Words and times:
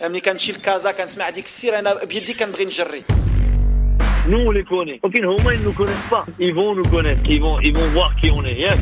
ملي 0.00 0.20
كنمشي 0.20 0.52
لكازا 0.52 0.92
كنسمع 0.92 1.30
ديك 1.30 1.44
السير 1.44 1.78
انا 1.78 2.04
بيدي 2.04 2.34
كنبغي 2.34 2.64
نجري 2.64 3.02
Nous, 4.30 4.42
on 4.48 4.50
les 4.50 4.64
connaît. 4.64 5.00
Ok, 5.02 5.14
au 5.24 5.38
moins, 5.42 5.54
ils 5.54 5.60
ne 5.60 5.64
nous 5.64 5.72
connaissent 5.72 6.08
pas. 6.10 6.26
Ils 6.38 6.52
vont 6.54 6.74
nous 6.74 6.88
connaître. 6.94 7.22
Ils 7.34 7.40
vont, 7.40 7.58
ils 7.60 7.74
vont 7.78 7.88
voir 7.96 8.14
qui 8.20 8.28
on 8.30 8.44
est. 8.44 8.58
Yes. 8.64 8.78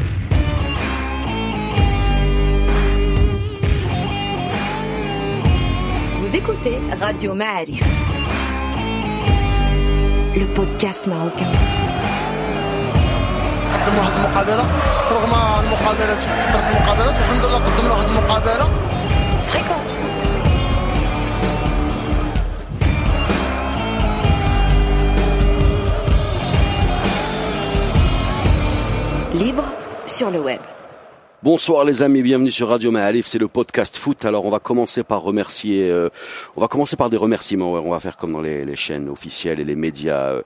Vous 6.21 6.35
écoutez 6.35 6.79
Radio 7.01 7.35
Ma'arif, 7.35 7.85
le 10.37 10.47
podcast 10.59 11.07
marocain. 11.07 11.53
قدموا 13.87 14.01
واحد 14.01 14.17
المقابله 14.19 14.65
رغم 15.13 15.33
المقابلات 15.65 16.19
كثرت 16.19 16.65
المقابلات 16.71 17.17
الحمد 17.19 17.45
لله 17.45 17.59
قدمنا 17.67 17.95
واحد 17.95 18.09
المقابله 18.09 18.69
Fréquence 19.51 19.91
foot. 19.97 20.50
Libre 29.42 29.64
sur 30.06 30.30
le 30.30 30.40
web. 30.40 30.60
Bonsoir 31.44 31.86
les 31.86 32.04
amis, 32.04 32.22
bienvenue 32.22 32.52
sur 32.52 32.68
Radio 32.68 32.92
Maalif, 32.92 33.26
c'est 33.26 33.40
le 33.40 33.48
podcast 33.48 33.98
foot. 33.98 34.26
Alors 34.26 34.46
on 34.46 34.52
va 34.52 34.60
commencer 34.60 35.04
par 35.04 35.24
remercier, 35.24 35.90
euh, 35.90 36.10
on 36.56 36.62
va 36.62 36.68
commencer 36.68 36.96
par 36.96 37.10
des 37.10 37.18
remerciements. 37.18 37.74
Ouais, 37.74 37.82
on 37.84 37.90
va 37.90 38.00
faire 38.00 38.16
comme 38.16 38.34
dans 38.34 38.44
les, 38.44 38.64
les 38.64 38.76
chaînes 38.76 39.10
officielles 39.10 39.60
et 39.60 39.64
les 39.64 39.76
médias 39.76 40.28
euh, 40.28 40.42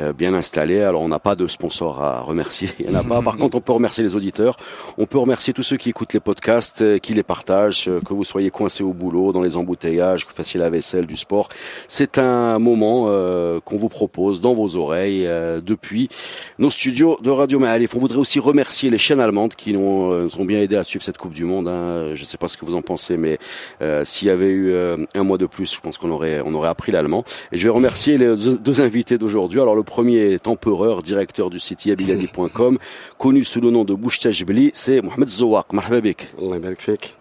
euh, 0.00 0.12
bien 0.14 0.32
installés. 0.32 0.80
Alors 0.80 1.02
on 1.02 1.08
n'a 1.08 1.18
pas 1.18 1.36
de 1.36 1.46
sponsor 1.48 2.02
à 2.02 2.22
remercier, 2.22 2.70
il 2.78 2.88
n'y 2.88 2.96
en 2.96 3.00
a 3.00 3.04
pas. 3.04 3.20
Par 3.20 3.36
contre, 3.38 3.58
on 3.58 3.60
peut 3.60 3.74
remercier 3.74 4.02
les 4.02 4.14
auditeurs, 4.14 4.56
on 4.96 5.04
peut 5.04 5.18
remercier 5.18 5.52
tous 5.52 5.62
ceux 5.62 5.76
qui 5.76 5.90
écoutent 5.90 6.14
les 6.14 6.20
podcasts, 6.20 6.80
euh, 6.80 6.96
qui 6.96 7.12
les 7.12 7.22
partagent, 7.22 7.84
que 7.84 8.14
vous 8.14 8.24
soyez 8.24 8.50
coincés 8.50 8.82
au 8.82 8.94
boulot, 8.94 9.34
dans 9.34 9.42
les 9.42 9.54
embouteillages, 9.54 10.24
que 10.24 10.30
vous 10.30 10.36
fassiez 10.36 10.58
la 10.58 10.70
vaisselle, 10.70 11.04
du 11.04 11.18
sport. 11.18 11.50
C'est 11.88 12.16
un 12.16 12.58
moment 12.58 13.06
euh, 13.08 13.60
qu'on 13.60 13.76
vous 13.76 13.88
propose 13.88 14.40
dans 14.40 14.54
vos 14.54 14.76
oreilles 14.76 15.26
euh, 15.26 15.60
depuis 15.60 16.08
nos 16.58 16.70
studios 16.70 17.18
de 17.22 17.30
Radio 17.30 17.58
Maalif. 17.58 17.94
On 17.94 17.98
voudrait 17.98 18.18
aussi 18.18 18.38
remercier 18.38 18.90
les 18.90 18.98
chaînes 18.98 19.20
allemandes 19.20 19.54
qui 19.54 19.72
nous, 19.72 20.12
euh, 20.12 20.28
bien 20.44 20.60
aidé 20.60 20.76
à 20.76 20.84
suivre 20.84 21.04
cette 21.04 21.18
Coupe 21.18 21.32
du 21.32 21.44
Monde. 21.44 21.68
Hein. 21.68 22.14
Je 22.14 22.20
ne 22.20 22.26
sais 22.26 22.38
pas 22.38 22.48
ce 22.48 22.56
que 22.56 22.64
vous 22.64 22.74
en 22.74 22.82
pensez, 22.82 23.16
mais 23.16 23.38
euh, 23.82 24.04
s'il 24.04 24.28
y 24.28 24.30
avait 24.30 24.50
eu 24.50 24.70
euh, 24.70 24.96
un 25.14 25.22
mois 25.22 25.38
de 25.38 25.46
plus, 25.46 25.74
je 25.74 25.80
pense 25.80 25.98
qu'on 25.98 26.10
aurait, 26.10 26.40
on 26.44 26.54
aurait 26.54 26.68
appris 26.68 26.92
l'allemand. 26.92 27.24
Et 27.52 27.58
je 27.58 27.64
vais 27.64 27.70
remercier 27.70 28.18
les 28.18 28.36
deux, 28.36 28.80
invités 28.80 29.18
d'aujourd'hui. 29.18 29.60
Alors 29.60 29.74
le 29.74 29.82
premier 29.82 30.32
est 30.32 30.46
empereur, 30.46 31.02
directeur 31.02 31.50
du 31.50 31.60
site 31.60 31.86
yabiladi.com, 31.86 32.78
connu 33.18 33.44
sous 33.44 33.60
le 33.60 33.70
nom 33.70 33.84
de 33.84 33.94
Bouchtachbli, 33.94 34.70
c'est 34.74 35.02
Mohamed 35.02 35.28
Zouak. 35.28 35.72
Marhababik. 35.72 36.34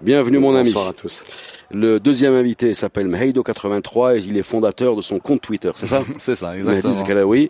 Bienvenue 0.02 0.40
mon 0.40 0.56
ami. 0.56 0.66
Bonsoir 0.66 0.90
à 0.90 0.94
tous. 0.94 1.24
Le 1.72 2.00
deuxième 2.00 2.34
invité 2.34 2.74
s'appelle 2.74 3.08
Meheido83 3.08 4.18
et 4.18 4.24
il 4.26 4.38
est 4.38 4.44
fondateur 4.44 4.96
de 4.96 5.02
son 5.02 5.20
compte 5.20 5.42
Twitter, 5.42 5.72
c'est 5.76 5.88
ça? 5.88 6.04
C'est 6.18 6.36
ça, 6.36 6.58
exactement. 6.58 6.94
Mehdi 6.94 7.50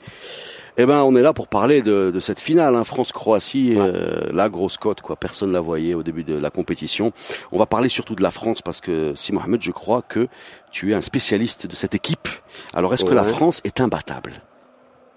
eh 0.80 0.86
ben, 0.86 1.02
on 1.02 1.16
est 1.16 1.22
là 1.22 1.34
pour 1.34 1.48
parler 1.48 1.82
de, 1.82 2.12
de 2.14 2.20
cette 2.20 2.40
finale, 2.40 2.76
hein, 2.76 2.84
France-Croatie, 2.84 3.74
euh, 3.78 4.22
la 4.32 4.48
grosse 4.48 4.78
cote, 4.78 5.02
quoi. 5.02 5.16
Personne 5.16 5.52
la 5.52 5.60
voyait 5.60 5.96
au 5.96 6.04
début 6.04 6.24
de 6.24 6.36
la 6.36 6.52
compétition. 6.52 7.12
On 7.52 7.58
va 7.58 7.66
parler 7.66 7.90
surtout 7.90 8.14
de 8.14 8.22
la 8.22 8.30
France 8.30 8.62
parce 8.62 8.80
que, 8.80 9.14
si 9.16 9.34
Mohamed, 9.34 9.62
je 9.62 9.72
crois 9.72 10.04
que 10.04 10.28
tu 10.72 10.92
es 10.92 10.94
un 10.94 11.02
spécialiste 11.02 11.66
de 11.66 11.76
cette 11.76 11.96
équipe. 11.96 12.28
Alors, 12.76 12.94
est-ce 12.94 13.06
que 13.06 13.14
la. 13.14 13.24
France 13.24 13.62
est 13.64 13.82
imbattable? 13.82 14.34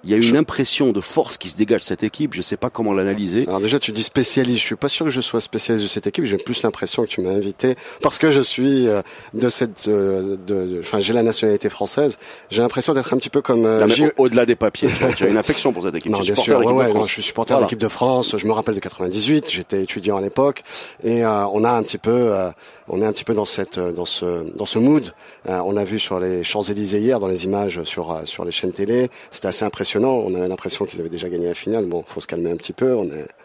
Il 0.02 0.10
y 0.10 0.14
a 0.14 0.16
une 0.16 0.36
impression 0.36 0.92
de 0.92 1.00
force 1.02 1.36
qui 1.36 1.48
se 1.50 1.56
dégage 1.56 1.80
de 1.80 1.84
cette 1.86 2.02
équipe. 2.02 2.32
Je 2.34 2.40
sais 2.42 2.56
pas 2.56 2.70
comment 2.70 2.94
l'analyser. 2.94 3.44
Alors 3.46 3.60
déjà, 3.60 3.78
tu 3.78 3.92
dis 3.92 4.02
spécialiste. 4.02 4.60
Je 4.60 4.64
suis 4.64 4.76
pas 4.76 4.88
sûr 4.88 5.04
que 5.04 5.10
je 5.12 5.20
sois 5.20 5.40
spécialiste 5.42 5.84
de 5.84 5.90
cette 5.90 6.06
équipe. 6.06 6.24
J'ai 6.24 6.38
plus 6.38 6.62
l'impression 6.62 7.02
que 7.02 7.08
tu 7.08 7.20
m'as 7.20 7.32
invité 7.32 7.74
parce 8.00 8.16
que 8.18 8.30
je 8.30 8.40
suis 8.40 8.88
euh, 8.88 9.02
de 9.34 9.48
cette, 9.50 9.88
euh, 9.88 10.36
de, 10.46 10.78
enfin, 10.80 11.00
j'ai 11.00 11.12
la 11.12 11.22
nationalité 11.22 11.68
française. 11.68 12.18
J'ai 12.50 12.62
l'impression 12.62 12.94
d'être 12.94 13.12
un 13.12 13.18
petit 13.18 13.28
peu 13.28 13.42
comme. 13.42 13.66
euh, 13.66 13.86
Au-delà 14.16 14.46
des 14.46 14.56
papiers, 14.56 14.88
tu 15.16 15.24
as 15.24 15.28
une 15.28 15.36
affection 15.36 15.72
pour 15.74 15.84
cette 15.84 15.94
équipe. 15.96 16.10
Non, 16.12 16.20
bien 16.20 16.34
sûr, 16.34 16.60
de 16.60 16.64
ouais, 16.64 16.72
de 16.72 16.78
ouais, 16.78 16.92
non, 16.94 17.04
je 17.04 17.12
suis 17.12 17.22
supporter 17.22 17.52
Voilà. 17.52 17.66
de 17.66 17.68
l'équipe 17.68 17.78
de 17.80 17.88
France. 17.88 18.36
Je 18.38 18.46
me 18.46 18.52
rappelle 18.52 18.76
de 18.76 18.80
98. 18.80 19.50
J'étais 19.50 19.82
étudiant 19.82 20.16
à 20.16 20.22
l'époque, 20.22 20.62
et 21.04 21.24
euh, 21.26 21.44
on 21.52 21.62
a 21.64 21.70
un 21.72 21.82
petit 21.82 21.98
peu, 21.98 22.10
euh, 22.10 22.48
on 22.88 23.02
est 23.02 23.04
un 23.06 23.12
petit 23.12 23.24
peu 23.24 23.34
dans 23.34 23.44
cette, 23.44 23.76
euh, 23.76 23.92
dans 23.92 24.06
ce, 24.06 24.44
dans 24.56 24.64
ce 24.66 24.78
mood. 24.78 25.12
Euh, 25.48 25.58
on 25.64 25.72
l'a 25.72 25.84
vu 25.84 25.98
sur 25.98 26.20
les 26.20 26.42
Champs 26.42 26.62
Élysées 26.62 27.00
hier, 27.00 27.20
dans 27.20 27.28
les 27.28 27.44
images 27.44 27.82
sur 27.84 28.18
sur 28.24 28.46
les 28.46 28.50
chaînes 28.52 28.72
télé. 28.72 29.10
C'était 29.30 29.48
assez 29.48 29.64
impressionnant. 29.66 29.89
On 29.98 30.34
avait 30.34 30.48
l'impression 30.48 30.84
qu'ils 30.84 31.00
avaient 31.00 31.08
déjà 31.08 31.28
gagné 31.28 31.48
la 31.48 31.54
finale. 31.54 31.84
Bon, 31.86 32.04
faut 32.06 32.20
se 32.20 32.26
calmer 32.26 32.50
un 32.50 32.56
petit 32.56 32.72
peu. 32.72 32.94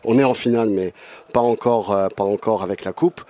On 0.03 0.19
est, 0.19 0.23
en 0.23 0.33
finale, 0.33 0.69
mais 0.69 0.93
pas 1.33 1.39
encore, 1.39 1.91
euh, 1.91 2.07
pas 2.09 2.23
encore 2.23 2.63
avec 2.63 2.83
la 2.83 2.93
coupe. 2.93 3.21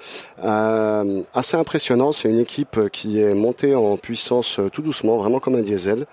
Euh, 0.44 1.22
assez 1.34 1.58
impressionnant. 1.58 2.12
C'est 2.12 2.30
une 2.30 2.40
équipe 2.40 2.80
qui 2.92 3.20
est 3.22 3.34
montée 3.34 3.76
en 3.76 3.98
puissance 3.98 4.60
euh, 4.60 4.70
tout 4.70 4.82
doucement, 4.82 5.18
vraiment 5.18 5.40
comme 5.40 5.56
un 5.56 5.62
diesel. 5.62 6.06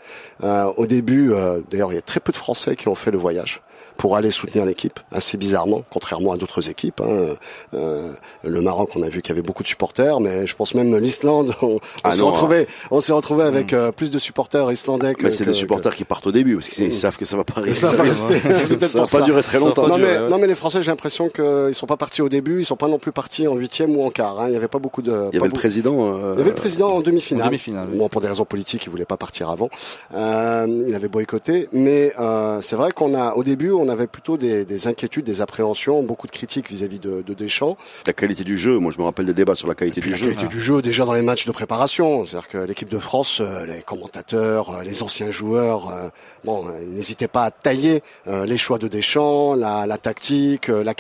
Au 0.43 0.87
début, 0.87 1.33
d'ailleurs, 1.71 1.93
il 1.93 1.97
y 1.97 1.99
a 1.99 2.03
très 2.03 2.21
peu 2.21 2.33
de 2.33 2.37
Français 2.37 2.77
qui 2.77 2.89
ont 2.89 2.95
fait 2.95 3.11
le 3.11 3.19
voyage 3.19 3.63
pour 4.03 4.17
aller 4.17 4.33
soutenir 4.33 4.65
l'équipe, 4.65 4.99
assez 5.13 5.37
bizarrement, 5.37 5.85
contrairement 5.89 6.33
à 6.33 6.37
d'autres 6.37 6.69
équipes. 6.69 7.01
Hein. 7.01 7.37
Euh, 7.73 8.11
le 8.43 8.61
Maroc, 8.61 8.91
on 8.97 9.03
a 9.05 9.09
vu 9.09 9.23
qu'il 9.23 9.29
y 9.29 9.33
avait 9.39 9.47
beaucoup 9.47 9.63
de 9.63 9.69
supporters, 9.69 10.19
mais 10.19 10.45
je 10.45 10.57
pense 10.57 10.75
même 10.75 10.99
l'Islande, 10.99 11.55
on, 11.63 11.75
on 11.77 11.81
Ah 12.03 12.11
s'est 12.11 12.25
retrouvé, 12.25 12.67
on 12.91 13.01
s'est 13.01 13.13
retrouvé 13.13 13.45
avec 13.45 13.73
euh, 13.73 13.93
plus 13.93 14.11
de 14.11 14.19
supporters 14.19 14.73
islandais 14.73 15.15
que. 15.15 15.23
Mais 15.23 15.31
c'est 15.31 15.45
des 15.45 15.53
supporters 15.53 15.95
qui 15.95 16.05
partent 16.05 16.27
au 16.27 16.33
début 16.33 16.57
parce 16.57 16.69
qu'ils 16.69 16.93
savent 16.97 17.17
que 17.17 17.25
ça 17.25 17.37
va 17.37 17.45
pas 17.45 17.61
rester. 17.61 17.87
Ça 17.87 17.93
va 17.93 18.03
rester. 18.03 18.41
Ça 18.93 18.99
va 18.99 19.05
pas 19.05 19.07
ça. 19.07 19.21
durer 19.21 19.43
très 19.45 19.61
longtemps. 19.61 19.87
Non 19.87 19.97
durer, 19.99 20.17
mais, 20.17 20.23
ouais. 20.25 20.29
non 20.29 20.39
mais 20.39 20.49
les 20.49 20.57
Français, 20.57 20.83
j'ai 20.83 20.91
l'impression 20.91 21.29
qu'ils 21.29 21.75
sont 21.75 21.87
pas 21.87 21.97
partis 21.97 22.23
au 22.23 22.29
début, 22.29 22.59
ils 22.59 22.65
sont 22.65 22.75
pas 22.75 22.89
non 22.89 22.99
plus 22.99 23.13
partis 23.13 23.47
en 23.47 23.55
huitième 23.55 23.97
ou 23.97 24.03
en 24.05 24.11
quart. 24.11 24.41
Hein. 24.41 24.47
Il 24.49 24.55
y 24.55 24.57
avait 24.57 24.67
pas 24.67 24.81
beaucoup 24.81 25.03
de. 25.03 25.29
Il 25.31 25.37
y 25.37 25.39
avait 25.39 25.47
le 25.47 25.53
président. 25.55 26.17
euh, 26.17 26.33
il 26.35 26.39
y 26.39 26.41
avait 26.41 26.51
le 26.51 26.57
président 26.57 26.91
en 26.91 27.01
demi-finale. 27.03 27.45
En 27.45 27.47
demi-finale, 27.47 27.87
oui. 27.93 27.99
Bon, 27.99 28.09
pour 28.09 28.21
des 28.21 28.27
raisons 28.27 28.45
politiques, 28.45 28.85
il 28.87 28.91
voulait 28.91 29.05
pas 29.05 29.17
partir 29.17 29.49
avant. 29.49 29.71
Euh, 30.15 30.85
il 30.89 30.95
avait 30.97 31.07
boycotté, 31.07 31.69
mais 31.73 32.13
euh, 32.19 32.59
c'est 32.63 32.75
vrai 32.75 32.91
qu'on 32.91 33.15
a, 33.15 33.35
au 33.35 33.45
début, 33.45 33.71
on 33.71 33.89
avait 33.93 34.07
plutôt 34.07 34.37
des, 34.37 34.65
des 34.65 34.87
inquiétudes, 34.87 35.25
des 35.25 35.41
appréhensions, 35.41 36.03
beaucoup 36.03 36.27
de 36.27 36.33
critiques 36.33 36.71
vis-à-vis 36.71 36.99
de, 36.99 37.23
de 37.23 37.35
Deschamps. 37.35 37.77
la 38.07 38.13
qualité 38.13 38.45
du 38.45 38.59
jeu. 38.59 38.79
Moi, 38.79 38.93
je 38.93 38.99
me 38.99 39.05
rappelle 39.05 39.27
des 39.27 39.35
débats 39.35 39.55
sur 39.55 39.69
la 39.69 39.75
qualité 39.75 40.01
du 40.01 40.11
la 40.11 40.17
jeu. 40.17 40.27
qualité 40.27 40.49
du 40.49 40.61
jeu 40.61 40.83
déjà 40.83 41.05
dans 41.05 41.13
les 41.13 41.23
matchs 41.23 41.47
de 41.47 41.53
préparation, 41.53 42.27
c'est-à-dire 42.27 42.49
que 42.49 42.59
l'équipe 42.59 42.89
de 42.89 42.99
France, 42.99 43.41
euh, 43.41 43.67
les 43.67 43.83
commentateurs, 43.83 44.71
euh, 44.71 44.83
les 44.83 45.03
anciens 45.03 45.31
joueurs, 45.31 45.91
euh, 45.91 46.09
bon, 46.45 46.65
ils 46.83 46.95
n'hésitaient 46.95 47.29
pas 47.29 47.45
à 47.45 47.51
tailler 47.51 48.03
les 48.27 48.57
choix 48.57 48.79
de 48.79 48.89
Deschamps, 48.89 49.55
la, 49.55 49.87
la 49.87 49.99
tactique, 49.99 50.69
la 50.69 50.95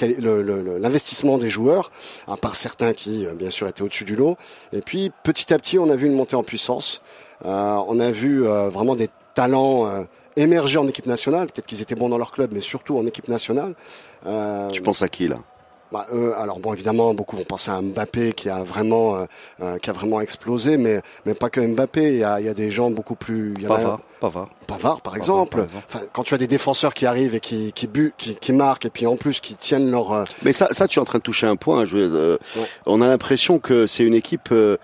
l'investissement 0.78 1.38
des 1.38 1.50
joueurs, 1.50 1.90
à 2.28 2.36
part 2.36 2.56
certains 2.56 2.92
qui, 2.92 3.26
bien 3.36 3.50
sûr, 3.50 3.66
étaient 3.68 3.82
au-dessus 3.82 4.04
du 4.04 4.16
lot. 4.16 4.36
Et 4.72 4.80
puis, 4.80 5.10
petit 5.22 5.52
à 5.52 5.58
petit, 5.58 5.78
on 5.78 5.88
a 5.90 5.96
vu 5.96 6.06
une 6.06 6.14
montée 6.14 6.36
en 6.36 6.42
puissance. 6.42 7.00
Euh, 7.44 7.76
on 7.88 7.98
a 8.00 8.10
vu 8.10 8.46
euh, 8.46 8.68
vraiment 8.68 8.94
des 8.94 9.08
talents 9.34 9.86
euh, 9.86 10.02
émerger 10.36 10.78
en 10.78 10.86
équipe 10.88 11.06
nationale. 11.06 11.46
Peut-être 11.48 11.66
qu'ils 11.66 11.82
étaient 11.82 11.94
bons 11.94 12.08
dans 12.08 12.18
leur 12.18 12.32
club, 12.32 12.50
mais 12.52 12.60
surtout 12.60 12.96
en 12.98 13.06
équipe 13.06 13.28
nationale. 13.28 13.74
Euh, 14.26 14.68
Tu 14.70 14.82
penses 14.82 15.02
à 15.02 15.08
qui 15.08 15.28
là? 15.28 15.36
Bah, 15.92 16.06
euh, 16.14 16.32
alors 16.40 16.58
bon, 16.58 16.72
évidemment, 16.72 17.12
beaucoup 17.12 17.36
vont 17.36 17.44
penser 17.44 17.70
à 17.70 17.82
Mbappé 17.82 18.32
qui 18.32 18.48
a 18.48 18.62
vraiment, 18.62 19.14
euh, 19.16 19.24
euh, 19.62 19.76
qui 19.76 19.90
a 19.90 19.92
vraiment 19.92 20.22
explosé, 20.22 20.78
mais 20.78 21.02
mais 21.26 21.34
pas 21.34 21.50
que 21.50 21.60
Mbappé. 21.60 22.14
Il 22.14 22.18
y 22.20 22.24
a, 22.24 22.40
il 22.40 22.46
y 22.46 22.48
a 22.48 22.54
des 22.54 22.70
gens 22.70 22.90
beaucoup 22.90 23.14
plus. 23.14 23.52
Il 23.58 23.64
y 23.64 23.66
en 23.68 23.72
a- 23.72 23.76
Pavard, 23.76 24.00
Pavard. 24.18 24.48
Pavard, 24.66 25.00
par 25.02 25.16
exemple. 25.16 25.56
par 25.58 25.64
exemple. 25.66 25.84
Enfin, 25.86 26.00
quand 26.14 26.22
tu 26.22 26.32
as 26.32 26.38
des 26.38 26.46
défenseurs 26.46 26.94
qui 26.94 27.04
arrivent 27.04 27.34
et 27.34 27.40
qui 27.40 27.74
qui 27.74 27.88
bu, 27.88 28.14
qui, 28.16 28.36
qui 28.36 28.54
marquent 28.54 28.86
et 28.86 28.90
puis 28.90 29.06
en 29.06 29.16
plus 29.16 29.40
qui 29.40 29.54
tiennent 29.54 29.90
leur. 29.90 30.12
euh, 30.12 30.24
Mais 30.44 30.54
ça, 30.54 30.68
ça, 30.70 30.88
tu 30.88 30.98
es 30.98 31.02
en 31.02 31.04
train 31.04 31.18
de 31.18 31.24
toucher 31.24 31.46
un 31.46 31.56
point. 31.56 31.84
Je, 31.84 31.94
veux 31.94 32.08
dire, 32.08 32.18
euh, 32.18 32.38
Ouais. 32.56 32.62
On 32.86 33.02
a 33.02 33.08
l'impression 33.08 33.58
que 33.58 33.86
c'est 33.86 34.04
une 34.04 34.14
équipe 34.14 34.48
euh, 34.50 34.78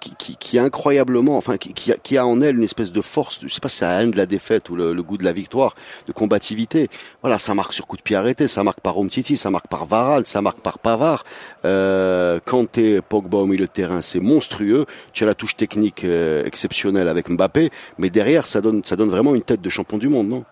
qui, 0.00 0.14
qui, 0.16 0.36
qui, 0.36 0.58
incroyablement, 0.58 1.36
enfin, 1.36 1.58
qui, 1.58 1.74
qui, 1.74 1.92
a, 1.92 1.96
qui, 1.96 2.16
a 2.16 2.26
en 2.26 2.40
elle 2.40 2.56
une 2.56 2.62
espèce 2.62 2.90
de 2.90 3.02
force, 3.02 3.40
je 3.42 3.52
sais 3.52 3.60
pas 3.60 3.68
si 3.68 3.78
c'est 3.78 3.84
la 3.84 4.02
haine 4.02 4.10
de 4.10 4.16
la 4.16 4.24
défaite 4.24 4.70
ou 4.70 4.76
le, 4.76 4.94
le, 4.94 5.02
goût 5.02 5.18
de 5.18 5.24
la 5.24 5.32
victoire, 5.32 5.74
de 6.06 6.12
combativité. 6.12 6.88
Voilà, 7.20 7.36
ça 7.38 7.54
marque 7.54 7.74
sur 7.74 7.86
coup 7.86 7.96
de 7.96 8.02
pied 8.02 8.16
arrêté, 8.16 8.48
ça 8.48 8.62
marque 8.62 8.80
par 8.80 8.96
Omtiti, 8.96 9.36
ça 9.36 9.50
marque 9.50 9.68
par 9.68 9.84
Varal, 9.84 10.26
ça 10.26 10.40
marque 10.40 10.60
par 10.60 10.78
Pavard. 10.78 11.24
Euh, 11.64 12.40
quand 12.44 12.70
t'es 12.70 13.02
Pogba 13.02 13.38
au 13.38 13.46
milieu 13.46 13.66
de 13.66 13.70
terrain, 13.70 14.00
c'est 14.00 14.20
monstrueux. 14.20 14.86
Tu 15.12 15.24
as 15.24 15.26
la 15.26 15.34
touche 15.34 15.56
technique 15.56 16.04
euh, 16.04 16.44
exceptionnelle 16.44 17.08
avec 17.08 17.28
Mbappé, 17.28 17.70
mais 17.98 18.08
derrière, 18.08 18.46
ça 18.46 18.62
donne, 18.62 18.82
ça 18.84 18.96
donne 18.96 19.10
vraiment 19.10 19.34
une 19.34 19.42
tête 19.42 19.60
de 19.60 19.70
champion 19.70 19.98
du 19.98 20.08
monde, 20.08 20.28
non? 20.28 20.44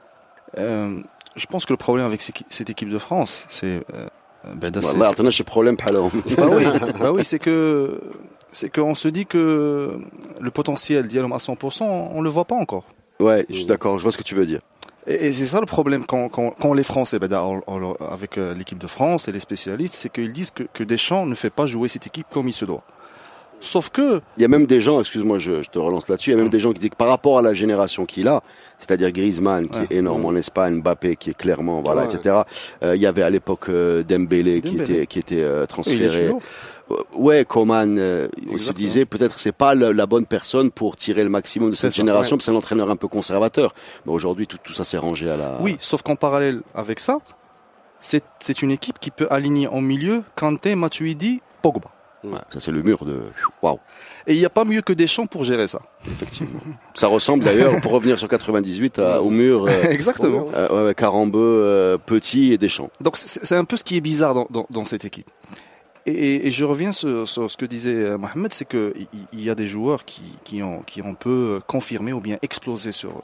Euh, 0.59 1.01
Je 1.37 1.47
pense 1.47 1.65
que 1.65 1.73
le 1.73 1.79
problème 1.79 2.05
avec 2.05 2.21
cette 2.21 2.71
équipe 2.71 2.91
de 2.91 2.99
France, 2.99 3.47
c'est... 3.49 3.83
Euh... 3.95 4.07
Ben, 4.57 4.73
bah, 4.73 4.81
bah, 4.97 5.13
problème, 5.47 5.77
bah 6.37 6.49
oui, 6.51 6.65
bah 6.99 7.13
oui 7.13 7.25
c'est 7.25 7.39
que 7.39 8.01
c'est 8.53 8.71
qu'on 8.73 8.95
se 8.95 9.09
dit 9.09 9.27
que 9.27 9.99
le 10.41 10.51
potentiel 10.51 11.09
d'Yalom 11.09 11.33
à 11.33 11.39
100%, 11.39 11.83
on 12.15 12.21
le 12.21 12.31
voit 12.31 12.45
pas 12.45 12.55
encore. 12.57 12.85
Ouais, 13.21 13.45
je 13.51 13.55
suis 13.57 13.65
d'accord, 13.67 13.99
je 13.99 14.03
vois 14.03 14.13
ce 14.13 14.19
que 14.19 14.23
tu 14.23 14.35
veux 14.35 14.47
dire. 14.47 14.61
Et, 15.07 15.27
et 15.27 15.33
c'est 15.33 15.47
ça 15.47 15.59
le 15.61 15.67
problème 15.67 16.05
quand, 16.07 16.29
quand, 16.29 16.51
quand 16.61 16.75
les 16.75 16.85
Français, 16.85 17.19
ben, 17.19 17.31
on- 17.41 17.63
on- 17.67 17.95
avec 18.13 18.39
euh, 18.39 18.55
l'équipe 18.55 18.79
de 18.79 18.87
France 18.87 19.27
et 19.29 19.33
les 19.33 19.41
spécialistes, 19.41 19.95
c'est 19.97 20.13
qu'ils 20.13 20.33
disent 20.33 20.51
que, 20.53 20.63
que 20.73 20.85
Deschamps 20.85 21.27
ne 21.27 21.35
fait 21.35 21.51
pas 21.51 21.67
jouer 21.67 21.89
cette 21.89 22.07
équipe 22.07 22.27
comme 22.33 22.49
il 22.49 22.53
se 22.53 22.65
doit. 22.65 22.83
Sauf 23.61 23.91
que 23.91 24.21
Il 24.37 24.43
y 24.43 24.45
a 24.45 24.49
même 24.49 24.67
des 24.67 24.81
gens, 24.81 24.99
excuse-moi, 25.01 25.39
je, 25.39 25.63
je 25.63 25.71
te 25.71 25.79
relance 25.79 26.09
là-dessus, 26.09 26.31
il 26.31 26.33
y 26.33 26.37
a 26.37 26.43
même 26.43 26.51
des 26.51 26.59
gens 26.59 26.73
qui 26.73 26.81
disent 26.81 26.91
que 26.91 26.97
par 26.97 27.07
rapport 27.07 27.39
à 27.39 27.43
la 27.43 27.55
génération 27.55 28.07
qu'il 28.07 28.27
a, 28.27 28.43
c'est-à-dire 28.81 29.13
Griezmann 29.13 29.69
qui 29.69 29.79
Ouais. 29.79 29.87
est 29.91 29.95
énorme 29.99 30.25
en 30.25 30.35
Espagne, 30.35 30.81
Mbappé 30.81 31.15
qui 31.15 31.31
est 31.31 31.35
clairement, 31.37 31.81
voilà, 31.81 32.03
Ouais. 32.07 32.13
etc. 32.13 32.41
Euh, 32.83 32.97
il 32.97 33.01
y 33.03 33.07
avait 33.07 33.23
à 33.23 33.31
l'époque 33.31 33.69
euh, 33.69 34.03
Dembélé, 34.03 34.63
qui 34.63 34.79
était 34.81 35.07
qui 35.07 35.21
était 35.21 35.43
euh, 35.43 35.65
transféré. 35.67 36.31
Euh, 36.93 37.03
Ouais, 37.15 37.45
Coman, 37.45 37.97
euh, 37.99 38.29
il 38.51 38.59
se 38.59 38.73
disait 38.73 39.05
peut-être 39.05 39.39
c'est 39.39 39.53
pas 39.53 39.75
le- 39.75 39.93
la 39.93 40.07
bonne 40.07 40.27
personne 40.27 40.71
pour 40.71 40.97
tirer 40.97 41.23
le 41.25 41.31
maximum 41.31 41.71
de 41.71 41.75
cette 41.77 41.93
ça, 41.93 41.97
génération, 42.01 42.37
ouais. 42.37 42.43
c'est 42.43 42.51
un 42.51 42.55
entraîneur 42.57 42.91
un 42.91 42.97
peu 42.97 43.09
conservateur. 43.09 43.75
Mais 44.07 44.13
aujourd'hui, 44.13 44.47
tout, 44.47 44.59
tout 44.63 44.73
ça 44.73 44.85
s'est 44.85 44.99
rangé 44.99 45.31
à 45.31 45.37
la. 45.37 45.59
Oui, 45.61 45.77
sauf 45.81 46.03
qu'en 46.03 46.17
parallèle 46.17 46.63
avec 46.75 47.01
ça, 47.01 47.19
c'est 48.01 48.63
une 48.63 48.71
équipe 48.71 48.99
qui 48.99 49.11
peut 49.11 49.29
aligner 49.31 49.69
en 49.69 49.81
milieu 49.81 50.23
Kanté, 50.37 50.75
Matuidi, 50.75 51.41
Pogba. 51.63 51.91
Ouais, 52.25 52.39
ça 52.53 52.61
c'est 52.61 52.71
le 52.71 52.83
mur 52.83 53.05
de. 53.05 53.21
Waouh. 53.63 53.79
Et 54.29 54.35
il 54.35 54.39
n'y 54.39 54.45
a 54.47 54.51
pas 54.51 54.65
mieux 54.65 54.81
que 54.81 54.93
Deschamps 54.93 55.27
pour 55.27 55.43
gérer 55.43 55.67
ça. 55.67 55.81
Effectivement. 56.07 56.61
ça 56.95 57.09
ressemble 57.09 57.43
d'ailleurs, 57.45 57.81
pour 57.81 57.91
revenir 57.93 58.17
sur 58.19 58.29
98, 58.29 58.99
à- 59.01 59.21
au 59.23 59.31
mur. 59.31 59.67
euh, 59.67 59.83
Exactement. 59.91 60.49
euh, 60.55 60.69
ouais, 60.69 60.87
ouais, 60.87 60.95
Carambeu, 60.95 61.39
euh, 61.41 61.99
Petit 61.99 62.53
et 62.53 62.59
Deschamps. 62.59 62.91
Donc 63.01 63.17
c'est 63.17 63.45
c'est 63.45 63.57
un 63.57 63.65
peu 63.65 63.77
ce 63.77 63.83
qui 63.85 63.97
est 63.97 64.01
bizarre 64.01 64.35
dans, 64.35 64.47
dans, 64.51 64.67
dans 64.71 64.85
cette 64.85 65.05
équipe. 65.05 65.29
Et, 66.07 66.49
et 66.49 66.51
je 66.51 66.65
reviens 66.65 66.91
sur, 66.93 67.29
sur 67.29 67.49
ce 67.51 67.57
que 67.57 67.65
disait 67.65 67.95
euh, 67.95 68.19
Mohamed, 68.19 68.53
c'est 68.53 68.65
que 68.65 68.93
il- 68.97 69.07
il 69.33 69.43
y 69.45 69.51
a 69.51 69.55
des 69.55 69.67
joueurs 69.67 70.05
qui, 70.05 70.23
qui 70.43 70.63
ont 70.63 70.81
qui 70.83 71.01
ont 71.01 71.15
peu 71.15 71.61
confirmé 71.69 72.13
ou 72.13 72.21
bien 72.21 72.39
explosé 72.43 72.91
sur, 72.93 73.23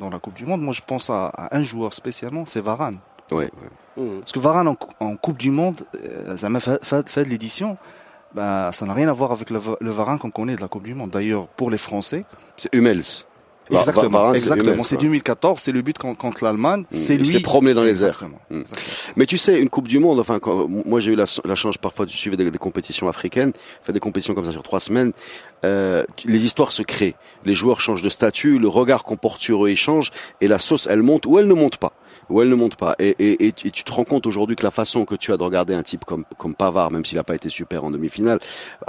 dans 0.00 0.08
la 0.08 0.18
Coupe 0.18 0.34
du 0.34 0.46
Monde. 0.46 0.62
Moi, 0.62 0.72
je 0.72 0.80
pense 0.86 1.10
à, 1.10 1.26
à 1.26 1.56
un 1.56 1.62
joueur 1.62 1.92
spécialement, 1.92 2.44
c'est 2.46 2.60
Varane. 2.62 2.98
Ouais, 3.30 3.50
ouais. 3.96 4.08
Parce 4.20 4.32
que 4.32 4.38
Varane 4.38 4.68
en, 4.68 4.74
cou- 4.74 4.90
en 5.00 5.16
Coupe 5.16 5.38
du 5.38 5.50
Monde, 5.50 5.82
euh, 5.96 6.36
ça 6.36 6.48
m'a 6.48 6.60
fait, 6.60 6.82
fait, 6.84 7.08
fait 7.08 7.24
de 7.24 7.28
l'édition. 7.28 7.76
Bah, 8.34 8.70
ça 8.72 8.84
n'a 8.86 8.94
rien 8.94 9.08
à 9.08 9.12
voir 9.12 9.30
avec 9.30 9.50
le, 9.50 9.60
le 9.80 9.90
Varane 9.90 10.18
qu'on 10.18 10.30
connaît 10.30 10.56
de 10.56 10.60
la 10.60 10.68
Coupe 10.68 10.82
du 10.84 10.94
Monde. 10.94 11.10
D'ailleurs, 11.10 11.46
pour 11.48 11.70
les 11.70 11.78
Français, 11.78 12.24
C'est 12.56 12.74
Hummels. 12.74 13.02
Exactement, 13.70 14.08
Varane, 14.10 14.34
c'est 14.34 14.40
exactement. 14.40 14.82
C'est 14.82 14.96
ouais. 14.96 15.02
2014, 15.02 15.60
c'est 15.60 15.72
le 15.72 15.82
but 15.82 15.96
contre, 15.98 16.44
l'Allemagne. 16.44 16.84
C'est 16.92 17.14
il 17.14 17.20
lui. 17.20 17.26
s'est 17.28 17.40
promené 17.40 17.72
dans 17.74 17.82
les 17.84 18.04
airs. 18.04 18.10
Exactement, 18.10 18.38
Mm. 18.50 18.60
exactement. 18.60 19.12
Mais 19.16 19.26
tu 19.26 19.38
sais, 19.38 19.58
une 19.60 19.68
Coupe 19.70 19.88
du 19.88 19.98
Monde, 19.98 20.20
enfin, 20.20 20.38
quand, 20.38 20.68
moi 20.68 21.00
j'ai 21.00 21.12
eu 21.12 21.16
la, 21.16 21.24
la 21.44 21.54
chance 21.54 21.78
parfois 21.78 22.04
de 22.06 22.10
suivre 22.10 22.36
des, 22.36 22.50
des 22.50 22.58
compétitions 22.58 23.08
africaines, 23.08 23.52
faire 23.82 23.92
des 23.94 24.00
compétitions 24.00 24.34
comme 24.34 24.44
ça 24.44 24.52
sur 24.52 24.62
trois 24.62 24.80
semaines, 24.80 25.12
euh, 25.64 26.04
les 26.24 26.44
histoires 26.46 26.72
se 26.72 26.82
créent. 26.82 27.14
Les 27.44 27.54
joueurs 27.54 27.80
changent 27.80 28.02
de 28.02 28.08
statut, 28.10 28.58
le 28.58 28.68
regard 28.68 29.02
qu'on 29.04 29.16
porte 29.16 29.40
sur 29.40 29.66
eux 29.66 29.74
change, 29.74 30.10
et 30.40 30.46
la 30.48 30.58
sauce 30.58 30.86
elle 30.90 31.02
monte 31.02 31.26
ou 31.26 31.38
elle 31.38 31.48
ne 31.48 31.54
monte 31.54 31.78
pas. 31.78 31.92
Ou 32.30 32.40
elle 32.40 32.48
ne 32.48 32.54
monte 32.54 32.76
pas. 32.76 32.94
Et, 32.98 33.14
et, 33.18 33.48
et, 33.48 33.52
tu- 33.52 33.70
te 33.70 33.92
rends 33.92 34.04
compte 34.04 34.26
aujourd'hui 34.26 34.56
que 34.56 34.62
la 34.62 34.70
façon 34.70 35.04
que 35.04 35.14
tu 35.14 35.30
as 35.32 35.36
de 35.36 35.42
regarder 35.42 35.74
un 35.74 35.82
type 35.82 36.06
comme, 36.06 36.24
comme 36.38 36.54
Pavard, 36.54 36.90
même 36.90 37.04
s'il 37.04 37.18
n'a 37.18 37.24
pas 37.24 37.34
été 37.34 37.50
super 37.50 37.84
en 37.84 37.90
demi-finale, 37.90 38.38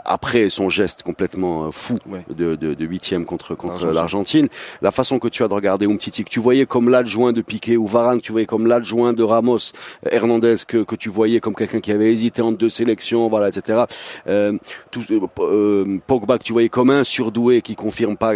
après 0.05 0.49
son 0.49 0.69
geste 0.69 1.03
complètement 1.03 1.65
euh, 1.65 1.71
fou 1.71 1.97
Ouais. 2.09 2.23
de, 2.33 2.55
de, 2.55 2.73
de 2.73 2.85
huitième 2.85 3.25
contre, 3.25 3.53
contre 3.55 3.73
L'Argentine. 3.87 3.93
l'Argentine, 3.95 4.47
la 4.81 4.91
façon 4.91 5.19
que 5.19 5.27
tu 5.27 5.43
as 5.43 5.49
de 5.49 5.53
regarder 5.53 5.85
Umtiti, 5.85 6.23
que 6.23 6.29
tu 6.29 6.39
voyais 6.39 6.65
comme 6.65 6.87
l'adjoint 6.89 7.33
de 7.33 7.41
Piqué, 7.41 7.75
ou 7.75 7.87
Varane, 7.87 8.19
que 8.21 8.25
tu 8.25 8.31
voyais 8.31 8.47
comme 8.47 8.67
l'adjoint 8.67 9.11
de 9.11 9.23
Ramos, 9.23 9.57
euh, 10.05 10.09
Hernandez, 10.11 10.55
que, 10.65 10.83
que 10.83 10.95
tu 10.95 11.09
voyais 11.09 11.41
comme 11.41 11.55
quelqu'un 11.55 11.79
qui 11.81 11.91
avait 11.91 12.11
hésité 12.13 12.41
entre 12.41 12.57
deux 12.57 12.69
sélections, 12.69 13.27
voilà, 13.27 13.49
etc. 13.49 13.83
Euh, 14.27 14.53
tout, 14.91 15.03
euh, 15.11 15.19
euh, 15.39 15.97
Pogba, 16.07 16.37
que 16.37 16.43
tu 16.43 16.53
voyais 16.53 16.64
comme 16.69 16.89
un 16.89 17.03
surdoué 17.03 17.61
qui 17.61 17.75
confirme 17.75 18.17
pas. 18.17 18.33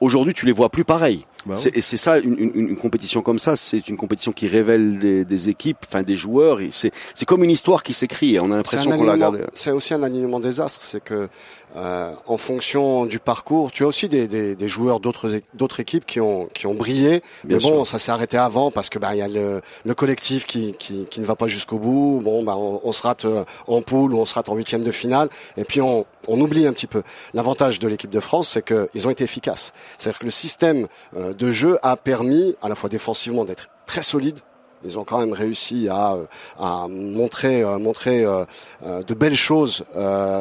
Aujourd'hui, 0.00 0.34
tu 0.34 0.46
les 0.46 0.52
vois 0.52 0.68
plus 0.68 0.84
pareils. 0.84 1.26
Bah 1.46 1.54
Et 1.72 1.80
c'est 1.80 1.96
ça, 1.96 2.18
une, 2.18 2.38
une, 2.38 2.52
une 2.54 2.76
compétition 2.76 3.22
comme 3.22 3.38
ça, 3.38 3.56
c'est 3.56 3.88
une 3.88 3.96
compétition 3.96 4.32
qui 4.32 4.46
révèle 4.46 4.98
des, 4.98 5.24
des 5.24 5.48
équipes, 5.48 5.78
enfin 5.88 6.02
des 6.02 6.16
joueurs. 6.16 6.58
C'est 6.70 6.92
c'est 7.14 7.24
comme 7.24 7.42
une 7.42 7.50
histoire 7.50 7.82
qui 7.82 7.94
s'écrit. 7.94 8.38
On 8.40 8.50
a 8.52 8.56
l'impression 8.56 8.90
qu'on 8.90 9.04
l'a 9.04 9.12
regardé. 9.12 9.40
C'est 9.54 9.70
aussi 9.70 9.94
un 9.94 10.02
alignement 10.02 10.38
des 10.38 10.60
astres. 10.60 10.82
C'est 10.82 11.02
que 11.02 11.28
euh, 11.76 12.12
en 12.26 12.36
fonction 12.36 13.06
du 13.06 13.18
parcours, 13.20 13.70
tu 13.70 13.84
as 13.84 13.86
aussi 13.86 14.08
des, 14.08 14.26
des, 14.26 14.56
des 14.56 14.68
joueurs 14.68 14.98
d'autres 14.98 15.30
d'autres 15.54 15.80
équipes 15.80 16.04
qui 16.04 16.20
ont 16.20 16.48
qui 16.52 16.66
ont 16.66 16.74
brillé. 16.74 17.22
Bien 17.44 17.58
mais 17.58 17.62
bon, 17.62 17.84
sûr. 17.84 17.86
ça 17.86 17.98
s'est 17.98 18.10
arrêté 18.12 18.36
avant 18.36 18.70
parce 18.70 18.88
que 18.88 18.98
bah 18.98 19.14
il 19.14 19.18
y 19.18 19.22
a 19.22 19.28
le, 19.28 19.60
le 19.84 19.94
collectif 19.94 20.46
qui, 20.46 20.74
qui 20.78 21.06
qui 21.06 21.20
ne 21.20 21.26
va 21.26 21.36
pas 21.36 21.46
jusqu'au 21.46 21.78
bout. 21.78 22.20
Bon, 22.24 22.42
bah 22.42 22.56
on, 22.56 22.80
on 22.82 22.92
se 22.92 23.02
rate 23.02 23.24
euh, 23.24 23.44
en 23.68 23.82
poule 23.82 24.14
ou 24.14 24.18
on 24.18 24.24
se 24.26 24.34
rate 24.34 24.48
en 24.48 24.56
huitième 24.56 24.82
de 24.82 24.90
finale. 24.90 25.28
Et 25.56 25.64
puis 25.64 25.80
on 25.80 26.06
on 26.28 26.40
oublie 26.40 26.66
un 26.66 26.72
petit 26.72 26.86
peu. 26.86 27.02
L'avantage 27.34 27.78
de 27.78 27.88
l'équipe 27.88 28.10
de 28.10 28.20
France, 28.20 28.48
c'est 28.48 28.64
qu'ils 28.64 29.06
ont 29.06 29.10
été 29.10 29.24
efficaces. 29.24 29.72
C'est-à-dire 29.96 30.18
que 30.18 30.24
le 30.26 30.30
système 30.30 30.86
euh, 31.16 31.32
de 31.32 31.50
jeu 31.52 31.78
a 31.82 31.96
permis 31.96 32.56
à 32.62 32.68
la 32.68 32.74
fois 32.74 32.88
défensivement 32.88 33.44
d'être 33.44 33.68
très 33.86 34.02
solide. 34.02 34.38
Ils 34.82 34.98
ont 34.98 35.04
quand 35.04 35.18
même 35.18 35.34
réussi 35.34 35.88
à, 35.90 36.14
euh, 36.14 36.24
à 36.58 36.86
montrer, 36.88 37.62
euh, 37.62 37.78
montrer 37.78 38.24
euh, 38.24 38.44
euh, 38.86 39.02
de 39.02 39.12
belles 39.12 39.36
choses 39.36 39.84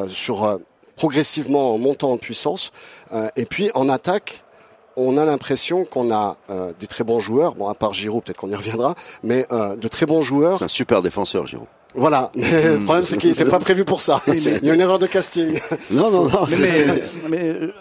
sur 0.08 0.60
progressivement 1.00 1.74
en 1.74 1.78
montant 1.78 2.12
en 2.12 2.18
puissance. 2.18 2.74
Euh, 3.14 3.30
et 3.38 3.46
puis 3.46 3.72
en 3.74 3.88
attaque, 3.88 4.44
on 4.98 5.18
a 5.18 5.24
l'impression 5.24 5.86
qu'on 5.86 6.12
a 6.12 6.36
euh, 6.50 6.74
des 6.78 6.88
très 6.88 7.06
bons 7.06 7.22
joueurs. 7.22 7.56
Bon, 7.56 7.70
à 7.70 7.74
part 7.74 7.94
Giroud, 7.94 8.22
peut-être 8.22 8.38
qu'on 8.38 8.50
y 8.50 8.56
reviendra, 8.56 8.96
mais 9.24 9.46
euh, 9.54 9.78
de 9.78 9.88
très 9.88 10.06
bons 10.06 10.22
joueurs. 10.22 10.58
C'est 10.58 10.66
un 10.66 10.68
super 10.68 11.02
défenseur, 11.02 11.48
Giroud. 11.48 11.68
Voilà. 11.96 12.32
Mais 12.36 12.64
le 12.76 12.80
problème, 12.84 13.06
c'est 13.06 13.18
qu'il 13.18 13.30
n'était 13.30 13.46
pas 13.46 13.60
prévu 13.60 13.86
pour 13.86 14.02
ça. 14.02 14.22
Il 14.28 14.44
y 14.44 14.70
a 14.70 14.74
une 14.74 14.82
erreur 14.82 15.00
de 15.00 15.08
casting. 15.08 15.58
Non, 15.92 16.12
non, 16.12 16.26
non. 16.28 16.46
Mais, 16.50 16.58
mais, 16.60 16.68
c'est- 16.68 17.30
mais, 17.30 17.44
euh, 17.44 17.72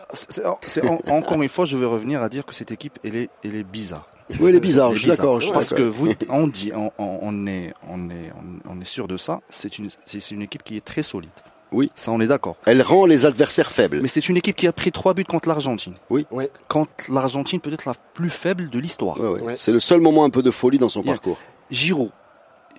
en- 1.08 1.16
encore 1.16 1.42
une 1.42 1.48
fois, 1.48 1.64
je 1.64 1.76
vais 1.76 1.86
revenir 1.86 2.22
à 2.22 2.28
dire 2.28 2.46
que 2.46 2.54
cette 2.54 2.70
équipe, 2.70 3.00
elle 3.04 3.16
est, 3.16 3.30
elle 3.42 3.56
est 3.56 3.64
bizarre. 3.64 4.06
Oui, 4.38 4.50
il 4.50 4.54
est 4.54 4.60
bizarre. 4.60 4.90
Elle 4.90 4.94
est 4.94 4.96
Je 4.98 5.00
suis 5.00 5.10
d'accord. 5.10 5.40
Parce 5.52 5.74
que 5.74 5.82
vous, 5.82 6.12
on 6.28 6.46
dit, 6.46 6.70
on, 6.76 7.46
est, 7.48 7.74
on 7.90 8.10
est, 8.10 8.32
on, 8.70 8.80
est 8.80 8.84
sûr 8.84 9.08
de 9.08 9.16
ça. 9.16 9.40
C'est 9.48 9.78
une, 9.78 9.88
c'est 10.04 10.30
une 10.30 10.42
équipe 10.42 10.62
qui 10.62 10.76
est 10.76 10.84
très 10.84 11.02
solide. 11.02 11.30
Oui. 11.71 11.91
Ça, 11.95 12.11
on 12.11 12.19
est 12.21 12.27
d'accord. 12.27 12.55
Elle 12.65 12.81
rend 12.83 13.05
les 13.07 13.25
adversaires 13.25 13.71
faibles. 13.71 13.99
Mais 14.01 14.07
c'est 14.07 14.29
une 14.29 14.37
équipe 14.37 14.55
qui 14.55 14.67
a 14.67 14.71
pris 14.71 14.91
trois 14.91 15.13
buts 15.15 15.25
contre 15.25 15.49
l'Argentine. 15.49 15.95
Oui. 16.09 16.27
Contre 16.67 17.11
l'Argentine, 17.11 17.59
peut-être 17.59 17.85
la 17.85 17.95
plus 18.13 18.29
faible 18.29 18.69
de 18.69 18.77
l'histoire. 18.77 19.19
Ouais, 19.19 19.27
ouais. 19.27 19.41
Ouais. 19.41 19.55
C'est 19.55 19.71
le 19.71 19.79
seul 19.79 19.99
moment 19.99 20.23
un 20.23 20.29
peu 20.29 20.43
de 20.43 20.51
folie 20.51 20.77
dans 20.77 20.89
son 20.89 21.01
Yeah. 21.01 21.13
parcours. 21.13 21.37
Giroud. 21.71 22.11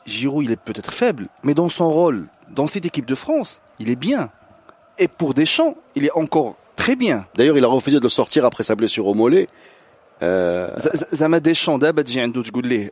Giroud, 0.06 0.44
il 0.44 0.52
est 0.52 0.56
peut-être 0.68 0.92
faible, 0.92 1.26
mais 1.42 1.54
dans 1.54 1.68
son 1.68 1.90
rôle, 1.90 2.26
dans 2.50 2.68
cette 2.68 2.84
équipe 2.84 3.06
de 3.06 3.14
France, 3.16 3.62
il 3.80 3.88
est 3.90 3.96
bien. 3.96 4.30
Et 4.98 5.08
pour 5.08 5.34
Deschamps, 5.34 5.74
il 5.96 6.04
est 6.04 6.12
encore 6.12 6.54
très 6.76 6.94
bien. 6.94 7.26
D'ailleurs, 7.34 7.56
il 7.56 7.64
a 7.64 7.68
refusé 7.68 7.96
de 7.98 8.02
le 8.02 8.08
sortir 8.20 8.44
après 8.44 8.62
sa 8.62 8.74
blessure 8.76 9.06
au 9.08 9.14
mollet. 9.14 9.48
Euh, 10.22 10.70
ز- 10.78 10.96
ز- 10.96 11.14
زعما 11.14 11.38
ديشان 11.38 11.78
دابا 11.78 12.02
تجي 12.02 12.20
عنده 12.20 12.42
تقول 12.42 12.66
ليه 12.66 12.90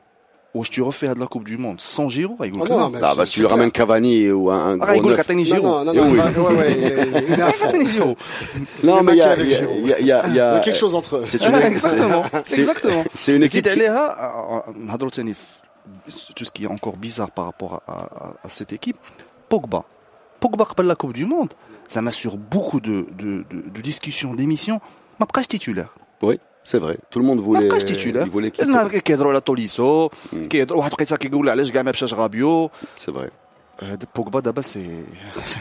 ou 0.58 0.66
si 0.66 0.72
tu 0.72 0.82
refais 0.82 1.08
à 1.08 1.14
de 1.14 1.20
la 1.20 1.28
Coupe 1.28 1.44
du 1.44 1.58
Monde 1.58 1.80
sans 1.80 2.10
Giroud, 2.10 2.38
bah, 2.38 2.46
avec 2.46 2.56
ah 2.60 2.68
non, 2.68 2.90
bah, 2.90 3.26
tu 3.26 3.42
lui 3.42 3.48
ramènes 3.48 3.72
Cavani 3.72 4.32
ou 4.32 4.50
un, 4.50 4.72
un 4.72 4.80
ah, 4.82 4.98
gros 4.98 5.12
neuf. 5.12 5.30
Non, 5.30 5.86
non, 5.86 5.94
eh 5.94 5.96
non, 5.96 6.06
non, 6.12 6.52
il, 7.74 7.88
il 7.88 8.16
non, 8.84 9.04
mais 9.04 9.14
il 9.14 9.18
y 9.18 9.22
a, 9.22 9.36
il 9.38 9.50
y 9.50 9.94
a, 9.94 10.00
il 10.00 10.06
y 10.08 10.12
a, 10.12 10.28
y 10.28 10.40
a 10.40 10.60
quelque 10.62 10.78
chose 10.78 10.96
entre 10.96 11.18
eux. 11.18 11.26
C'est 11.26 11.46
une, 11.46 11.54
exactement, 11.62 12.24
exactement. 12.36 13.04
C'est 13.14 13.36
une 13.36 13.44
équipe. 13.44 13.70
Qui... 13.70 13.82
Euh, 13.82 13.88
euh, 13.88 14.62
Tout 16.36 16.46
ce 16.46 16.52
qui 16.52 16.64
est 16.64 16.68
encore 16.68 16.98
bizarre 16.98 17.30
par 17.30 17.46
rapport 17.46 17.84
à, 17.88 18.50
cette 18.50 18.74
équipe, 18.74 18.98
Pogba. 19.50 19.86
Pogba 20.40 20.64
rappelle 20.64 20.88
la 20.88 20.96
Coupe 20.96 21.14
du 21.14 21.26
Monde. 21.26 21.54
Ça 21.88 22.02
m'assure 22.02 22.38
beaucoup 22.38 22.80
de, 22.80 23.06
de 23.18 23.82
discussions, 23.82 24.34
d'émissions. 24.34 24.82
Ma 25.20 25.28
presse 25.28 25.48
titulaire. 25.48 25.94
Oui. 26.22 26.40
c'est 26.67 26.79
vrai. 26.79 26.97
Tout 27.11 27.19
le 27.19 27.25
monde 27.25 27.39
ما 27.41 27.45
voulait, 27.45 27.69
بقاش 27.69 27.83
titulaire 27.85 28.27
il 28.27 28.31
voulait 28.31 28.51
qu'il 28.51 28.65
النهار 28.65 28.89
كيهضروا 28.89 29.31
على 29.31 29.41
توليسو 29.41 30.09
مم. 30.33 30.49
كيهضروا 30.49 30.79
واحد 30.81 30.93
لقيتها 30.93 31.17
كيقول 31.17 31.49
علاش 31.49 31.73
كاع 31.73 31.83
ما 31.83 31.91
مشاش 31.91 32.15
غابيو 32.15 32.71
C'est 32.99 33.11
vrai. 33.11 33.31
هاد 33.83 34.05
بوجبا 34.17 34.41
دابا 34.41 34.61
سي 34.61 35.05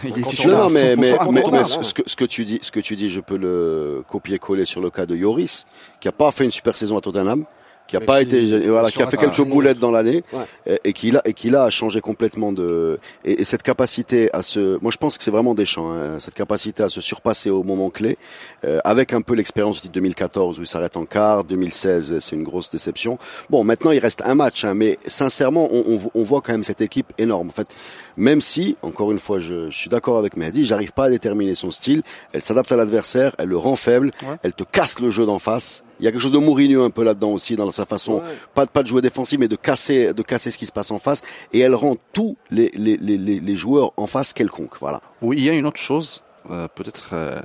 il 0.03 0.07
est 0.07 0.12
Quand 0.12 0.19
on 0.19 0.29
titulaire 0.29 0.57
Non, 0.57 0.65
a 0.65 0.67
non, 0.67 0.74
mais, 0.74 0.95
100% 0.95 0.95
mais, 0.95 0.95
mais, 0.95 1.13
incontournable, 1.13 1.51
mais 1.51 1.60
hein. 1.60 1.83
ce, 1.83 1.93
que, 1.93 2.01
ce 2.05 2.15
que 2.15 2.25
tu 2.25 2.45
dis, 2.45 2.60
ce 2.62 2.71
que 2.71 2.79
tu 2.79 2.95
dis, 2.95 3.10
je 3.10 3.19
peux 3.19 3.38
le 3.38 4.03
copier-coller 4.07 4.65
sur 4.65 4.81
le 4.86 4.89
cas 4.89 5.05
de 5.05 5.15
Yoris, 5.15 5.65
qui 6.00 6.07
a 6.07 6.12
pas 6.12 6.29
fait 6.31 6.45
une 6.45 6.51
super 6.60 6.75
saison 6.81 6.98
à 6.98 7.01
Tottenham, 7.01 7.45
qui 7.87 7.97
a 7.97 8.00
pas 8.00 8.25
qui- 8.25 8.37
été, 8.37 8.69
voilà, 8.69 8.90
qui 8.90 9.02
a 9.02 9.07
fait 9.07 9.16
quelques 9.16 9.43
boulettes 9.43 9.78
dans 9.78 9.90
l'année, 9.90 10.25
Ouais. 10.33 10.45
et, 10.66 10.88
et 10.88 10.93
qui 10.93 11.11
là, 11.11 11.23
et 11.25 11.33
qui 11.33 11.50
là 11.50 11.64
a 11.64 11.71
changé 11.71 12.00
complètement 12.00 12.52
de, 12.52 12.99
et, 13.25 13.40
et 13.40 13.45
cette 13.45 13.62
capacité 13.62 14.28
à 14.33 14.43
se, 14.43 14.78
moi 14.83 14.90
je 14.90 14.97
pense 14.99 15.19
que 15.19 15.25
c'est 15.25 15.31
vraiment 15.31 15.55
Deschamps, 15.55 15.93
hein, 15.93 16.19
cette 16.19 16.35
capacité 16.35 16.83
à 16.83 16.88
se 16.88 17.00
surpasser 17.00 17.50
au 17.50 17.62
moment 17.62 17.90
clé, 17.90 18.19
euh, 18.64 18.81
avec 18.85 19.12
un 19.12 19.21
peu 19.21 19.35
l'expérience 19.35 19.81
titre 19.81 19.93
2014 19.95 20.59
où 20.59 20.62
il 20.62 20.66
s'arrête 20.66 20.97
en 20.97 21.05
quart, 21.05 21.45
2016 21.45 22.19
c'est 22.21 22.37
une 22.37 22.43
grosse 22.45 22.71
déception. 22.71 23.19
Bon, 23.50 23.64
maintenant 23.64 23.90
il 23.93 23.99
reste 23.99 24.23
un 24.25 24.35
match, 24.35 24.64
hein, 24.64 24.75
mais 24.75 24.99
sincèrement, 25.07 25.69
on, 25.73 25.85
on, 25.95 26.00
on 26.14 26.23
voit 26.23 26.40
quand 26.40 26.52
même 26.52 26.62
cette 26.64 26.81
équipe 26.81 27.12
énorme. 27.19 27.49
En 27.49 27.52
fait, 27.52 27.69
même 28.16 28.40
si, 28.40 28.76
encore 28.82 29.12
une 29.12 29.18
fois, 29.18 29.38
je, 29.38 29.70
je 29.70 29.76
suis 29.76 29.88
d'accord 29.90 30.18
avec 30.18 30.37
Mehdi, 30.37 30.64
j'arrive 30.64 30.92
pas 30.92 31.04
à 31.04 31.11
déterminer 31.11 31.54
son 31.54 31.70
style. 31.70 32.02
Elle 32.32 32.42
s'adapte 32.42 32.73
à 32.73 32.76
l'adversaire, 32.76 33.35
elle 33.38 33.49
le 33.49 33.56
rend 33.56 33.76
faible, 33.76 34.11
Ouais. 34.23 34.37
elle 34.42 34.52
te 34.52 34.64
casse 34.64 35.00
le 35.00 35.11
jeu 35.11 35.26
d'en 35.26 35.38
face. 35.38 35.85
Il 36.00 36.04
y 36.04 36.08
a 36.08 36.12
quelque 36.12 36.20
chose 36.20 36.32
de 36.32 36.38
Mourinho 36.38 36.85
un 36.85 36.90
peu 36.90 37.02
là-dedans 37.04 37.30
aussi, 37.32 37.56
dans 37.56 37.70
sa 37.70 37.87
façon, 37.87 38.16
Ouais. 38.16 38.23
pas, 38.54 38.64
de- 38.66 38.70
pas 38.70 38.82
de 38.82 38.88
jouer 38.88 39.02
défensif, 39.02 39.38
mais 39.38 39.49
de 39.49 39.56
casser, 39.56 40.14
de 40.14 40.23
casser 40.23 40.50
ce 40.50 40.58
qui 40.58 40.66
se 40.66 40.73
passe 40.73 40.90
en 40.90 40.99
face. 40.99 41.23
Et 41.52 41.61
elle 41.61 41.75
rend 41.75 41.96
tous 42.12 42.37
les, 42.50 42.70
les, 42.75 42.96
les, 42.96 43.18
les, 43.18 43.40
les 43.40 43.56
joueurs 43.56 43.92
en 43.96 44.06
face 44.06 44.32
quelconques. 44.32 44.76
Voilà. 44.80 45.00
Oui, 45.23 45.37
il 45.38 45.44
y 45.44 45.50
a 45.50 45.54
une 45.54 45.66
autre 45.66 45.80
chose, 45.80 46.23
euh, 46.50 46.68
peut-être 46.75 47.11
euh, 47.12 47.38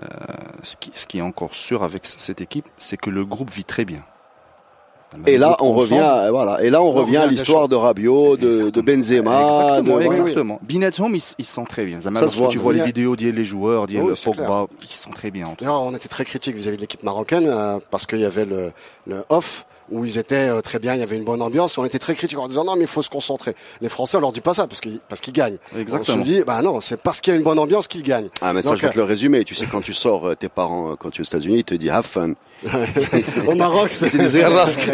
ce, 0.63 0.75
qui, 0.78 0.92
ce 0.94 1.06
qui 1.08 1.18
est 1.20 1.22
encore 1.22 1.56
sûr 1.56 1.84
avec 1.84 2.06
cette 2.06 2.42
équipe, 2.42 2.66
c'est 2.78 2.98
que 2.98 3.10
le 3.10 3.25
groupe 3.25 3.50
vit 3.51 3.63
très 3.66 3.86
bien. 3.86 4.04
Et 5.27 5.38
là, 5.38 5.58
on 5.60 5.74
revient, 5.74 6.00
euh, 6.01 6.32
voilà. 6.32 6.63
Et 6.63 6.70
là, 6.70 6.82
on 6.82 6.88
On 6.88 6.91
revient 6.94 7.18
à 7.18 7.24
à 7.24 7.27
l'histoire 7.27 7.68
de 7.68 7.75
Rabiot, 7.75 8.38
de, 8.38 8.70
de 8.70 8.82
Benzema. 8.82 9.41
Exactement, 9.41 9.98
de- 9.98 10.01
exactement. 10.03 10.60
Ils, 10.70 11.22
ils 11.38 11.46
se 11.46 11.53
sentent 11.53 11.68
très 11.70 11.84
bien. 11.86 12.00
Zama, 12.01 12.22
Ça 12.22 12.27
se 12.30 12.38
voit. 12.38 12.48
tu 12.48 12.58
vois 12.60 12.74
les 12.74 12.84
vidéos 12.84 13.15
d'hier, 13.15 13.34
les 13.34 13.44
joueurs, 13.46 13.88
d'hier, 13.88 14.03
Oui, 14.03 14.13
Pogba, 14.24 14.68
ils 14.82 14.88
se 14.94 15.03
sentent 15.03 15.15
très 15.15 15.32
bien. 15.32 15.48
on 15.65 15.94
était 15.96 16.08
très 16.10 16.25
critique 16.25 16.56
vis-à-vis 16.56 16.77
de 16.77 16.82
l'équipe 16.82 17.03
marocaine 17.03 17.48
euh, 17.48 17.80
parce 17.89 18.06
qu'il 18.06 18.20
y 18.20 18.25
avait 18.25 18.46
le, 18.46 18.72
le 19.08 19.24
off 19.30 19.65
où 19.92 20.06
ils 20.06 20.18
étaient 20.18 20.50
euh, 20.50 20.62
très 20.62 20.80
bien, 20.80 20.94
il 20.96 21.00
y 21.00 21.04
avait 21.04 21.16
une 21.18 21.24
bonne 21.24 21.42
ambiance. 21.42 21.78
On 21.78 21.86
était 21.86 22.00
très 22.00 22.16
critiques 22.16 22.40
en 22.40 22.48
disant 22.48 22.64
non 22.66 22.76
mais 22.76 22.82
il 22.84 22.88
faut 22.88 23.02
se 23.02 23.10
concentrer. 23.10 23.54
Les 23.82 23.90
Français 23.90 24.18
on 24.18 24.22
leur 24.22 24.32
dit 24.32 24.42
pas 24.42 24.54
ça 24.54 24.68
parce 24.68 24.82
qu'ils 24.82 25.00
parce 25.08 25.22
qu'ils 25.22 25.34
gagnent. 25.34 25.58
Exactement. 25.78 26.18
On 26.18 26.26
se 26.26 26.30
dit 26.30 26.42
bah 26.46 26.62
non 26.62 26.82
c'est 26.82 26.98
parce 27.02 27.22
qu'il 27.22 27.32
y 27.32 27.36
a 27.36 27.38
une 27.38 27.44
bonne 27.44 27.60
ambiance 27.60 27.88
qu'ils 27.88 28.04
gagnent. 28.04 28.30
Ah, 28.42 28.54
mais 28.54 28.62
ça, 28.62 28.70
Donc, 28.72 28.80
je 28.80 28.86
vais 28.88 28.92
te 28.94 28.98
le 28.98 29.04
résumer. 29.04 29.44
Tu 29.44 29.56
sais, 29.56 29.66
quand 29.66 29.82
tu 29.82 29.94
sors, 29.94 30.28
euh, 30.30 30.36
tes 30.36 30.50
parents, 30.50 30.92
euh, 30.92 30.96
quand 30.96 31.10
tu 31.12 31.22
es 31.22 31.26
aux 31.26 31.28
États-Unis, 31.28 31.60
ils 31.60 31.64
te 31.64 31.76
disent 31.76 31.90
have 31.92 32.06
fun. 32.06 32.34
Au 33.48 33.56
Maroc 33.56 33.90
disais 33.90 34.46
rasque. 34.46 34.88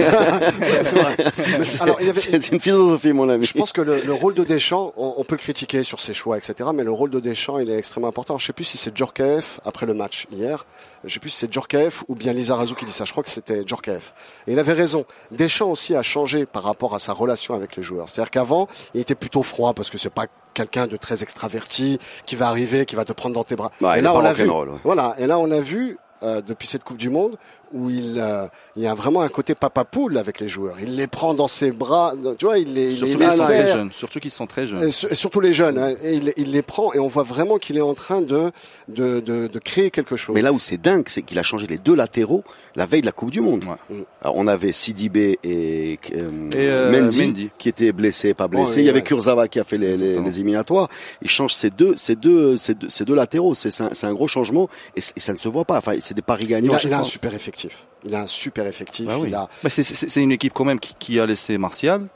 c'est 0.84 1.64
c'est- 1.64 1.82
alors 1.82 1.98
il 2.00 2.08
y 2.08 2.10
avait 2.10 2.20
C'est 2.20 2.50
une 2.52 2.60
philosophie, 2.62 3.14
mon 3.14 3.30
ami. 3.30 3.46
Je 3.46 3.54
pense 3.54 3.72
que 3.72 3.82
le, 3.82 4.02
le 4.02 4.14
rôle 4.14 4.34
de 4.34 4.44
Deschamps, 4.44 4.94
on, 4.98 5.16
on 5.18 5.24
peut 5.24 5.36
le 5.36 5.40
critiquer 5.42 5.84
sur 5.84 6.00
ses 6.00 6.14
choix, 6.14 6.38
etc. 6.38 6.70
Mais 6.74 6.84
le 6.84 6.92
rôle 6.92 7.10
de 7.10 7.20
Deschamps, 7.20 7.60
il 7.60 7.70
est 7.70 7.78
extrêmement 7.78 8.08
important. 8.08 8.38
Je 8.38 8.46
sais 8.46 8.54
plus 8.54 8.64
si 8.64 8.78
c'est 8.78 8.96
Djorkaeff 8.96 9.60
après 9.66 9.86
le 9.86 9.94
match 9.94 10.28
hier. 10.32 10.66
Je 11.04 11.14
sais 11.14 11.20
plus 11.20 11.30
si 11.30 11.38
c'est 11.38 11.52
Djorkaeff 11.54 12.04
ou 12.08 12.16
bien 12.16 12.34
Lisa 12.34 12.56
Razou 12.56 12.76
qui 12.76 12.86
dit 12.86 12.92
ça. 12.92 13.06
Je 13.06 13.12
crois 13.12 13.24
que 13.24 13.30
c'était 13.30 13.64
Djorkaeff. 13.66 14.14
Et 14.48 14.54
il 14.54 14.60
avait 14.60 14.74
raison. 14.74 14.87
Deschamps 15.32 15.70
aussi 15.72 15.96
a 15.96 16.02
changé 16.02 16.46
par 16.46 16.64
rapport 16.64 16.96
à 16.96 17.00
sa 17.00 17.14
relation 17.14 17.54
avec 17.54 17.76
les 17.76 17.84
joueurs. 17.84 18.10
C'est-à-dire 18.10 18.32
qu'avant, 18.32 18.68
il 18.94 19.02
était 19.02 19.16
plutôt 19.16 19.44
froid 19.44 19.74
parce 19.74 19.90
que 19.90 19.98
c'est 19.98 20.10
pas 20.10 20.26
quelqu'un 20.54 20.88
de 20.88 20.98
très 20.98 21.22
extraverti 21.24 22.00
qui 22.26 22.36
va 22.36 22.48
arriver, 22.48 22.86
qui 22.86 22.96
va 22.96 23.06
te 23.06 23.14
prendre 23.14 23.36
dans 23.36 23.44
tes 23.44 23.56
bras. 23.56 23.72
Ouais, 23.82 24.00
et 24.00 24.02
là, 24.02 24.14
on 24.14 24.20
l'a 24.20 24.34
vu. 24.34 24.44
rock'n'roll, 24.44 24.70
ouais. 24.70 24.80
Voilà. 24.84 25.16
Et 25.20 25.28
là, 25.28 25.38
on 25.40 25.46
l'a 25.46 25.60
vu. 25.62 25.98
euh, 26.24 26.42
depuis 26.42 26.68
cette 26.68 26.84
Coupe 26.84 26.98
du 26.98 27.12
Monde, 27.12 27.38
où 27.74 27.90
il, 27.90 28.16
euh, 28.20 28.46
il 28.76 28.84
y 28.84 28.88
a 28.88 28.94
vraiment 28.94 29.22
un 29.22 29.28
côté 29.30 29.56
papa 29.56 29.84
poule 29.84 30.18
avec 30.18 30.40
les 30.40 30.48
joueurs. 30.48 30.76
Il 30.82 30.96
les 30.96 31.08
prend 31.08 31.34
dans 31.34 31.48
ses 31.48 31.72
bras, 31.72 32.14
tu 32.38 32.46
vois, 32.46 32.58
il 32.60 32.74
les, 32.74 32.92
il 32.94 32.98
Surtout 32.98 33.18
les 33.20 33.26
qu'ils 33.26 33.32
sont 33.32 33.44
très 33.46 33.64
serre. 33.64 33.78
jeunes. 33.78 33.92
Surtout 33.92 34.20
qu'ils 34.20 34.32
sont 34.32 34.48
très 34.48 34.68
jeunes. 34.68 34.84
Et, 34.84 34.92
su- 34.92 35.08
et 35.10 35.16
surtout 35.16 35.40
les 35.40 35.54
jeunes, 35.54 35.78
hein, 35.78 35.94
et 36.04 36.14
il, 36.16 36.34
il 36.38 36.52
les 36.52 36.62
prend 36.62 36.94
et 36.94 37.00
on 37.00 37.08
voit 37.08 37.24
vraiment 37.24 37.58
qu'il 37.58 37.78
est 37.78 37.82
en 37.82 37.94
train 37.94 38.22
de, 38.22 38.52
de, 38.88 39.20
de, 39.20 39.48
de 39.48 39.60
créer 39.60 39.92
quelque 39.92 40.16
chose. 40.16 40.36
Mais 40.36 40.42
là 40.42 40.54
où 40.54 40.60
c'est 40.60 40.82
dingue, 40.82 41.06
c'est 41.08 41.22
qu'il 41.24 41.40
a 41.40 41.44
changé 41.44 41.68
les 41.68 41.78
deux 41.78 41.96
latéraux 41.96 42.44
la 42.76 42.86
veille 42.86 43.02
de 43.02 43.08
la 43.08 43.12
Coupe 43.12 43.32
du 43.32 43.42
Monde. 43.42 43.64
Ouais. 43.64 44.06
Alors, 44.22 44.36
on 44.38 44.46
avait 44.46 44.72
Sidibé 44.72 45.40
et, 45.44 45.98
euh, 46.14 46.50
Et, 46.52 46.58
euh, 46.58 46.92
Mendy, 46.92 47.26
Mendy. 47.26 47.50
qui 47.58 47.70
étaient 47.70 47.92
blessés, 47.92 48.36
pas 48.36 48.48
blessés. 48.48 48.76
Ouais, 48.76 48.82
Il 48.84 48.86
y 48.86 48.90
avait 48.90 49.00
ouais. 49.00 49.04
Kurzawa 49.04 49.48
qui 49.48 49.60
a 49.60 49.64
fait 49.64 49.80
les, 49.80 49.98
les, 49.98 50.20
les 50.20 50.36
éliminatoires. 50.36 50.88
Il 51.24 51.30
change 51.30 51.56
ces 51.56 51.72
deux, 51.72 51.96
ces 51.96 52.16
deux, 52.16 52.56
ces 52.56 52.76
deux, 52.76 52.88
ces 52.88 53.04
deux 53.04 53.16
latéraux. 53.16 53.56
C'est 53.56 53.72
c'est 53.72 53.84
un, 54.06 54.10
un 54.10 54.14
gros 54.14 54.28
changement 54.28 54.70
et, 54.96 55.02
ça 55.02 55.34
ne 55.34 55.38
se 55.40 55.50
voit 55.50 55.66
pas. 55.66 55.80
Enfin, 55.80 55.94
c'est 56.02 56.14
des 56.14 56.22
paris 56.22 56.44
il 56.44 56.50
gagnants. 56.50 56.74
a, 56.76 56.80
il 56.84 56.94
a 56.94 57.00
un 57.00 57.04
super 57.04 57.34
effectif. 57.34 57.57
Il 58.04 58.14
a 58.16 58.22
un 58.22 58.28
super 58.28 58.68
effectif. 58.68 59.06
Bah 59.08 59.16
oui. 59.20 59.30
il 59.30 59.36
a, 59.36 59.48
Bah, 59.64 59.70
c'est- 59.70 59.84
c'est 59.84 60.10
c'est 60.10 60.22
une 60.22 60.32
équipe 60.32 60.54
quand 60.54 60.66
même 60.66 60.80
qui, 60.80 60.94
qui 61.00 61.20
a 61.20 61.26
laissé 61.26 61.58
Martial, 61.58 62.08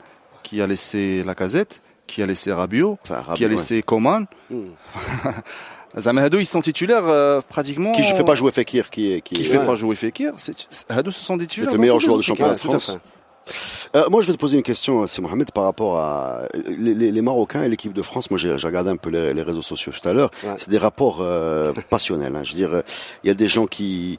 qui 0.42 0.62
a 0.62 0.66
laissé 0.66 1.22
Lacazette, 1.24 1.80
qui 2.06 2.22
a 2.22 2.26
laissé 2.26 2.52
Rabiot, 2.52 2.98
Enfin, 3.02 3.24
qui 3.34 3.44
a 3.44 3.48
ouais. 3.48 3.54
laissé 3.54 3.82
Coman. 3.82 4.26
Hadou, 5.94 6.38
ils 6.38 6.46
sont 6.46 6.60
titulaires 6.62 7.06
euh, 7.06 7.40
pratiquement. 7.46 7.92
Qui 7.92 8.02
je 8.02 8.14
fais 8.14 8.24
pas 8.24 8.34
jouer 8.34 8.50
Fekir, 8.50 8.88
qui 8.90 9.20
qui, 9.22 9.34
Qui 9.34 9.44
fait 9.44 9.58
Ouais. 9.58 9.66
pas 9.66 9.74
jouer 9.74 9.94
Fekir. 9.96 10.32
c'est- 10.38 10.66
c'est- 10.70 10.90
Hadou, 10.90 11.10
ce 11.10 11.20
sont 11.20 11.36
des 11.36 11.44
c'est 11.44 11.48
titulaires. 11.48 11.70
le 11.72 11.76
dans 11.76 11.80
meilleur 11.80 12.00
joueur 12.00 12.16
de 12.16 12.22
championnat 12.22 12.50
de 12.50 12.54
Ouais, 12.54 12.60
tout 12.60 12.68
à 12.68 12.78
France. 12.78 12.92
fait. 12.96 13.00
Euh, 13.98 14.08
moi, 14.08 14.22
je 14.22 14.28
vais 14.28 14.32
te 14.34 14.38
poser 14.38 14.56
une 14.56 14.62
question, 14.62 15.06
c'est 15.08 15.20
Mohamed, 15.20 15.50
par 15.50 15.64
rapport 15.64 15.98
à 15.98 16.42
les, 16.54 16.94
les- 16.94 17.10
les 17.10 17.22
Marocains 17.22 17.64
et 17.64 17.68
l'équipe 17.68 17.92
de 17.92 18.00
France. 18.00 18.30
Moi, 18.30 18.38
j'ai 18.38 18.52
regardé 18.54 18.88
un 18.88 18.96
peu 18.96 19.10
les, 19.10 19.34
les 19.34 19.42
réseaux 19.42 19.62
sociaux 19.62 19.92
tout 20.00 20.08
à 20.08 20.12
l'heure. 20.12 20.30
Ouais. 20.44 20.54
C'est 20.58 20.70
des 20.70 20.78
rapports 20.78 21.18
euh, 21.20 21.72
passionnels. 21.90 22.36
hein. 22.36 22.42
Je 22.44 22.52
veux 22.52 22.56
dire, 22.56 22.72
euh, 22.72 22.82
il 23.24 23.28
y 23.28 23.30
a 23.30 23.34
des 23.34 23.48
gens 23.48 23.66
qui 23.66 24.18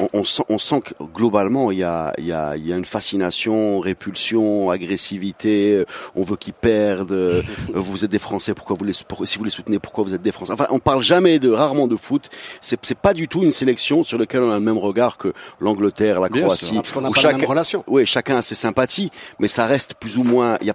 on, 0.00 0.08
on 0.12 0.24
sent, 0.24 0.42
on 0.48 0.58
sent 0.58 0.80
que 0.82 0.94
globalement 1.14 1.70
il 1.70 1.78
y 1.78 1.82
a, 1.84 2.12
il 2.18 2.26
y, 2.26 2.32
a, 2.32 2.56
il 2.56 2.66
y 2.66 2.72
a 2.72 2.76
une 2.76 2.84
fascination, 2.84 3.80
répulsion, 3.80 4.70
agressivité. 4.70 5.84
On 6.14 6.22
veut 6.22 6.36
qu'ils 6.36 6.52
perdent. 6.52 7.42
vous 7.74 8.04
êtes 8.04 8.10
des 8.10 8.18
Français, 8.18 8.54
pourquoi 8.54 8.76
vous 8.78 8.84
les 8.84 8.92
pour- 9.06 9.26
si 9.26 9.38
vous 9.38 9.44
les 9.44 9.50
soutenez, 9.50 9.78
pourquoi 9.78 10.04
vous 10.04 10.14
êtes 10.14 10.22
des 10.22 10.32
Français? 10.32 10.52
Enfin, 10.52 10.66
on 10.70 10.78
parle 10.78 11.02
jamais 11.02 11.38
de 11.38 11.50
rarement 11.50 11.86
de 11.86 11.96
foot. 11.96 12.28
C'est 12.60 12.78
c'est 12.84 12.98
pas 12.98 13.14
du 13.14 13.28
tout 13.28 13.42
une 13.42 13.52
sélection 13.52 14.04
sur 14.04 14.18
laquelle 14.18 14.42
on 14.42 14.50
a 14.50 14.54
le 14.58 14.64
même 14.64 14.78
regard 14.78 15.16
que 15.18 15.32
l'Angleterre, 15.60 16.20
la 16.20 16.28
Bien 16.28 16.42
Croatie. 16.44 16.66
sûr. 16.66 16.74
Parce 16.82 16.92
où 16.94 17.00
pas 17.00 17.20
chaque- 17.20 17.36
même 17.38 17.46
relation. 17.46 17.84
oui, 17.86 18.06
chacun 18.06 18.36
a 18.36 18.42
ses 18.42 18.54
sympathies, 18.54 19.10
mais 19.38 19.48
ça 19.48 19.66
reste 19.66 19.94
plus 19.94 20.18
ou 20.18 20.24
moins. 20.24 20.56
il 20.60 20.66
Y 20.68 20.70
a, 20.70 20.74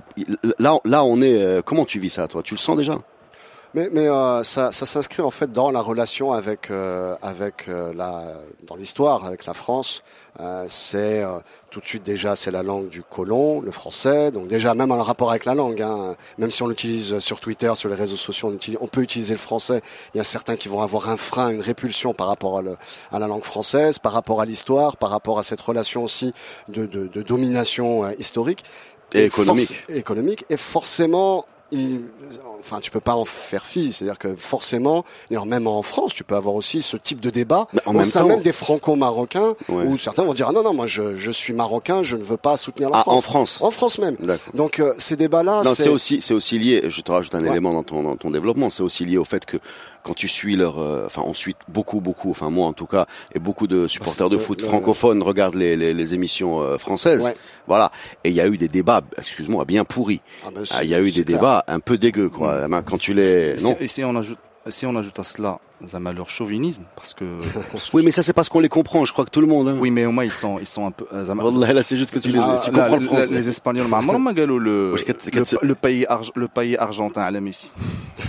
là, 0.60 0.78
là, 0.86 1.04
on 1.04 1.22
est. 1.22 1.42
euh, 1.42 1.62
comment 1.64 1.86
tu 1.86 2.00
vis 2.00 2.10
ça, 2.12 2.28
toi? 2.28 2.42
Tu 2.44 2.54
le 2.54 2.60
sens 2.60 2.78
déjà? 2.78 2.98
Mais, 3.74 3.90
mais 3.92 4.08
euh, 4.08 4.44
ça, 4.44 4.72
ça 4.72 4.86
s'inscrit 4.86 5.22
en 5.22 5.30
fait 5.32 5.52
dans 5.52 5.72
la 5.72 5.82
relation 5.82 6.32
avec 6.32 6.72
euh, 6.72 7.16
avec 7.22 7.68
euh, 7.68 7.94
la 7.94 8.24
dans 8.66 8.76
l'histoire 8.76 9.26
avec 9.26 9.46
la 9.46 9.54
France. 9.54 10.04
Euh, 10.40 10.66
c'est 10.70 11.24
euh, 11.24 11.40
tout 11.70 11.80
de 11.82 11.86
suite 11.86 12.04
déjà 12.04 12.36
c'est 12.36 12.52
la 12.52 12.64
langue 12.64 12.90
du 12.90 13.04
colon, 13.04 13.60
le 13.60 13.72
français. 13.72 14.32
Donc 14.32 14.48
déjà 14.48 14.74
même 14.74 14.92
en 14.92 15.00
rapport 15.02 15.30
avec 15.32 15.46
la 15.46 15.54
langue, 15.54 15.82
hein, 15.82 16.16
même 16.38 16.50
si 16.52 16.64
on 16.64 16.68
l'utilise 16.68 17.20
sur 17.20 17.40
Twitter, 17.40 17.72
sur 17.76 17.90
les 17.90 17.96
réseaux 17.96 18.16
sociaux, 18.16 18.50
on, 18.50 18.54
utilise- 18.54 18.78
on 18.82 18.88
peut 18.88 19.02
utiliser 19.02 19.34
le 19.34 19.40
français. 19.40 19.82
Il 20.14 20.18
y 20.18 20.22
a 20.22 20.24
certains 20.24 20.56
qui 20.56 20.70
vont 20.70 20.82
avoir 20.82 21.10
un 21.10 21.18
frein, 21.18 21.50
une 21.50 21.62
répulsion 21.62 22.14
par 22.14 22.28
rapport 22.28 22.60
à, 22.60 22.62
le- 22.62 22.78
à 23.12 23.20
la 23.20 23.28
langue 23.28 23.44
française, 23.44 24.00
par 24.00 24.14
rapport 24.14 24.40
à 24.42 24.46
l'histoire, 24.46 24.96
par 24.98 25.10
rapport 25.10 25.40
à 25.40 25.44
cette 25.44 25.62
relation 25.62 26.04
aussi 26.04 26.34
de, 26.70 26.86
de, 26.86 27.08
de 27.08 27.22
domination 27.22 28.06
euh, 28.06 28.12
historique 28.18 28.64
Et 29.14 29.26
économique. 29.26 29.84
économique 29.90 30.46
et 30.50 30.58
forcément 30.58 31.46
il, 31.72 32.02
enfin 32.60 32.80
tu 32.82 32.92
peux 32.92 33.00
pas 33.00 33.16
en 33.16 33.26
faire 33.26 33.66
fi 33.66 33.92
c'est 33.94 34.06
à 34.06 34.08
dire 34.10 34.18
que 34.20 34.36
forcément 34.36 35.04
d'ailleurs, 35.30 35.46
même 35.46 35.68
en 35.68 35.82
France 35.84 36.14
tu 36.14 36.24
peux 36.24 36.36
avoir 36.36 36.56
aussi 36.56 36.82
ce 36.82 36.98
type 36.98 37.20
de 37.20 37.30
débat 37.30 37.68
en 37.86 37.92
au 37.92 37.98
même 37.98 38.04
sein 38.06 38.22
temps- 38.22 38.28
même 38.28 38.42
des 38.42 38.52
franco-marocains 38.52 39.56
Ouais. 39.70 39.84
où 39.86 39.98
certains 39.98 40.24
vont 40.24 40.34
dire 40.34 40.48
ah 40.50 40.54
non 40.54 40.64
non 40.64 40.74
moi 40.74 40.88
je, 40.88 41.16
je 41.16 41.32
suis 41.32 41.54
marocain 41.54 42.04
je 42.04 42.16
ne 42.16 42.24
veux 42.24 42.38
pas 42.38 42.58
soutenir 42.58 42.90
la 42.90 42.98
Ah, 43.00 43.02
France 43.04 43.18
en 43.18 43.22
France. 43.22 43.58
en 43.62 43.72
France 43.72 44.00
même 44.00 44.16
donc 44.54 44.80
euh, 44.80 44.94
ces 44.98 45.16
débats 45.16 45.44
là 45.44 45.62
Non, 45.64 45.74
c'est 45.74 45.90
aussi, 45.90 46.22
c'est 46.22 46.34
aussi 46.34 46.58
lié. 46.60 46.84
Je 46.90 47.02
te 47.02 47.12
rajoute 47.12 47.34
un 47.36 47.42
Ouais. 47.42 47.50
élément 47.50 47.74
dans 47.74 47.84
ton, 47.84 48.04
dans 48.04 48.16
ton 48.16 48.32
développement. 48.32 48.70
C'est 48.70 48.84
aussi 48.84 49.06
lié 49.06 49.18
au 49.18 49.24
fait 49.24 49.46
que 49.46 49.58
quand 50.04 50.14
tu 50.14 50.28
suis 50.28 50.56
leur, 50.56 50.80
euh, 50.80 51.04
enfin, 51.06 51.22
on 51.26 51.34
suit 51.34 51.56
beaucoup, 51.68 52.00
beaucoup, 52.02 52.30
enfin 52.32 52.50
moi 52.50 52.66
en 52.68 52.74
tout 52.74 52.86
cas, 52.86 53.06
et 53.34 53.40
beaucoup 53.40 53.68
de 53.68 53.88
supporters 53.88 54.30
de 54.30 54.38
foot 54.38 54.62
le- 54.62 54.68
francophones 54.68 55.22
regardent 55.22 55.56
les, 55.56 55.76
les, 55.76 55.94
les 55.94 56.14
émissions 56.14 56.62
euh, 56.62 56.78
françaises. 56.78 57.24
Ouais. 57.26 57.36
Voilà. 57.68 57.92
Et 58.24 58.30
il 58.30 58.36
y 58.36 58.42
a 58.42 58.48
eu 58.48 58.58
des 58.58 58.68
débats, 58.70 59.02
excuse-moi, 59.18 59.66
bien 59.66 59.84
pourris. 59.84 60.22
Ah 60.46 60.50
ben, 60.54 60.64
Ah, 60.72 60.84
Il 60.84 60.90
y 60.90 60.96
a 60.96 61.00
eu 61.02 61.12
des 61.12 61.24
clair. 61.24 61.38
débats 61.40 61.64
un 61.68 61.80
peu 61.80 61.98
dégueux, 61.98 62.30
quoi. 62.30 62.47
Euh, 62.48 62.64
eh 62.66 62.70
ben, 62.70 62.82
quand 62.82 62.98
tu 62.98 63.14
les. 63.14 63.56
Non. 63.58 63.78
Et 63.80 63.88
si 63.88 64.04
on 64.04 64.16
ajoute, 64.16 64.40
si 64.68 64.86
on 64.86 64.96
ajoute 64.96 65.20
à 65.20 65.24
cela 65.24 65.60
Zama 65.86 66.12
leur 66.12 66.28
chauvinisme 66.28 66.82
parce 66.96 67.14
que 67.14 67.24
oui 67.94 68.02
mais 68.04 68.10
ça 68.10 68.24
c'est 68.24 68.34
parce 68.34 68.50
qu'on 68.50 68.60
les 68.60 68.68
comprend 68.68 69.06
je 69.06 69.14
crois 69.14 69.26
que 69.26 69.30
tout 69.30 69.42
le 69.42 69.48
monde 69.48 69.68
hein. 69.68 69.78
oui 69.80 69.92
mais 69.92 70.08
au 70.08 70.12
moins 70.12 70.24
ils 70.24 70.32
sont 70.32 70.58
ils 70.58 70.66
sont 70.66 70.88
un 70.88 70.92
peu 70.92 71.06
euh, 71.14 71.24
Wallah, 71.24 71.72
là 71.72 71.84
c'est 71.84 71.96
juste 71.96 72.12
que 72.12 72.18
tu 72.18 72.30
les 72.30 72.40
ah, 72.40 72.60
tu 72.66 72.72
comprends 72.72 73.00
français. 73.00 73.32
les 73.32 73.48
espagnols 73.48 73.88
maman 73.88 74.14
le 74.14 74.96
le 75.62 75.76
pays 75.76 76.06
le 76.36 76.82
argentin 76.82 77.22
à 77.22 77.30
la 77.30 77.40
Messi 77.40 77.70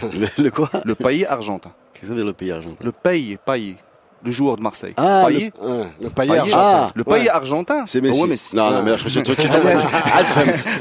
le, 0.38 0.50
quoi? 0.50 0.70
Le 0.84 0.94
pays 0.94 1.25
argentin. 1.25 1.70
Qu'est-ce 1.92 2.02
que 2.02 2.06
ça 2.08 2.14
veut 2.14 2.18
dire 2.18 2.26
le 2.26 2.32
pays 2.32 2.52
argentin? 2.52 2.84
Le 2.84 2.92
pays 2.92 3.38
pays 3.44 3.76
le 4.25 4.30
joueur 4.30 4.56
de 4.56 4.62
Marseille. 4.62 4.94
Payet. 4.94 5.52
Le, 5.60 5.68
euh, 5.68 5.84
le 6.00 6.10
Payet, 6.10 6.32
ah, 6.37 6.40
argentin. 6.40 6.58
Ah, 6.58 6.88
le 6.94 7.04
Payet 7.04 7.22
ouais. 7.22 7.28
argentin. 7.28 7.84
C'est 7.87 7.98
oh, 7.98 8.26
Messi. 8.26 8.56
Non, 8.56 8.70
non, 8.70 8.82
mais 8.82 8.90
là, 8.92 8.96
je 9.04 9.20
truc. 9.20 9.38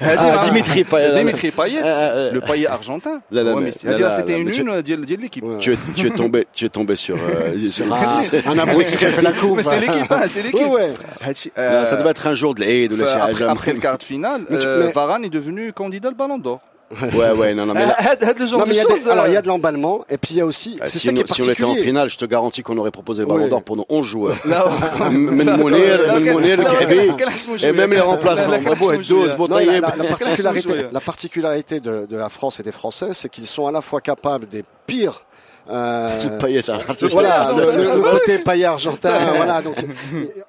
Ah, 0.03 0.38
Dimitri 0.44 0.84
Payet. 0.84 1.13
Dimitri 1.13 1.51
Payet. 1.51 1.82
Euh, 1.84 2.32
le 2.32 2.41
Payet 2.41 2.67
argentin. 2.67 3.22
Oh, 3.32 3.36
ouais, 3.36 3.62
Messi. 3.62 3.88
C'était 4.17 4.39
une 4.39 4.50
lune 4.50 4.70
euh, 4.70 4.82
de 4.82 5.22
l'équipe. 5.22 5.46
Tu 5.60 5.74
es, 5.74 5.77
tu 5.96 6.08
es 6.08 6.12
tombé, 6.12 6.46
tu 6.53 6.65
es 6.65 6.70
tombé 6.70 6.96
sur, 6.96 7.15
euh, 7.15 7.56
un 8.48 8.58
abruti 8.58 8.98
qui 8.98 9.06
a 9.06 9.12
fait 9.12 9.22
la 9.22 9.32
coupe. 9.32 9.62
C'est 9.63 9.79
l'équipe, 9.79 10.12
hein, 10.12 10.22
c'est 10.27 10.44
l'équipe. 10.44 10.67
Ça 11.58 11.96
devait 11.96 12.10
être 12.10 12.27
un 12.27 12.36
jour 12.36 12.56
de 12.56 12.62
l'aide, 12.62 12.91
de 12.91 13.03
la 13.03 13.50
Après 13.50 13.74
le 13.74 13.79
quart 13.79 13.98
de 13.98 14.03
finale, 14.03 14.41
Varane 14.94 15.25
est 15.25 15.29
devenu 15.29 15.74
candidat 15.74 16.10
au 16.10 16.13
Ballon 16.13 16.38
d'Or 16.38 16.62
ouais, 17.13 17.32
ouais, 17.32 17.53
non, 17.53 17.65
non, 17.65 17.74
mais 17.74 17.86
non, 17.86 17.94
mais. 18.65 19.10
Alors, 19.10 19.27
il 19.27 19.34
y 19.34 19.38
a 19.38 19.41
de 19.41 19.48
l'emballement, 19.48 20.06
et 20.10 20.17
puis 20.17 20.36
il 20.36 20.38
y 20.38 20.41
a 20.41 20.46
aussi. 20.46 20.77
C'est 20.86 21.00
si 21.00 21.08
ça 21.08 21.13
qui 21.13 21.20
est. 21.20 21.34
Si 21.34 21.41
on 21.41 21.51
était 21.51 21.63
en 21.63 21.75
finale, 21.75 22.10
je 22.10 22.17
te 22.17 22.25
garantis 22.25 22.63
qu'on 22.63 22.77
aurait 22.77 22.91
proposé 22.91 23.22
le 23.22 23.27
ballon 23.27 23.44
oui. 23.44 23.50
d'or 23.50 23.63
pour 23.63 23.75
nos 23.75 23.86
11 23.89 24.06
joueurs. 24.06 24.36
et 27.63 27.72
même 27.72 27.94
les 27.94 28.00
remplaçants. 28.00 28.51
La 30.91 31.01
particularité 31.01 31.79
de 31.79 32.15
la 32.15 32.29
France 32.29 32.60
et 32.60 32.63
des 32.63 32.72
Français, 32.72 33.10
c'est 33.13 33.29
qu'ils 33.29 33.48
sont 33.48 33.67
à 33.67 33.72
la 33.72 33.82
fois 33.82 34.01
capables 34.01 34.48
des 34.48 34.63
pires 34.86 35.25
euh, 35.70 36.10
voilà, 37.12 37.52
le, 37.52 37.84
le- 37.84 38.12
côté 38.12 38.40
paillet 38.40 38.66
argentin, 38.66 39.12
voilà. 39.36 39.62
Donc, 39.62 39.76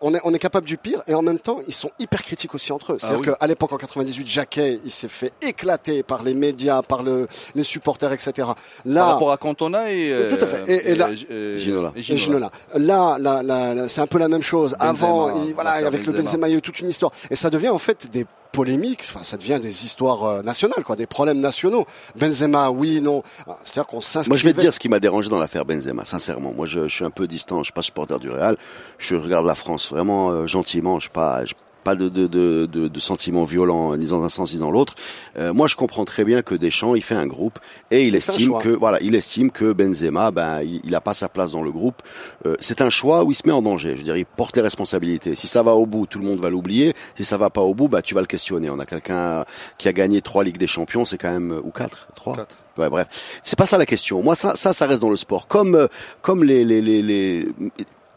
on 0.01 0.15
est, 0.15 0.21
on 0.25 0.33
est 0.35 0.39
capable 0.39 0.67
du 0.67 0.77
pire 0.77 1.03
et 1.07 1.15
en 1.15 1.23
même 1.23 1.39
temps, 1.39 1.59
ils 1.67 1.75
sont 1.75 1.91
hyper 1.99 2.23
critiques 2.23 2.55
aussi 2.55 2.73
entre 2.73 2.93
eux. 2.93 2.97
C'est-à-dire 3.01 3.19
Ah 3.27 3.31
oui. 3.31 3.37
qu'à 3.41 3.47
l'époque, 3.47 3.73
en 3.73 3.77
98, 3.77 4.27
Jacquet, 4.27 4.79
il 4.85 4.91
s'est 4.91 5.09
fait 5.09 5.33
éclater 5.43 6.03
par 6.03 6.23
les 6.23 6.35
médias, 6.35 6.83
par 6.83 7.03
le, 7.03 7.27
les 7.55 7.63
supporters, 7.65 8.13
etc. 8.13 8.33
Par 8.39 8.57
Là, 8.85 9.05
rapport 9.07 9.33
à 9.33 9.37
Cantona 9.37 9.91
et. 9.93 10.11
euh, 10.13 10.31
Tout 10.37 10.45
à 10.45 10.47
fait. 10.47 10.63
Et- 10.71 10.91
et 10.91 10.95
là- 10.95 11.09
euh, 11.31 11.59
Ginola. 11.59 11.93
Ginola. 11.97 12.51
Là, 12.77 13.17
là, 13.19 13.43
là, 13.43 13.75
là, 13.75 13.89
c'est 13.89 14.01
un 14.01 14.07
peu 14.07 14.19
la 14.19 14.29
même 14.29 14.43
chose. 14.43 14.73
Benzema, 14.79 14.89
Avant, 14.89 15.45
il- 15.45 15.55
voilà, 15.55 15.71
avec 15.73 16.07
le 16.07 16.13
Benzema. 16.13 16.23
Benzema, 16.23 16.49
il 16.49 16.53
y 16.53 16.55
a 16.55 16.59
eu 16.59 16.63
toute 16.63 16.81
une 16.81 16.89
histoire. 16.89 17.13
Et 17.31 17.37
ça 17.37 17.51
devient 17.51 17.69
en 17.71 17.79
fait 17.79 18.11
des 18.11 18.27
polémiques, 18.52 19.00
enfin, 19.02 19.23
ça 19.23 19.37
devient 19.37 19.59
des 19.61 19.85
histoires 19.85 20.25
euh, 20.25 20.43
nationales, 20.43 20.85
quoi, 20.85 20.97
des 20.97 21.07
problèmes 21.07 21.40
nationaux. 21.40 21.87
Benzema, 22.17 22.71
oui, 22.71 23.00
non. 23.00 23.23
Ah, 23.47 23.57
C'est-à-dire 23.64 23.87
qu'on. 23.87 24.00
Moi, 24.28 24.37
je 24.37 24.45
vais 24.45 24.52
te 24.52 24.61
dire 24.61 24.75
ce 24.75 24.78
qui 24.78 24.88
m'a 24.88 25.00
dérangé 25.00 25.28
dans 25.28 25.38
l'affaire 25.38 25.64
Benzema, 25.64 26.05
sincèrement. 26.05 26.52
Moi, 26.52 26.67
je, 26.67 26.88
suis 26.88 27.05
un 27.05 27.11
peu 27.11 27.26
distant. 27.26 27.59
Je 27.59 27.64
suis 27.64 27.73
pas 27.73 27.83
supporter 27.83 28.19
du 28.19 28.31
Real. 28.31 28.57
Je 28.99 29.14
regarde 29.14 29.47
la 29.47 29.55
France 29.55 29.90
vraiment 29.90 30.31
euh, 30.31 30.47
gentiment. 30.47 30.99
Je 30.99 31.05
suis 31.05 31.11
pas, 31.11 31.43
pas 31.85 31.94
de, 31.94 32.08
de, 32.08 32.26
de, 32.26 32.66
de, 32.66 32.88
de 32.88 33.00
sentiments 33.00 33.44
violents 33.44 33.97
ni 33.97 34.06
dans 34.06 34.23
un 34.23 34.28
sens 34.28 34.52
ni 34.54 34.61
dans 34.61 34.70
l'autre. 34.70 34.94
Euh, 35.38 35.52
moi, 35.52 35.66
je 35.66 35.76
comprends 35.76 36.04
très 36.04 36.25
bien 36.25 36.42
que 36.42 36.54
Deschamps, 36.54 36.94
il 36.94 37.02
fait 37.02 37.14
un 37.14 37.26
groupe 37.26 37.58
et 37.90 38.04
il 38.06 38.14
estime 38.14 38.52
que 38.58 38.68
voilà, 38.68 38.99
il 39.00 39.14
estime 39.14 39.50
que 39.50 39.73
Benzema, 39.73 40.30
ben, 40.30 40.61
il, 40.62 40.80
il 40.85 40.94
a 40.94 41.00
pas 41.00 41.14
sa 41.14 41.28
place 41.28 41.52
dans 41.52 41.62
le 41.62 41.70
groupe. 41.73 42.02
Euh, 42.47 42.56
c'est 42.61 42.80
un 42.82 42.90
choix 42.90 43.25
où 43.25 43.30
il 43.30 43.35
se 43.35 43.42
met 43.47 43.52
en 43.52 43.62
danger. 43.62 43.92
Je 43.92 43.99
veux 43.99 44.02
dire, 44.02 44.16
il 44.16 44.26
porte 44.26 44.56
les 44.56 44.62
responsabilités. 44.62 45.35
Si 45.35 45.47
ça 45.47 45.62
va 45.62 45.75
au 45.75 45.87
bout, 45.87 46.06
tout 46.06 46.18
le 46.18 46.25
monde 46.26 46.40
va 46.40 46.50
l'oublier. 46.50 46.94
Si 47.16 47.25
ça 47.25 47.37
va 47.37 47.50
pas 47.50 47.62
au 47.62 47.75
bout, 47.75 47.88
bah 47.88 48.02
tu 48.02 48.14
vas 48.14 48.20
le 48.20 48.26
questionner. 48.26 48.68
On 48.70 48.78
a 48.78 48.87
quelqu'un 48.87 49.44
qui 49.78 49.88
a 49.88 49.92
gagné 49.92 50.20
trois 50.20 50.44
Ligues 50.44 50.58
des 50.58 50.66
Champions, 50.66 51.04
c'est 51.04 51.18
quand 51.18 51.30
même 51.30 51.58
ou 51.64 51.70
quatre, 51.70 52.08
trois? 52.14 52.37
Quatre. 52.37 52.56
Ouais, 52.76 52.88
bref, 52.88 53.40
c'est 53.42 53.58
pas 53.58 53.66
ça 53.66 53.76
la 53.76 53.87
question. 53.87 54.23
Moi, 54.23 54.37
ça, 54.37 54.54
ça, 54.54 54.73
ça 54.73 54.87
reste 54.87 55.00
dans 55.02 55.11
le 55.11 55.16
sport. 55.16 55.49
Comme, 55.49 55.75
euh, 55.75 55.88
comme 56.23 56.44
les, 56.44 56.64
les, 56.64 56.80
les, 56.80 57.02
les- 57.02 57.44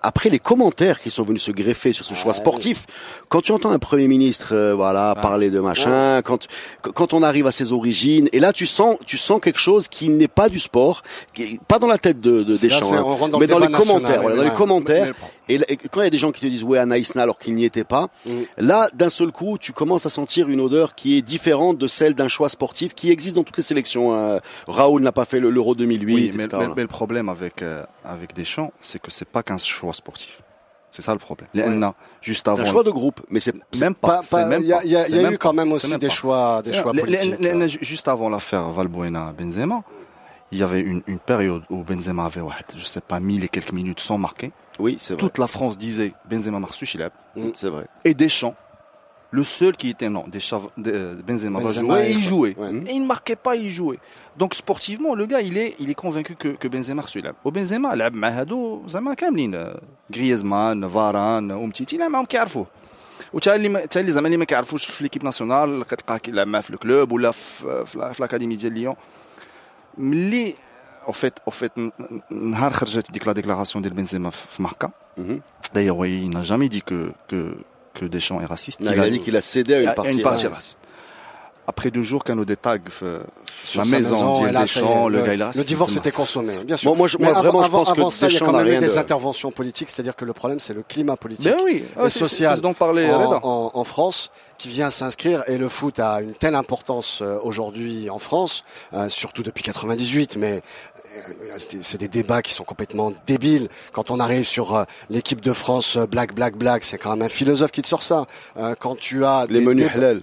après 0.03 0.29
les 0.29 0.39
commentaires 0.39 0.99
qui 0.99 1.11
sont 1.11 1.23
venus 1.23 1.43
se 1.43 1.51
greffer 1.51 1.93
sur 1.93 2.05
ce 2.05 2.13
choix 2.13 2.33
sportif, 2.33 2.85
quand 3.29 3.41
tu 3.41 3.51
entends 3.51 3.71
un 3.71 3.79
premier 3.79 4.07
ministre, 4.07 4.55
euh, 4.55 4.73
voilà, 4.73 5.15
parler 5.21 5.49
de 5.49 5.59
machin, 5.59 6.21
quand, 6.23 6.47
quand 6.93 7.13
on 7.13 7.23
arrive 7.23 7.47
à 7.47 7.51
ses 7.51 7.71
origines, 7.71 8.27
et 8.33 8.39
là 8.39 8.53
tu 8.53 8.65
sens, 8.65 8.97
tu 9.05 9.17
sens 9.17 9.39
quelque 9.41 9.59
chose 9.59 9.87
qui 9.87 10.09
n'est 10.09 10.27
pas 10.27 10.49
du 10.49 10.59
sport, 10.59 11.03
qui 11.33 11.59
pas 11.67 11.79
dans 11.79 11.87
la 11.87 11.97
tête 11.97 12.19
de, 12.19 12.43
de 12.43 12.53
là, 12.53 12.59
Deschamps, 12.59 12.81
c'est- 12.81 12.95
hein, 12.95 13.27
dans 13.29 13.39
mais 13.39 13.45
le 13.47 13.51
dans 13.53 13.59
les 13.59 13.67
national, 13.67 13.97
commentaires. 13.99 14.21
voilà, 14.21 14.35
dans 14.37 14.43
les 14.43 14.49
commentaires. 14.51 15.13
Et, 15.49 15.57
là- 15.57 15.65
et 15.67 15.75
quand 15.75 15.99
il 16.01 16.05
y 16.05 16.07
a 16.07 16.11
des 16.11 16.17
gens 16.17 16.31
qui 16.31 16.39
te 16.41 16.45
disent 16.45 16.63
ouais 16.63 16.77
Anaïsna 16.77 17.23
alors 17.23 17.37
qu'il 17.37 17.55
n'y 17.55 17.65
était 17.65 17.83
pas, 17.83 18.07
Mm. 18.25 18.31
là 18.57 18.89
d'un 18.93 19.09
seul 19.09 19.31
coup 19.31 19.57
tu 19.59 19.73
commences 19.73 20.05
à 20.05 20.09
sentir 20.09 20.47
une 20.49 20.61
odeur 20.61 20.95
qui 20.95 21.17
est 21.17 21.21
différente 21.21 21.77
de 21.77 21.87
celle 21.87 22.13
d'un 22.13 22.27
choix 22.29 22.47
sportif 22.47 22.93
qui 22.95 23.09
existe 23.11 23.35
dans 23.35 23.43
toutes 23.43 23.57
les 23.57 23.63
sélections. 23.63 24.13
hein. 24.15 24.39
Raoul 24.67 25.01
n'a 25.01 25.11
pas 25.11 25.25
fait 25.25 25.39
le- 25.39 25.49
l'Euro 25.49 25.75
2008. 25.75 26.13
Oui, 26.15 26.31
mais, 26.35 26.47
mais- 26.47 26.67
mais 26.75 26.81
le 26.83 26.87
problème 26.87 27.27
avec 27.27 27.61
euh, 27.63 27.83
avec 28.05 28.33
Deschamps, 28.35 28.71
c'est 28.81 28.99
que 29.01 29.11
c'est 29.11 29.27
pas 29.27 29.43
qu'un 29.43 29.57
choix 29.57 29.90
sportif. 29.93 30.41
C'est 30.89 31.01
ça 31.01 31.13
le 31.13 31.19
problème. 31.19 31.47
NA, 31.53 31.93
juste 32.21 32.47
avant. 32.49 32.61
un 32.63 32.65
choix 32.65 32.83
de 32.83 32.91
groupe, 32.91 33.21
mais 33.29 33.39
c'est 33.39 33.53
Même 33.79 33.95
pas. 33.95 34.19
Il 34.59 34.65
y 34.65 34.73
a, 34.73 34.83
y 34.83 34.95
a- 34.97 35.03
a 35.27 35.31
eu 35.31 35.37
quand 35.37 35.53
même 35.53 35.71
aussi 35.71 35.89
des 35.97 36.07
pas. 36.07 36.13
choix, 36.13 36.61
des 36.61 36.73
choix 36.73 36.91
politiques. 36.91 37.39
les- 37.39 37.67
juste 37.69 38.09
avant 38.09 38.27
l'affaire 38.29 38.67
Valbuena 38.69 39.31
Benzema, 39.37 39.83
il 40.51 40.57
y 40.57 40.63
avait 40.63 40.81
une, 40.81 41.01
une 41.07 41.19
période 41.19 41.63
où 41.69 41.83
Benzema 41.85 42.25
avait, 42.25 42.41
ouais, 42.41 42.51
je 42.75 42.83
sais 42.83 42.99
pas, 42.99 43.21
mille 43.21 43.45
et 43.45 43.47
quelques 43.47 43.71
minutes 43.71 44.01
sans 44.01 44.17
marquer. 44.17 44.51
oui 44.79 44.97
c'est 44.99 45.13
vrai. 45.13 45.21
Toute 45.21 45.37
la 45.37 45.47
France 45.47 45.77
disait 45.77 46.11
Benzema 46.29 46.59
Marsu 46.59 46.85
Chilab. 46.85 47.13
C'est 47.55 47.69
vrai. 47.69 47.85
Et 48.03 48.13
Deschamps, 48.13 48.55
le 49.38 49.44
seul 49.44 49.74
qui 49.80 49.88
était 49.94 50.08
non, 50.16 50.24
Deschamps, 50.36 50.70
de- 50.84 50.92
euh, 50.94 51.14
Benzema, 51.28 51.58
va 51.58 51.64
Benzema, 51.66 51.94
jouer, 51.94 52.06
et 52.06 52.10
il 52.10 52.18
il- 52.18 52.28
jouait. 52.30 52.54
ouais. 52.58 52.72
Et 52.88 52.92
il 52.98 53.02
ne 53.02 53.06
marquait 53.14 53.36
pas, 53.46 53.54
il 53.56 53.70
jouait. 53.70 53.98
Donc 54.40 54.54
sportivement, 54.54 55.14
le 55.14 55.26
gars, 55.26 55.40
il 55.50 55.56
est, 55.58 55.74
il 55.82 55.88
est 55.90 55.94
convaincu 56.04 56.34
que, 56.42 56.48
que 56.62 56.68
Benzema 56.68 57.02
reçu 57.02 57.20
là. 57.20 57.32
Au 57.44 57.50
Benzema, 57.50 57.94
لعب 57.94 58.14
مع 58.14 58.28
هادو 58.28 58.82
زعما 58.88 59.14
كاملين 59.14 59.74
غريزمان 60.16 60.88
فاران 60.88 61.50
ومتيتي 61.52 61.96
لا 61.96 62.08
معهم 62.08 62.24
كيعرفوه 62.24 62.66
وتا 63.32 63.54
اللي 63.54 63.68
ما- 63.68 63.86
تا 63.86 64.00
اللي 64.00 64.12
زعما 64.12 64.26
اللي 64.26 64.36
ما 64.36 64.44
كيعرفوش 64.44 64.84
في 64.86 65.02
ليكيب 65.02 65.24
ناسيونال 65.24 65.84
كتلقاه 65.84 66.16
كيلعب 66.18 66.46
معاه 66.46 66.60
في 66.62 66.70
الكلوب 66.70 67.12
ولا 67.12 67.30
في 67.30 67.84
في, 67.86 68.12
في 68.14 68.18
الاكاديمي 68.20 68.56
ديال 68.56 68.72
ليون 68.72 68.94
ملي 69.98 70.54
او 71.06 71.12
فيت 71.12 71.38
او 71.46 71.50
فيت 71.52 71.72
نهار 72.30 72.72
خرجت 72.72 73.10
ديك 73.10 73.26
لا 73.26 73.32
ديكلاراسيون 73.32 73.82
ديال 73.82 73.94
بنزيما 73.94 74.30
في 74.30 74.46
في 74.48 74.62
ماركا 74.62 74.90
Mhm. 75.18 75.40
D'ailleurs, 75.74 75.98
oui, 76.02 76.10
il 76.26 76.30
n'a 76.36 76.44
jamais 76.52 76.68
dit 76.76 76.82
que, 76.90 76.98
que, 77.30 77.38
que 77.93 78.05
Deschamps 78.05 78.41
est 78.41 78.45
raciste. 78.45 78.79
Non, 78.79 78.91
il 78.93 78.99
a 78.99 79.09
dit 79.09 79.19
qu'il 79.19 79.35
a 79.35 79.41
cédé 79.41 79.75
à 79.75 79.81
une 79.81 79.87
à 79.89 79.93
partie. 79.93 80.11
une 80.13 80.21
partie 80.21 80.47
raciste. 80.47 80.79
Après 81.67 81.91
deux 81.91 82.01
jours, 82.01 82.23
des 82.25 82.55
tags 82.57 82.77
euh, 83.03 83.21
Sur 83.65 83.81
la 83.81 83.85
sa 83.89 83.95
maison, 83.95 84.43
et 84.43 84.47
dit 84.47 84.53
là, 84.53 84.61
Deschamps, 84.61 85.07
le 85.07 85.19
le, 85.19 85.25
gars 85.25 85.33
il 85.35 85.41
est 85.41 85.57
le 85.57 85.63
divorce 85.63 85.95
était 85.95 86.11
consommé, 86.11 86.53
bien 86.65 86.75
sûr. 86.75 86.89
Moi, 86.89 86.97
moi, 86.97 87.07
je- 87.07 87.17
Mais 87.19 87.25
moi, 87.27 87.37
avant, 87.37 87.41
vraiment, 87.43 87.61
je 87.61 87.65
avant- 87.67 87.77
pense 87.83 87.93
que 87.93 87.99
avant 87.99 88.09
ça, 88.09 88.27
il 88.27 88.33
y 88.33 88.37
a 88.37 88.39
quand 88.39 88.51
même 88.51 88.67
eu 88.67 88.77
des 88.79 88.87
de- 88.87 88.97
interventions 88.97 89.51
politiques, 89.51 89.89
c'est-à-dire 89.89 90.15
que 90.15 90.25
le 90.25 90.33
problème, 90.33 90.59
c'est 90.59 90.73
le 90.73 90.81
climat 90.83 91.15
politique 91.17 91.45
Ben 91.45 91.57
oui, 91.63 91.77
et 91.77 91.83
ah, 91.95 92.09
c'est- 92.09 92.09
c'est- 92.09 92.19
social 92.25 92.49
c'est 92.51 92.57
ce 92.57 92.61
dont 92.61 92.73
parlait 92.73 93.09
en, 93.13 93.39
en- 93.43 93.71
en 93.73 93.83
France 93.83 94.31
qui 94.57 94.67
vient 94.69 94.89
s'inscrire 94.89 95.43
et 95.47 95.57
le 95.57 95.69
foot 95.69 95.99
a 95.99 96.21
une 96.21 96.33
telle 96.33 96.55
importance 96.55 97.19
euh, 97.21 97.37
aujourd'hui 97.43 98.09
en 98.09 98.19
France, 98.19 98.63
euh, 98.93 99.07
surtout 99.09 99.43
depuis 99.43 99.63
98, 99.63 100.35
mais 100.37 100.61
euh, 101.15 101.57
c'est- 101.81 101.97
des 101.97 102.07
débats 102.07 102.41
qui 102.41 102.53
sont 102.53 102.63
complètement 102.63 103.13
débiles. 103.27 103.69
Quand 103.93 104.09
on 104.11 104.19
arrive 104.19 104.45
sur 104.45 104.75
euh, 104.75 104.83
l'équipe 105.11 105.41
de 105.41 105.53
France 105.53 105.95
euh, 105.95 106.05
Black 106.07 106.33
Black 106.35 106.57
Black, 106.57 106.83
c'est 106.83 106.97
quand 106.97 107.11
même 107.11 107.21
un 107.25 107.29
philosophe 107.29 107.71
qui 107.71 107.81
te 107.83 107.87
sort 107.87 108.03
ça. 108.03 108.25
Euh, 108.57 108.73
quand 108.79 108.97
tu 108.97 109.23
as 109.25 109.45
Les 109.49 109.61
menus 109.61 109.83
débats- 109.85 109.93
halal. 109.97 110.21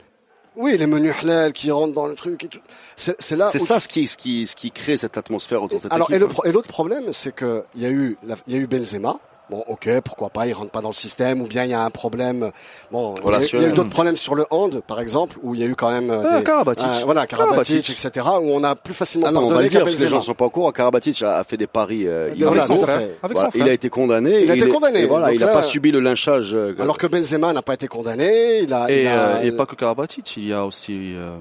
Oui, 0.58 0.76
les 0.76 0.86
menus 0.86 1.14
halal 1.22 1.52
qui 1.52 1.70
rentrent 1.70 1.94
dans 1.94 2.06
le 2.06 2.14
truc 2.14 2.44
et 2.44 2.48
tout. 2.48 2.58
C'est 2.96 3.14
c'est 3.20 3.36
là 3.36 3.48
C'est 3.50 3.58
ça 3.58 3.80
ce 3.80 3.88
qui, 3.88 4.06
ce 4.08 4.16
qui, 4.16 4.46
ce 4.46 4.54
qui 4.56 4.70
crée 4.70 4.96
cette 4.96 5.16
atmosphère 5.16 5.62
autour 5.62 5.78
de 5.78 5.84
cette 5.84 5.92
alors, 5.92 6.10
équipe. 6.10 6.24
hein. 6.30 6.42
et 6.44 6.52
l'autre 6.52 6.68
problème, 6.68 7.12
c'est 7.12 7.32
que 7.34 7.64
il 7.74 7.82
y 7.82 7.86
a 7.86 7.90
eu, 7.90 8.18
il 8.46 8.52
y 8.54 8.56
a 8.56 8.60
eu 8.60 8.66
Benzema. 8.66 9.18
Bon, 9.50 9.64
ok, 9.66 9.88
pourquoi 10.04 10.28
pas, 10.28 10.46
il 10.46 10.52
rentre 10.52 10.70
pas 10.70 10.82
dans 10.82 10.90
le 10.90 10.94
système, 10.94 11.40
ou 11.40 11.46
bien 11.46 11.64
il 11.64 11.70
y 11.70 11.74
a 11.74 11.82
un 11.82 11.88
problème. 11.88 12.50
Bon, 12.92 13.14
il 13.14 13.16
y 13.16 13.20
a- 13.20 13.22
il 13.22 13.24
y 13.24 13.34
a, 13.34 13.36
Relationnel. 13.36 13.70
eu 13.70 13.72
d'autres 13.72 13.88
problèmes 13.88 14.16
sur 14.16 14.34
le 14.34 14.44
hand, 14.50 14.82
par 14.86 15.00
exemple, 15.00 15.38
où 15.42 15.54
il 15.54 15.60
y 15.62 15.64
a 15.64 15.66
eu 15.66 15.74
quand 15.74 15.90
même 15.90 16.10
euh, 16.10 16.22
Ah, 16.28 16.38
des, 16.38 16.44
Karabatic. 16.44 16.86
euh, 16.86 17.04
voilà, 17.06 17.26
Karabatic, 17.26 17.82
Karabatic. 17.82 18.06
etc., 18.06 18.26
où 18.42 18.50
on 18.52 18.62
a 18.62 18.74
plus 18.74 18.92
facilement 18.92 19.26
Ah 19.26 19.32
non, 19.32 19.40
on 19.46 19.48
va 19.50 19.62
le 19.62 19.68
dire 19.68 19.84
parce 19.84 19.94
que 19.96 20.02
les 20.02 20.08
gens 20.08 20.20
sont 20.20 20.34
pas 20.34 20.44
au 20.44 20.50
courant. 20.50 20.70
Karabatic 20.70 21.22
a, 21.22 21.38
a 21.38 21.44
fait 21.44 21.56
des 21.56 21.66
paris. 21.66 22.02
euh, 22.06 22.30
voilà, 22.36 22.62
Avec 22.62 22.76
son 22.76 22.82
frère. 22.82 22.98
fait. 22.98 23.16
Avec 23.22 23.36
Voilà, 23.36 23.46
son 23.48 23.50
frère. 23.52 23.66
il 23.66 23.70
a 23.70 23.72
été 23.72 23.88
condamné. 23.88 24.42
Il 24.42 24.50
a 24.50 24.54
été 24.54 24.68
condamné, 24.68 25.00
et 25.00 25.06
voilà, 25.06 25.26
donc 25.28 25.34
il 25.36 25.40
n'a 25.40 25.46
pas 25.48 25.62
subi 25.62 25.90
le 25.92 26.00
lynchage. 26.00 26.50
euh, 26.52 26.74
Alors 26.78 26.98
que 26.98 27.06
Benzema 27.06 27.52
n'a 27.54 27.62
pas 27.62 27.72
été 27.74 27.88
condamné, 27.88 28.60
il 28.64 28.72
a, 28.74 28.90
Et, 28.90 29.02
il 29.02 29.06
a- 29.08 29.10
euh, 29.36 29.42
et 29.42 29.52
pas 29.52 29.64
que 29.64 29.74
Karabatic, 29.76 30.36
il 30.36 30.46
y 30.48 30.52
a 30.52 30.66
aussi, 30.66 31.14
euh, 31.16 31.36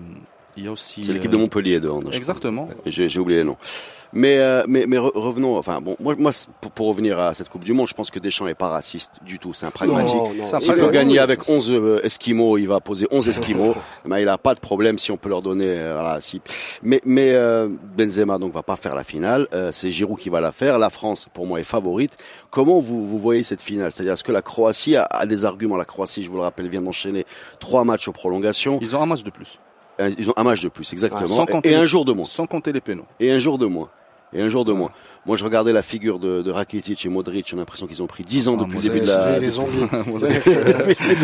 il 0.55 0.63
y 0.63 0.67
a 0.69 0.71
aussi. 0.71 1.03
c'est 1.03 1.12
l'équipe 1.12 1.29
de 1.32 1.36
Montpellier 1.38 1.82
de 1.82 1.89
hand. 1.89 2.10
Exactement. 2.13 2.69
J'ai 2.86 3.10
j'ai 3.10 3.19
oublié 3.19 3.39
les 3.39 3.45
noms. 3.45 3.58
Mais 4.13 4.38
euh, 4.39 4.63
mais 4.67 4.86
mais 4.88 4.98
re- 4.98 5.12
revenons. 5.15 5.58
Enfin 5.58 5.82
bon, 5.82 5.96
moi 6.00 6.15
moi 6.17 6.32
pour, 6.62 6.72
pour 6.72 6.88
revenir 6.88 7.20
à 7.20 7.34
cette 7.34 7.50
Coupe 7.50 7.63
du 7.63 7.74
Monde, 7.74 7.88
je 7.88 7.93
pense 7.93 8.10
que 8.12 8.20
Deschamps 8.20 8.48
est 8.48 8.54
pas 8.56 8.70
raciste 8.70 9.12
du 9.24 9.38
tout. 9.39 9.54
C'est 9.54 9.65
un 9.65 9.72
pragmatique. 9.72 10.15
Non, 10.15 10.34
non, 10.34 10.46
il 10.60 10.74
peut 10.74 10.89
gagner 10.89 11.13
oui, 11.13 11.20
avec 11.20 11.43
ça, 11.43 11.52
11 11.54 11.72
euh, 11.72 12.00
Esquimaux, 12.04 12.58
il 12.58 12.67
va 12.67 12.80
poser 12.80 13.08
11 13.12 13.28
Esquimaux. 13.28 13.76
mais 14.06 14.22
il 14.24 14.30
a 14.30 14.38
pas 14.38 14.54
de 14.54 14.60
problème 14.60 14.98
si 15.00 15.12
on 15.12 15.17
peut 15.17 15.30
leur 15.30 15.41
donner. 15.41 15.65
euh, 15.67 15.98
voilà, 16.00 16.22
si. 16.22 16.41
Mais 16.84 17.02
mais 17.06 17.32
euh, 17.34 17.67
Benzema 17.98 18.38
donc 18.39 18.54
va 18.54 18.63
pas 18.63 18.76
faire 18.78 18.96
la 18.96 19.04
finale. 19.04 19.48
Euh, 19.54 19.72
c'est 19.72 19.91
Giroud 19.91 20.17
qui 20.20 20.30
va 20.30 20.41
la 20.41 20.52
faire. 20.52 20.80
La 20.80 20.89
France 20.89 21.28
pour 21.34 21.46
moi 21.46 21.60
est 21.60 21.63
favorite. 21.63 22.15
Comment 22.50 22.80
vous 22.80 23.06
vous 23.08 23.17
voyez 23.20 23.43
cette 23.43 23.62
finale? 23.62 23.91
C'est-à-dire 23.91 24.13
est-ce 24.13 24.24
que 24.24 24.32
la 24.32 24.41
Croatie 24.41 24.96
a, 24.96 25.04
a 25.04 25.26
des 25.26 25.46
arguments? 25.46 25.76
La 25.78 25.86
Croatie, 25.86 26.24
je 26.24 26.30
vous 26.30 26.38
le 26.38 26.43
rappelle, 26.43 26.67
vient 26.70 26.82
d'enchaîner 26.82 27.26
trois 27.60 27.84
matchs 27.84 28.08
aux 28.08 28.13
prolongations. 28.13 28.80
Ils 28.82 28.96
ont 28.96 29.02
un 29.02 29.06
match 29.06 29.24
de 29.24 29.30
plus. 29.32 29.60
Euh, 29.99 30.12
ils 30.17 30.29
ont 30.29 30.33
un 30.38 30.43
match 30.43 30.62
de 30.62 30.69
plus, 30.69 30.91
exactement. 30.93 31.45
Ah, 31.51 31.60
et, 31.63 31.75
un 31.75 31.86
jour 31.86 32.05
de 32.05 32.13
moins. 32.13 32.25
Sans 32.25 32.45
compter 32.45 32.71
les 32.71 32.81
pénaux. 32.81 33.05
Et 33.19 33.31
un 33.31 33.39
jour 33.39 33.57
de 33.57 33.65
moins. 33.65 33.89
Et 34.33 34.41
un 34.41 34.49
jour 34.49 34.65
de 34.65 34.73
moins. 34.73 34.89
Moi, 35.25 35.38
je 35.38 35.43
regardais 35.43 35.73
la 35.73 35.81
figure 35.81 36.19
de, 36.19 36.49
Rakitic 36.51 37.05
et 37.05 37.10
Modric. 37.10 37.47
J'ai 37.49 37.55
l'impression 37.55 37.88
qu'ils 37.88 38.03
ont 38.03 38.07
pris 38.07 38.23
10 38.23 38.47
ans 38.49 38.57
ah, 38.60 38.63
depuis 38.65 38.77
le 38.77 38.83
début 38.83 38.99
de 38.99 39.07
la. 39.07 39.19
Euh, 39.19 39.39
les 39.39 39.49
zombies. 39.49 39.88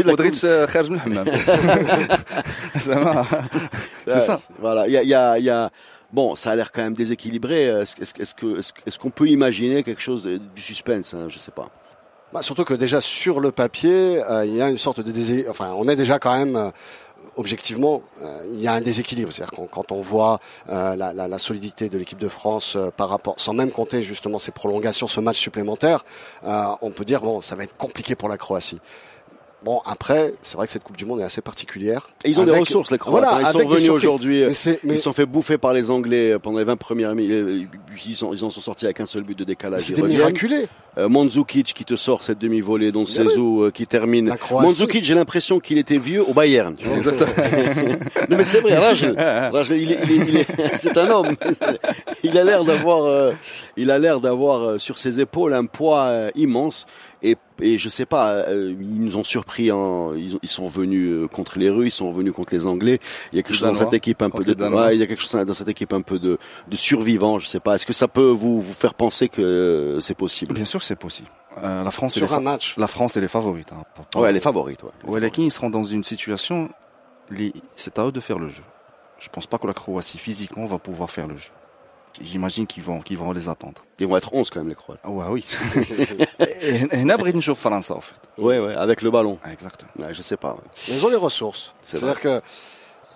Modric, 0.05 0.43
euh, 0.43 0.67
Kherj 0.67 0.89
Mohamed. 0.89 1.29
Ah, 1.29 2.95
bah. 3.03 3.25
C'est 4.07 4.21
ça. 4.21 4.37
Voilà. 4.59 4.87
Il 4.87 4.93
y 4.93 4.97
a, 4.97 5.03
y 5.03 5.13
a, 5.13 5.37
y 5.39 5.49
a... 5.49 5.69
Bon, 6.11 6.35
ça 6.35 6.51
a 6.51 6.55
l'air 6.55 6.71
quand 6.71 6.81
même 6.81 6.93
déséquilibré. 6.93 7.63
Est-ce 7.63 8.01
est 8.01 8.39
qu'on 8.39 8.55
est 8.57 8.97
qu 8.97 9.11
peut 9.11 9.27
imaginer 9.27 9.83
quelque 9.83 10.01
chose 10.01 10.25
du 10.25 10.61
suspense 10.61 11.13
hein 11.13 11.27
Je 11.27 11.39
sais 11.39 11.51
pas. 11.51 11.69
Bah, 12.31 12.41
surtout 12.41 12.63
que 12.63 12.73
déjà 12.73 13.01
sur 13.01 13.39
le 13.39 13.51
papier, 13.51 14.21
il 14.45 14.55
y 14.55 14.61
a 14.61 14.69
une 14.69 14.77
sorte 14.77 15.01
de 15.01 15.11
déséquilibre 15.11 15.49
Enfin, 15.49 15.73
on 15.75 15.87
est 15.87 15.95
déjà 15.95 16.19
quand 16.19 16.37
même 16.37 16.71
objectivement, 17.35 18.01
euh, 18.21 18.41
il 18.53 18.61
y 18.61 18.67
a 18.67 18.73
un 18.73 18.81
déséquilibre. 18.81 19.31
C'est-à-dire 19.31 19.67
quand 19.71 19.91
on 19.91 20.01
voit 20.01 20.39
euh, 20.69 20.95
la, 20.95 21.13
la, 21.13 21.39
solidité 21.39 21.89
de 21.89 21.97
l'équipe 21.97 22.17
de 22.17 22.27
France 22.27 22.75
euh, 22.75 22.89
par 22.91 23.09
rapport, 23.09 23.35
sans 23.37 23.53
même 23.53 23.71
compter 23.71 24.03
justement 24.03 24.39
ces 24.39 24.51
prolongations, 24.51 25.07
ce 25.07 25.19
match 25.19 25.39
supplémentaire, 25.39 26.03
on 26.43 26.91
peut 26.91 27.05
dire 27.05 27.21
bon, 27.21 27.41
ça 27.41 27.55
va 27.55 27.63
être 27.63 27.75
compliqué 27.77 28.15
pour 28.15 28.29
la 28.29 28.37
Croatie. 28.37 28.79
Bon, 29.63 29.79
après, 29.85 30.33
c'est 30.41 30.57
vrai 30.57 30.65
que 30.65 30.73
cette 30.73 30.83
Coupe 30.83 30.97
du 30.97 31.05
Monde 31.05 31.21
est 31.21 31.23
assez 31.23 31.39
particulière. 31.41 32.09
Et 32.25 32.29
ils 32.31 32.39
ont 32.39 32.43
des 32.43 32.51
ressources, 32.51 32.91
les 32.91 32.97
Croates. 32.97 33.23
Voilà, 33.23 33.49
ils 33.49 33.51
sont 33.61 33.67
venus 33.67 33.89
aujourd'hui. 33.89 34.43
euh, 34.43 34.51
Ils 34.83 34.97
sont 34.99 35.13
fait 35.13 35.25
bouffer 35.25 35.57
par 35.57 35.71
les 35.73 35.89
Anglais 35.89 36.37
pendant 36.41 36.59
les 36.59 36.65
20 36.65 36.75
premières 36.75 37.15
minutes. 37.15 37.69
Ils, 38.05 38.15
sont- 38.15 38.33
ils 38.33 38.43
en 38.43 38.49
sont 38.49 38.59
sortis 38.61 38.85
avec 38.85 38.99
un 38.99 39.05
seul 39.05 39.23
but 39.23 39.37
de 39.37 39.45
décalage. 39.45 39.81
C'était 39.83 40.01
miraculé. 40.01 40.67
Euh, 40.97 41.09
Mandzukic 41.09 41.73
qui 41.73 41.85
te 41.85 41.95
sort 41.95 42.21
cette 42.21 42.37
demi-volée, 42.37 42.91
dont 42.91 43.05
Mais 43.05 43.23
oui. 43.23 43.29
Cezou 43.29 43.63
euh, 43.63 43.71
qui 43.71 43.87
termine. 43.87 44.27
La 44.27 44.37
Croatie. 44.37 44.67
Mandzukic, 44.67 45.03
j'ai 45.03 45.15
l'impression 45.15 45.59
qu'il 45.59 45.79
était 45.79 45.97
vieux 45.97 46.23
au 46.27 46.33
Bayern. 46.33 46.75
vois. 46.83 47.11
non 48.29 48.37
mais 48.37 48.43
c'est 48.43 48.59
vrai, 48.59 48.77
Rajl, 48.77 49.15
Rajl, 49.17 49.73
il 49.75 49.91
est, 49.91 49.99
il 50.05 50.11
est- 50.21 50.25
il 50.29 50.37
est- 50.37 50.47
c'est 50.77 50.95
un 50.97 51.09
homme. 51.09 51.35
Il 52.23 52.37
a 52.37 52.43
l'air 52.43 52.63
d'avoir, 52.63 53.05
euh, 53.05 53.31
il 53.75 53.89
a 53.89 53.97
l'air 53.97 54.19
d'avoir 54.19 54.61
euh, 54.61 54.77
sur 54.77 54.99
ses 54.99 55.19
épaules 55.19 55.53
un 55.55 55.65
poids 55.65 56.03
euh, 56.09 56.29
immense. 56.35 56.85
Et, 57.23 57.37
et 57.61 57.77
je 57.77 57.87
sais 57.89 58.05
pas, 58.05 58.31
euh, 58.33 58.75
ils 58.79 58.99
nous 59.01 59.15
ont 59.15 59.23
surpris. 59.23 59.65
Ils, 59.65 59.71
ont- 59.71 60.13
ils 60.13 60.49
sont 60.49 60.67
venus 60.67 61.09
euh, 61.09 61.27
contre 61.27 61.57
les 61.57 61.69
Russes, 61.69 61.93
ils 61.95 61.97
sont 61.97 62.11
venus 62.11 62.33
contre 62.33 62.53
les 62.53 62.65
Anglais. 62.67 62.99
Il 63.31 63.37
y 63.37 63.39
a 63.39 63.43
quelque 63.43 63.55
chose 63.55 63.67
dans 63.69 63.75
cette 63.75 63.93
équipe 63.93 64.21
un 64.21 64.29
peu 64.29 64.43
de, 64.43 64.53
les 64.53 64.67
ouais, 64.69 64.95
il 64.95 64.99
y 64.99 65.03
a 65.03 65.07
quelque 65.07 65.21
chose 65.21 65.31
dans 65.45 65.53
cette 65.53 65.69
équipe 65.69 65.93
un 65.93 66.01
peu 66.01 66.19
de, 66.19 66.37
de 66.67 66.75
survivants. 66.75 67.39
Je 67.39 67.47
sais 67.47 67.61
pas. 67.61 67.75
Est-ce 67.75 67.85
que 67.85 67.93
ça 67.93 68.07
peut 68.09 68.29
vous 68.29 68.59
vous 68.59 68.73
faire 68.73 68.93
penser 68.93 69.29
que 69.29 69.41
euh, 69.41 69.99
c'est 70.01 70.15
possible? 70.15 70.53
Bien 70.53 70.65
sûr, 70.65 70.83
c'est 70.83 70.97
possible. 70.97 71.29
Euh, 71.63 71.83
la 71.83 71.91
France, 71.91 72.17
elle 72.17 72.23
est 72.23 72.27
Sur 72.27 72.35
un 72.35 72.41
match. 72.41 72.75
la 72.77 72.87
France, 72.87 73.15
elle 73.15 73.23
est 73.23 73.27
favorite. 73.29 73.69
Hein, 73.71 73.83
Pas- 73.95 74.03
pas- 74.11 74.19
Ouais, 74.19 74.29
elle 74.29 74.35
est 74.37 74.41
favorite. 74.41 74.83
Ouais. 74.83 74.89
Walakin, 75.05 75.43
ils 75.43 75.51
seront 75.51 75.69
dans 75.69 75.83
une 75.83 76.03
situation, 76.03 76.69
les- 77.29 77.53
c'est 77.77 77.97
à 77.99 78.05
eux 78.07 78.11
de 78.11 78.19
faire 78.19 78.39
le 78.39 78.49
jeu. 78.49 78.63
Je 79.19 79.29
pense 79.29 79.47
pas 79.47 79.57
que 79.57 79.67
la 79.67 79.73
Croatie, 79.73 80.17
physiquement, 80.17 80.65
va 80.65 80.79
pouvoir 80.79 81.09
faire 81.09 81.27
le 81.27 81.37
jeu 81.37 81.51
j'imagine 82.21 82.67
qu'ils 82.67 82.83
vont, 82.83 82.99
qu'ils 83.01 83.17
vont 83.17 83.31
les 83.31 83.49
attendre. 83.49 83.81
Ils 83.99 84.07
vont 84.07 84.17
être 84.17 84.33
11 84.33 84.49
quand 84.49 84.59
même, 84.59 84.69
les 84.69 84.75
Croates. 84.75 84.99
Ah 85.03 85.09
ouais, 85.09 85.25
oui. 85.29 85.45
Et 86.91 87.03
Nabrin 87.03 87.39
chauffe 87.41 87.59
France, 87.59 87.91
en 87.91 88.01
fait. 88.01 88.15
Ouais, 88.37 88.59
ouais, 88.59 88.75
avec 88.75 89.01
le 89.01 89.11
ballon. 89.11 89.37
Ah, 89.43 89.51
exactement. 89.51 89.89
Ouais, 89.99 90.13
je 90.13 90.21
sais 90.21 90.37
pas. 90.37 90.53
Ouais. 90.53 90.59
Ils 90.89 91.05
ont 91.05 91.09
les 91.09 91.15
ressources. 91.15 91.73
C'est-à-dire 91.81 92.19
que 92.19 92.41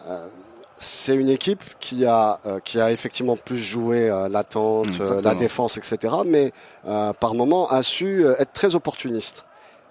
euh, 0.08 0.28
c'est 0.76 1.16
une 1.16 1.30
équipe 1.30 1.64
qui 1.80 2.06
a, 2.06 2.40
euh, 2.46 2.60
qui 2.64 2.80
a 2.80 2.92
effectivement 2.92 3.36
plus 3.36 3.58
joué 3.58 4.10
euh, 4.10 4.30
l'attente, 4.30 4.88
mm, 4.88 5.02
euh, 5.02 5.22
la 5.22 5.36
défense, 5.36 5.78
etc. 5.78 6.14
Mais 6.26 6.52
euh, 6.88 7.14
par 7.14 7.34
moment 7.36 7.68
a 7.68 7.84
su 7.84 8.26
euh, 8.26 8.36
être 8.40 8.54
très 8.54 8.76
opportuniste. 8.76 9.44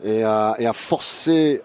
Et, 0.04 0.18
et 0.18 0.24
a 0.24 0.72
forcé 0.74 1.62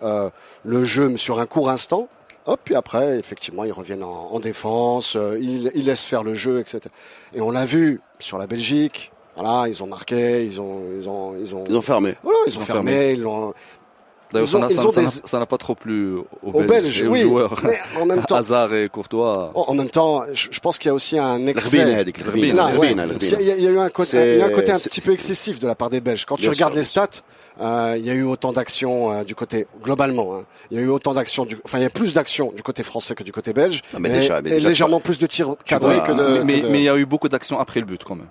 le 0.63 0.85
jeu 0.85 1.17
sur 1.17 1.41
un 1.41 1.45
court 1.45 1.69
instant, 1.69 2.07
Hop, 2.47 2.59
puis 2.63 2.75
après, 2.75 3.19
effectivement, 3.19 3.63
ils 3.63 3.71
reviennent 3.71 4.03
en, 4.03 4.29
en 4.31 4.39
défense, 4.39 5.15
euh, 5.15 5.37
ils, 5.39 5.71
ils 5.75 5.85
laissent 5.85 6.03
faire 6.03 6.23
le 6.23 6.33
jeu, 6.33 6.59
etc. 6.59 6.79
Et 7.35 7.41
on 7.41 7.51
l'a 7.51 7.65
vu 7.65 8.01
sur 8.19 8.37
la 8.37 8.47
Belgique. 8.47 9.11
Voilà, 9.35 9.67
ils 9.69 9.81
ont 9.83 9.87
marqué, 9.87 10.43
ils 10.45 10.59
ont, 10.59 10.81
ils 10.97 11.07
ont, 11.07 11.35
ils 11.39 11.55
ont, 11.55 11.63
Ils 11.69 11.75
ont 11.75 11.81
fermé. 11.81 12.15
voilà, 12.23 12.39
ils 12.47 12.57
ont 12.57 12.61
ont 12.61 12.65
fermé, 12.65 12.91
fermé. 12.91 13.11
ils 13.13 13.21
l'ont. 13.21 13.53
D'ailleurs, 14.31 14.47
ça 15.25 15.39
n'a 15.39 15.45
pas 15.45 15.57
trop 15.57 15.75
plu 15.75 16.15
aux, 16.15 16.25
aux 16.43 16.63
Belges, 16.63 17.03
aux 17.03 17.11
oui, 17.11 17.21
joueurs. 17.21 17.55
Mais 17.63 17.77
en 17.99 18.05
même 18.05 18.23
temps, 18.23 18.35
Hazard 18.41 18.73
et 18.73 18.89
Courtois. 18.89 19.51
Oh, 19.53 19.65
en 19.67 19.73
même 19.73 19.89
temps, 19.89 20.23
je, 20.33 20.59
pense 20.59 20.77
qu'il 20.77 20.87
y 20.87 20.91
a 20.91 20.93
aussi 20.93 21.17
un 21.19 21.47
excès. 21.47 21.77
Il 21.77 21.77
y, 21.77 21.81
a 21.81 23.69
eu 23.69 23.79
un 23.79 23.89
côté, 23.89 24.41
un, 24.41 24.49
côté 24.49 24.71
un 24.71 24.79
petit 24.79 25.01
peu 25.01 25.11
excessif 25.11 25.59
de 25.59 25.67
la 25.67 25.75
part 25.75 25.89
des 25.89 26.01
Belges. 26.01 26.25
Quand 26.25 26.37
tu 26.37 26.49
regardes 26.49 26.75
les 26.75 26.83
stats, 26.83 27.09
euh, 27.59 27.95
il 27.97 28.05
y 28.05 28.09
a 28.09 28.13
eu 28.13 28.23
autant 28.23 28.53
d'actions 28.53 29.11
euh, 29.11 29.23
du 29.23 29.35
côté 29.35 29.67
globalement. 29.83 30.35
Hein, 30.35 30.45
il 30.71 30.77
y 30.77 30.79
a 30.79 30.83
eu 30.83 30.87
autant 30.87 31.13
d'actions, 31.13 31.45
du... 31.45 31.57
enfin 31.65 31.79
il 31.79 31.83
y 31.83 31.85
a 31.85 31.89
plus 31.89 32.13
d'actions 32.13 32.53
du 32.55 32.63
côté 32.63 32.81
français 32.81 33.13
que 33.13 33.23
du 33.23 33.31
côté 33.31 33.53
belge. 33.53 33.81
Non, 33.93 33.99
mais 33.99 34.09
et, 34.09 34.13
déjà, 34.13 34.41
mais 34.41 34.51
et 34.51 34.59
légèrement 34.59 34.99
plus 34.99 35.19
de 35.19 35.27
tirs 35.27 35.55
cadrés 35.65 35.99
que 36.07 36.13
de... 36.13 36.43
mais 36.43 36.59
il 36.59 36.81
y 36.81 36.89
a 36.89 36.97
eu 36.97 37.05
beaucoup 37.05 37.29
d'actions 37.29 37.59
après 37.59 37.81
le 37.81 37.85
but 37.85 38.03
quand 38.03 38.15
même. 38.15 38.27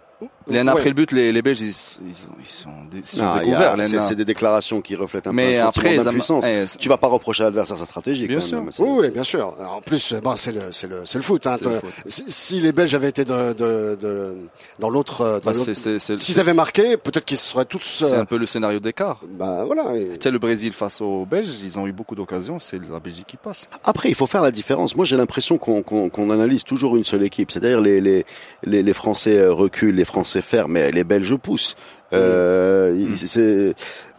L'année 0.49 0.71
Ouais. 0.71 0.77
après 0.79 0.89
le 0.91 0.95
but, 0.95 1.13
les, 1.13 1.33
les 1.33 1.43
Belges, 1.43 1.61
ils, 1.61 1.67
ils, 1.69 1.73
sont- 1.73 2.29
ils 2.41 2.47
sont, 2.47 2.69
dé- 2.91 2.99
ils 2.99 3.05
sont 3.07 3.23
Ah, 3.23 3.39
découverts. 3.41 3.77
c'est-. 3.85 4.01
C'est 4.01 4.15
des 4.17 4.25
déclarations 4.25 4.81
qui 4.81 4.97
reflètent 4.97 5.27
un 5.27 5.33
Mais 5.33 5.55
peu 5.55 5.61
un 5.63 5.67
après, 5.69 5.97
d'impuissance. 5.97 6.45
eh, 6.47 6.65
Tu 6.79 6.89
vas 6.89 6.97
pas 6.99 7.07
reprocher 7.09 7.43
à 7.43 7.47
l'adversaire 7.47 7.79
sa 7.79 7.87
stratégie. 7.87 8.27
Bien 8.27 8.39
quand 8.39 8.45
sûr. 8.45 8.61
même. 8.63 8.73
C'est- 8.73 8.83
Oui, 8.83 8.89
oui, 9.01 9.11
bien 9.11 9.23
sûr. 9.23 9.55
Alors, 9.59 9.77
en 9.77 9.81
plus, 9.81 10.15
bon, 10.23 10.35
c'est 10.37 10.53
le, 10.53 10.61
c'est 10.73 10.89
le, 10.89 11.03
c'est 11.05 11.19
le 11.19 11.23
foot. 11.23 11.47
Hein. 11.47 11.57
C'est 11.59 11.65
le 11.67 11.71
Toi, 11.71 11.81
foot. 11.81 11.91
Si, 12.07 12.25
si 12.29 12.61
les 12.61 12.73
Belges 12.73 12.95
avaient 12.95 13.09
été 13.09 13.25
de, 13.25 13.53
de, 13.53 13.97
de- 14.01 14.37
dans 14.79 14.91
l'autre, 14.91 15.21
euh, 15.21 15.41
Bah, 15.45 15.55
c'est- 15.55 15.75
c'est- 15.75 15.99
c'est- 15.99 16.19
s'ils 16.19 16.35
c'est- 16.35 16.41
avaient 16.41 16.55
marqué, 16.55 16.97
peut-être 16.97 17.25
qu'ils 17.25 17.37
seraient 17.37 17.65
tous. 17.65 18.03
C'est 18.05 18.13
euh, 18.15 18.21
un 18.23 18.25
peu 18.25 18.37
le 18.37 18.47
scénario 18.47 18.81
d'écart. 18.81 19.21
bah 19.29 19.63
voilà. 19.65 19.85
oui. 19.93 20.09
Tu 20.15 20.19
sais, 20.25 20.31
le 20.31 20.39
Brésil 20.39 20.73
face 20.73 21.01
aux 21.01 21.25
Belges, 21.27 21.49
ils 21.63 21.79
ont 21.79 21.87
eu 21.87 21.93
beaucoup 21.93 22.15
d'occasions, 22.17 22.59
c'est 22.61 22.81
la 22.91 22.99
Belgique 22.99 23.27
qui 23.29 23.37
passe. 23.37 23.69
Après, 23.85 24.09
il 24.09 24.15
faut 24.15 24.27
faire 24.27 24.43
la 24.43 24.51
différence. 24.51 24.97
Moi, 24.97 25.05
j'ai 25.05 25.17
l'impression 25.17 25.59
qu'on 25.59 26.31
analyse 26.31 26.65
toujours 26.65 26.97
une 26.97 27.05
seule 27.05 27.23
équipe. 27.23 27.51
C'est-à-dire 27.53 27.81
les, 27.81 28.01
les, 28.01 28.27
les, 28.65 28.83
les 28.83 28.95
Français 28.95 29.39
euh, 29.39 29.53
reculent, 29.53 29.95
les 29.95 30.05
Français 30.11 30.43
ferment, 30.43 30.75
mais 30.75 30.91
les 30.91 31.05
Belges 31.05 31.37
poussent. 31.37 31.77
Euh, 32.13 33.15
c'est 33.15 33.75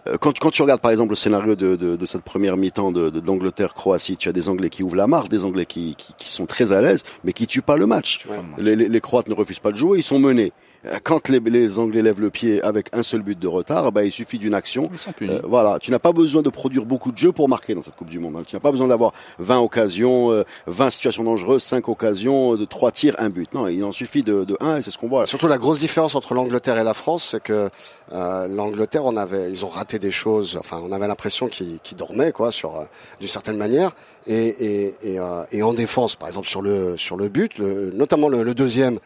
euh, 0.08 0.18
quand, 0.20 0.40
quand 0.40 0.50
tu 0.50 0.62
regardes 0.62 0.82
par 0.82 0.92
exemple 0.92 1.12
le 1.12 1.16
scénario 1.16 1.56
de, 1.56 1.76
de, 1.76 1.96
de 1.96 2.06
cette 2.06 2.24
première 2.24 2.56
mi-temps 2.58 2.92
de, 2.92 3.10
d'Angleterre-Croatie, 3.10 4.18
tu 4.18 4.30
as 4.30 4.32
des 4.32 4.48
Anglais 4.50 4.70
qui 4.70 4.82
ouvrent 4.82 4.96
la 4.96 5.08
marche, 5.08 5.30
des 5.30 5.44
Anglais 5.44 5.66
qui, 5.66 5.96
qui, 5.96 6.14
qui 6.18 6.32
sont 6.32 6.46
très 6.46 6.72
à 6.72 6.82
l'aise, 6.82 7.04
mais 7.24 7.34
qui 7.34 7.46
tuent 7.46 7.62
pas 7.62 7.78
le 7.78 7.86
match. 7.86 8.26
Les, 8.58 8.76
les, 8.76 8.88
les 8.90 9.02
Croates 9.02 9.28
ne 9.28 9.36
refusent 9.36 9.60
pas 9.60 9.72
de 9.72 9.78
jouer, 9.78 10.00
ils 10.00 10.04
sont 10.04 10.20
menés. 10.20 10.54
Quand 11.04 11.30
les, 11.30 11.40
les 11.40 11.78
Anglais 11.78 12.02
lèvent 12.02 12.20
le 12.22 12.30
pied 12.32 12.62
avec 12.64 12.88
un 12.94 13.04
seul 13.04 13.22
but 13.22 13.38
de 13.38 13.48
retard, 13.48 13.92
bah, 13.92 14.04
il 14.04 14.12
suffit 14.12 14.40
d'une 14.40 14.54
action 14.56 14.90
Ils 14.92 14.98
sont 14.98 15.12
punis. 15.12 15.32
euh, 15.32 15.42
voilà, 15.44 15.78
tu 15.80 15.92
n'as 15.92 16.00
pas 16.00 16.12
besoin 16.12 16.42
de 16.42 16.50
produire 16.50 16.86
beaucoup 16.86 17.12
de 17.12 17.18
jeux 17.18 17.32
pour 17.32 17.48
marquer 17.48 17.76
dans 17.76 17.84
cette 17.84 17.96
Coupe 17.96 18.10
du 18.10 18.18
Monde. 18.20 18.36
hein. 18.38 18.44
Tu 18.48 18.56
n'as 18.56 18.60
pas 18.60 18.72
besoin 18.72 18.88
d'avoir 18.88 19.14
20 19.40 19.60
occasions, 19.60 20.32
euh, 20.32 20.44
20 20.68 20.90
situations 20.90 21.24
dangereuses, 21.24 21.62
5 21.64 21.88
occasions, 21.88 22.54
euh, 22.54 22.58
de 22.58 22.66
3 22.66 22.92
tirs, 22.92 23.16
un 23.20 23.30
but. 23.30 23.54
Non, 23.54 23.68
il 23.68 23.84
en 23.84 23.92
suffit 23.92 24.24
de, 24.24 24.44
de 24.44 24.58
1 24.60 24.78
et 24.78 24.82
c'est 24.82 24.92
ce 24.92 24.98
qu'on 24.98 25.08
voit. 25.10 25.26
Surtout 25.28 25.48
la 25.48 25.58
grosse 25.60 25.78
différence 25.80 26.16
entre 26.16 26.34
l'Angleterre 26.34 26.80
et 26.80 26.84
la 26.84 26.94
France, 26.96 27.28
c'est 27.32 27.44
que 27.44 27.70
euh, 28.14 28.48
l'Angleterre, 28.48 29.06
on 29.06 29.18
avait, 29.18 29.52
ils 29.52 29.64
ont 29.66 29.70
raté 29.70 30.00
des 30.00 30.12
choses. 30.12 30.58
Enfin, 30.60 30.82
on 30.84 30.92
avait 30.92 31.08
l'impression 31.08 31.48
qu'ils 31.48 31.80
qu'ils 31.84 31.98
dormaient, 31.98 32.32
quoi, 32.32 32.52
sur 32.52 32.76
euh, 32.80 32.84
d'une 33.20 33.30
certaine 33.30 33.58
manière. 33.58 33.92
Et, 34.28 34.48
et, 34.48 34.96
et, 35.14 35.20
euh, 35.20 35.44
et 35.52 35.62
en 35.64 35.74
défense, 35.74 36.16
par 36.16 36.28
exemple 36.28 36.48
sur 36.48 36.62
le 36.62 36.98
sur 36.98 37.18
le 37.18 37.28
but, 37.30 37.58
le- 37.58 37.92
notamment 37.94 38.30
le, 38.30 38.44
le 38.44 38.54
deuxième, 38.54 39.00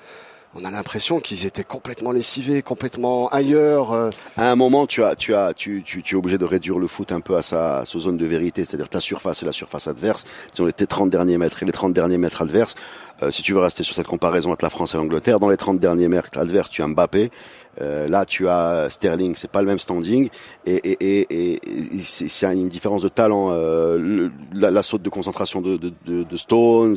on 0.57 0.63
a 0.63 0.71
l'impression 0.71 1.19
qu'ils 1.19 1.45
étaient 1.45 1.65
complètement 1.65 2.11
lessivés, 2.11 2.61
complètement 2.61 3.27
ailleurs. 3.29 3.91
euh. 3.91 4.09
À 4.37 4.49
un 4.51 4.55
moment, 4.55 4.87
tu 4.87 5.03
as, 5.03 5.15
tu 5.15 5.35
as, 5.35 5.53
tu, 5.53 5.83
tu, 5.83 6.01
tu 6.01 6.15
es 6.15 6.17
obligé 6.17 6.37
de 6.37 6.45
réduire 6.45 6.79
le 6.79 6.87
foot 6.87 7.11
un 7.11 7.19
peu 7.19 7.35
à 7.35 7.41
sa, 7.41 7.83
sa 7.85 7.99
zone 7.99 8.15
de 8.15 8.25
vérité, 8.25 8.63
c'est-à-dire 8.63 8.87
ta 8.87 9.01
surface 9.01 9.43
et 9.43 9.45
la 9.45 9.51
surface 9.51 9.87
adverse. 9.87 10.25
Disons 10.51 10.65
les 10.65 10.73
tes 10.73 10.87
30 10.87 11.09
derniers 11.09 11.37
mètres 11.37 11.61
et 11.61 11.65
les 11.65 11.73
30 11.73 11.93
derniers 11.93 12.17
mètres 12.17 12.41
adverses. 12.41 12.75
Euh, 13.21 13.31
si 13.31 13.41
tu 13.41 13.53
veux 13.53 13.59
rester 13.59 13.83
sur 13.83 13.95
cette 13.95 14.07
comparaison 14.07 14.51
entre 14.51 14.63
la 14.63 14.69
France 14.69 14.93
et 14.93 14.97
l'Angleterre, 14.97 15.39
dans 15.39 15.49
les 15.49 15.57
30 15.57 15.77
derniers 15.79 16.07
mètres 16.07 16.37
adverses, 16.37 16.69
tu 16.69 16.81
as 16.81 16.87
Mbappé. 16.87 17.31
Euh, 17.81 18.07
là, 18.07 18.25
tu 18.25 18.47
as 18.47 18.89
Sterling, 18.89 19.35
c'est 19.35 19.49
pas 19.51 19.61
le 19.61 19.67
même 19.67 19.79
standing, 19.79 20.29
et, 20.65 20.75
et, 20.75 20.97
et, 21.21 21.53
et, 21.53 21.59
c'est 21.99 22.53
une 22.53 22.69
différence 22.69 23.01
de 23.01 23.09
talent. 23.09 23.49
Euh, 23.51 23.97
le- 23.97 24.31
la, 24.53 24.71
la 24.71 24.81
saute 24.83 25.01
de 25.01 25.09
concentration 25.09 25.61
de, 25.61 25.77
de, 25.77 25.91
de, 26.05 26.23
de 26.23 26.37
Stones, 26.37 26.95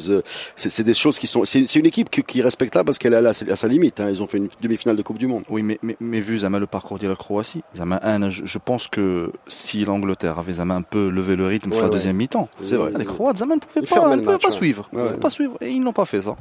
c'est 0.56 0.82
des 0.84 0.94
choses 0.94 1.18
qui 1.18 1.26
sont. 1.26 1.44
C'est 1.44 1.74
une 1.76 1.86
équipe 1.86 2.10
qui, 2.10 2.22
qui 2.22 2.40
est 2.40 2.42
respectable 2.42 2.86
parce 2.86 2.98
qu'elle 2.98 3.14
est 3.14 3.16
à, 3.50 3.56
sa 3.56 3.68
limite. 3.68 4.00
Hein. 4.00 4.08
Ils 4.10 4.22
ont 4.22 4.26
fait 4.28 4.38
une 4.38 4.48
demi-finale 4.60 4.96
de 4.96 5.02
Coupe 5.02 5.18
du 5.18 5.26
Monde. 5.26 5.42
Oui, 5.48 5.62
mais, 5.62 5.78
mais, 5.82 5.96
mais 6.00 6.20
vu 6.20 6.38
Zama, 6.38 6.58
le 6.58 6.66
parcours 6.66 6.98
de 6.98 7.08
la 7.08 7.16
Croatie, 7.16 7.62
Zama, 7.76 8.00
je, 8.30 8.44
je 8.44 8.58
pense 8.58 8.88
que 8.88 9.32
si 9.48 9.84
l'Angleterre 9.84 10.38
avait 10.38 10.54
Zama 10.54 10.74
un 10.74 10.82
peu 10.82 11.08
levé 11.08 11.36
le 11.36 11.46
rythme 11.46 11.70
sur 11.70 11.78
Ouais, 11.78 11.82
la 11.82 11.88
ouais. 11.88 11.92
deuxième 11.94 12.16
mi-temps, 12.16 12.48
C'est 12.62 12.76
vrai. 12.76 12.92
les 12.96 13.04
Croates, 13.04 13.38
Zama 13.38 13.54
ne 13.56 13.60
pouvaient 13.60 13.80
Ils 13.82 13.88
pas, 13.88 13.96
ne 13.96 14.16
pouvaient 14.22 14.32
match, 14.32 14.42
pas 14.42 14.48
ouais. 14.48 14.54
suivre. 14.54 14.88
Ils 14.92 14.98
pouvaient 14.98 15.16
pas 15.16 15.30
suivre. 15.30 15.56
Et 15.60 15.70
ils 15.70 15.80
n'ont 15.80 15.92
pas 15.92 16.04
fait 16.04 16.20
ça. 16.22 16.36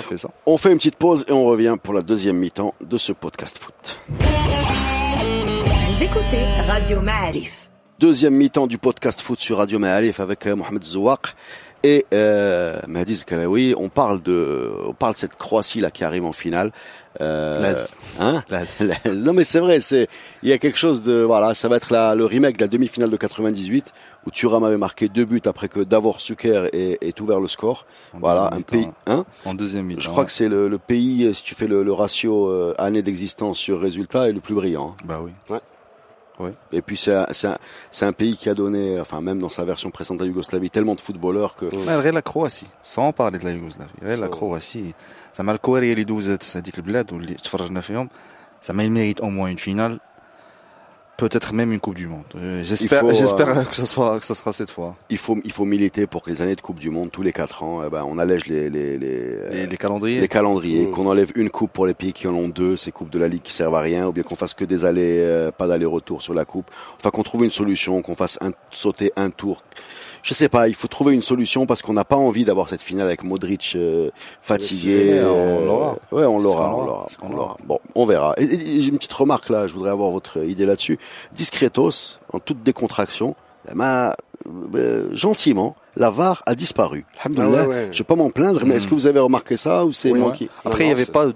Ils 0.00 0.02
n'ont 0.02 0.02
pas 0.02 0.08
fait 0.08 0.18
ça. 0.18 0.30
On 0.46 0.56
fait 0.56 0.72
une 0.72 0.78
petite 0.78 0.96
pause 0.96 1.24
et 1.28 1.32
on 1.32 1.44
revient 1.44 1.76
pour 1.82 1.94
la 1.94 2.02
deuxième 2.02 2.36
mi-temps 2.36 2.74
de 2.80 2.96
ce 2.96 3.12
podcast 3.12 3.58
foot. 3.58 3.98
Vous 4.08 6.02
écoutez 6.02 6.44
Radio 6.66 7.00
Ma'arif. 7.00 7.70
Deuxième 7.98 8.34
mi-temps 8.34 8.66
du 8.66 8.78
podcast 8.78 9.20
foot 9.20 9.38
sur 9.38 9.58
Radio 9.58 9.78
Ma'alif 9.78 10.20
avec 10.20 10.46
euh, 10.46 10.56
Mohamed 10.56 10.82
Zouak 10.82 11.34
et 11.82 12.06
euh, 12.14 12.78
Mahdi 12.86 13.14
Zkalaoui. 13.14 13.74
On 13.76 13.88
parle 13.88 14.22
de, 14.22 14.72
on 14.86 14.94
parle 14.94 15.12
de 15.12 15.18
cette 15.18 15.36
Croatie 15.36 15.80
là 15.80 15.90
qui 15.90 16.04
arrive 16.04 16.24
en 16.24 16.32
finale. 16.32 16.72
Euh. 17.20 17.74
Hein. 18.18 18.42
Non 19.12 19.32
mais 19.32 19.44
c'est 19.44 19.58
vrai, 19.58 19.80
c'est 19.80 20.08
il 20.42 20.48
y 20.48 20.52
a 20.52 20.58
quelque 20.58 20.78
chose 20.78 21.02
de 21.02 21.20
voilà, 21.22 21.54
ça 21.54 21.68
va 21.68 21.76
être 21.76 21.92
la, 21.92 22.14
le 22.14 22.24
remake 22.24 22.56
de 22.56 22.62
la 22.64 22.68
demi-finale 22.68 23.10
de 23.10 23.16
98 23.16 23.92
où 24.26 24.30
Thuram 24.30 24.64
avait 24.64 24.76
marqué 24.76 25.08
deux 25.08 25.24
buts 25.24 25.42
après 25.46 25.68
que 25.68 25.80
Davor 25.80 26.20
Suker 26.20 26.68
ait, 26.72 27.20
ouvert 27.20 27.40
le 27.40 27.48
score. 27.48 27.86
Voilà, 28.14 28.50
un 28.52 28.60
pays. 28.60 28.88
En 29.44 29.54
deuxième 29.54 29.86
mi-temps. 29.86 30.00
Je 30.00 30.08
crois 30.08 30.24
que 30.24 30.32
c'est 30.32 30.48
le, 30.48 30.78
pays, 30.78 31.24
euh, 31.24 31.32
si 31.32 31.42
tu 31.42 31.54
fais 31.54 31.66
le, 31.66 31.92
ratio 31.92 32.48
euh, 32.48 32.74
année 32.78 33.02
d'existence 33.02 33.58
sur 33.58 33.80
résultat, 33.80 34.28
est 34.28 34.32
le 34.32 34.40
plus 34.40 34.54
brillant. 34.54 34.96
Hein. 34.98 35.04
Bah 35.04 35.20
oui. 35.22 35.32
Ouais. 35.48 35.60
Ouais. 36.38 36.54
Et 36.72 36.80
puis 36.80 36.96
c'est 36.96 37.12
un, 37.12 38.12
pays 38.12 38.34
qui 38.34 38.48
a 38.48 38.54
donné, 38.54 38.98
enfin 38.98 39.20
même 39.20 39.40
dans 39.40 39.50
sa 39.50 39.64
version 39.64 39.90
précédente 39.90 40.22
à 40.22 40.24
Yougoslavie, 40.24 40.70
tellement 40.70 40.94
de 40.94 41.00
footballeurs 41.00 41.54
que. 41.54 41.66
Malgré 41.84 42.12
la 42.12 42.22
Croatie, 42.22 42.66
sans 42.82 43.12
parler 43.12 43.38
de 43.38 43.44
la 43.44 43.50
Yougoslavie, 43.50 43.90
la 44.00 44.28
Croatie, 44.28 44.94
ça 45.32 45.42
m'a 45.42 45.52
le 45.52 45.58
corps 45.58 45.78
et 45.78 45.94
les 45.94 46.04
12 46.06 46.38
c'est-à-dire 46.40 46.72
que 46.72 46.80
le 46.80 46.82
bled, 46.84 47.10
ça 48.60 48.72
m'a 48.72 48.88
mérite 48.88 49.20
au 49.20 49.26
moins 49.26 49.48
une 49.48 49.58
finale 49.58 50.00
peut-être 51.20 51.52
même 51.52 51.72
une 51.72 51.80
coupe 51.80 51.94
du 51.94 52.06
monde 52.06 52.24
Euh, 52.36 52.62
j'espère 52.64 53.14
j'espère 53.14 53.58
euh, 53.58 53.64
que 53.70 53.76
ça 53.76 53.86
soit 53.86 54.18
que 54.18 54.26
ça 54.26 54.34
sera 54.34 54.52
cette 54.52 54.70
fois 54.70 54.96
il 55.10 55.18
faut, 55.18 55.36
il 55.44 55.52
faut 55.52 55.64
militer 55.64 56.06
pour 56.06 56.22
que 56.22 56.30
les 56.30 56.42
années 56.42 56.56
de 56.56 56.60
Coupe 56.60 56.78
du 56.80 56.90
Monde, 56.90 57.10
tous 57.10 57.22
les 57.22 57.32
quatre 57.32 57.62
ans, 57.62 57.82
eh 57.86 57.90
ben, 57.90 58.04
on 58.06 58.18
allège 58.18 58.46
les, 58.46 58.70
les, 58.70 58.98
les, 58.98 59.50
les, 59.50 59.66
les 59.66 59.76
calendriers 59.76 60.20
les 60.20 60.28
calendriers, 60.28 60.86
Mm. 60.86 60.90
qu'on 60.92 61.06
enlève 61.06 61.30
une 61.36 61.50
coupe 61.50 61.72
pour 61.72 61.86
les 61.86 61.94
pays 61.94 62.12
qui 62.12 62.26
en 62.26 62.34
ont 62.34 62.48
deux, 62.48 62.76
ces 62.76 62.90
coupes 62.92 63.10
de 63.10 63.18
la 63.18 63.28
Ligue 63.28 63.42
qui 63.42 63.52
servent 63.52 63.74
à 63.74 63.80
rien, 63.80 64.06
ou 64.08 64.12
bien 64.12 64.22
qu'on 64.22 64.34
fasse 64.36 64.54
que 64.54 64.64
des 64.64 64.84
allers, 64.84 65.20
euh, 65.20 65.50
pas 65.52 65.66
d'aller-retour 65.66 66.22
sur 66.22 66.34
la 66.34 66.44
coupe. 66.44 66.70
Enfin, 66.96 67.10
qu'on 67.10 67.22
trouve 67.22 67.44
une 67.44 67.50
solution, 67.50 68.00
qu'on 68.02 68.16
fasse 68.16 68.38
un, 68.40 68.50
sauter 68.70 69.12
un 69.16 69.30
tour 69.30 69.62
je 70.22 70.34
sais 70.34 70.48
pas, 70.48 70.68
il 70.68 70.74
faut 70.74 70.88
trouver 70.88 71.14
une 71.14 71.22
solution 71.22 71.66
parce 71.66 71.82
qu'on 71.82 71.92
n'a 71.92 72.04
pas 72.04 72.16
envie 72.16 72.44
d'avoir 72.44 72.68
cette 72.68 72.82
finale 72.82 73.06
avec 73.06 73.24
Modric 73.24 73.72
euh, 73.76 74.10
fatigué. 74.42 75.20
On 75.22 75.64
l'aura. 75.64 75.96
Euh, 76.12 76.16
ouais, 76.16 76.26
on 76.26 76.38
l'aura, 76.38 76.76
on 77.22 77.30
l'aura. 77.30 77.56
Bon, 77.66 77.78
on 77.94 78.04
verra. 78.04 78.34
Et, 78.38 78.44
une 78.44 78.98
petite 78.98 79.12
remarque 79.12 79.48
là, 79.48 79.66
je 79.66 79.74
voudrais 79.74 79.90
avoir 79.90 80.10
votre 80.10 80.44
idée 80.44 80.66
là-dessus. 80.66 80.98
Discretos, 81.32 82.18
en 82.32 82.38
toute 82.38 82.62
décontraction, 82.62 83.34
m'a 83.74 84.10
euh, 84.10 84.12
euh, 84.74 85.08
gentiment 85.14 85.76
la 85.96 86.10
VAR 86.10 86.42
a 86.46 86.54
disparu. 86.54 87.04
Alhamdoulilah, 87.24 87.66
ah 87.68 87.92
je 87.92 87.98
vais 87.98 88.04
pas 88.04 88.14
m'en 88.14 88.30
plaindre, 88.30 88.64
mais 88.64 88.76
est-ce 88.76 88.86
que 88.86 88.94
vous 88.94 89.06
avez 89.06 89.20
remarqué 89.20 89.56
ça 89.56 89.84
ou 89.84 89.92
c'est 89.92 90.12
oui, 90.12 90.20
manqué. 90.20 90.48
Après, 90.64 90.84
il 90.84 90.86
n'y 90.86 90.92
avait 90.92 91.04
pas 91.04 91.26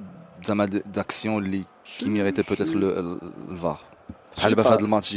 d'action 0.86 1.42
qui 1.84 2.08
méritait 2.08 2.42
peut-être 2.42 2.74
le 2.74 3.18
VAR. 3.48 3.84
Le 4.42 4.86
match 4.86 5.14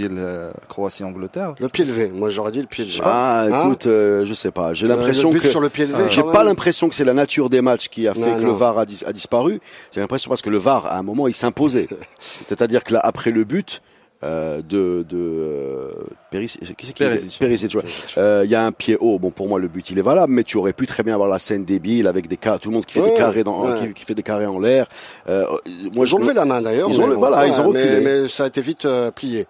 Croatie-Angleterre. 0.67 1.55
Le 1.59 1.69
pied 1.69 1.85
levé. 1.85 2.09
Moi, 2.09 2.29
j'aurais 2.29 2.51
dit 2.51 2.61
le 2.61 2.67
pied 2.67 2.85
levé. 2.85 2.99
Ah, 3.03 3.45
hein 3.51 3.65
écoute, 3.65 3.87
euh, 3.87 4.25
je 4.25 4.33
sais 4.33 4.51
pas. 4.51 4.73
J'ai 4.73 4.85
euh, 4.85 4.89
l'impression 4.89 5.31
que. 5.31 5.47
sur 5.47 5.59
le 5.59 5.69
pied 5.69 5.85
levé. 5.85 6.03
Ah. 6.05 6.09
J'ai 6.09 6.23
pas 6.23 6.43
l'impression 6.43 6.89
que 6.89 6.95
c'est 6.95 7.05
la 7.05 7.13
nature 7.13 7.49
des 7.49 7.61
matchs 7.61 7.89
qui 7.89 8.07
a 8.07 8.13
fait 8.13 8.35
que 8.35 8.41
le 8.43 8.51
VAR 8.51 8.77
a, 8.77 8.81
a 8.81 9.13
disparu. 9.13 9.59
J'ai 9.93 10.01
l'impression 10.01 10.29
parce 10.29 10.41
que 10.41 10.49
le 10.49 10.57
VAR, 10.57 10.85
à 10.85 10.97
un 10.97 11.03
moment, 11.03 11.27
il 11.27 11.33
s'imposait. 11.33 11.87
C'est-à-dire 12.45 12.83
que 12.83 12.93
là, 12.93 13.01
après 13.03 13.31
le 13.31 13.43
but, 13.43 13.81
euh, 14.23 14.61
de 14.61 15.05
de 15.07 15.17
euh, 15.17 15.91
qui 16.31 16.47
c'est 16.49 16.75
qui. 16.75 16.93
Perisic, 16.93 17.75
ouais. 17.75 17.83
Euh, 18.17 18.41
Il 18.45 18.49
y 18.51 18.55
a 18.55 18.65
un 18.65 18.71
pied 18.71 18.97
haut. 18.99 19.19
Bon, 19.19 19.29
pour 19.31 19.47
moi, 19.47 19.59
le 19.59 19.67
but 19.67 19.89
il 19.91 19.99
est 19.99 20.03
valable, 20.03 20.33
mais 20.33 20.43
tu 20.43 20.57
aurais 20.57 20.73
pu 20.73 20.87
très 20.87 21.03
bien 21.03 21.13
avoir 21.13 21.29
la 21.29 21.39
scène 21.39 21.65
débile 21.65 22.07
avec 22.07 22.27
des 22.27 22.37
cas, 22.37 22.57
tout 22.57 22.69
le 22.69 22.75
monde 22.75 22.85
qui 22.85 22.95
fait 22.95 23.01
Ouais, 23.01 23.11
des 23.11 23.17
carrés 23.17 23.43
dans, 23.43 23.63
ouais. 23.65 23.87
qui, 23.87 23.93
qui 23.93 24.05
fait 24.05 24.15
des 24.15 24.23
carrés 24.23 24.47
en 24.47 24.59
l'air. 24.59 24.87
Euh, 25.29 25.45
moi, 25.93 26.05
Ils 26.05 26.15
ont 26.15 26.17
levé 26.19 26.33
la 26.33 26.45
main 26.45 26.61
d'ailleurs. 26.61 26.89
Ils 26.91 26.99
ont 26.99 27.07
mais- 27.07 27.15
voilà, 27.15 27.45
ils 27.47 27.59
ont 27.59 27.71
mais, 27.71 27.83
reculé. 27.83 28.01
mais 28.01 28.27
ça 28.27 28.45
a 28.45 28.47
été 28.47 28.61
vite 28.61 28.85
euh, 28.85 29.11
plié. 29.11 29.45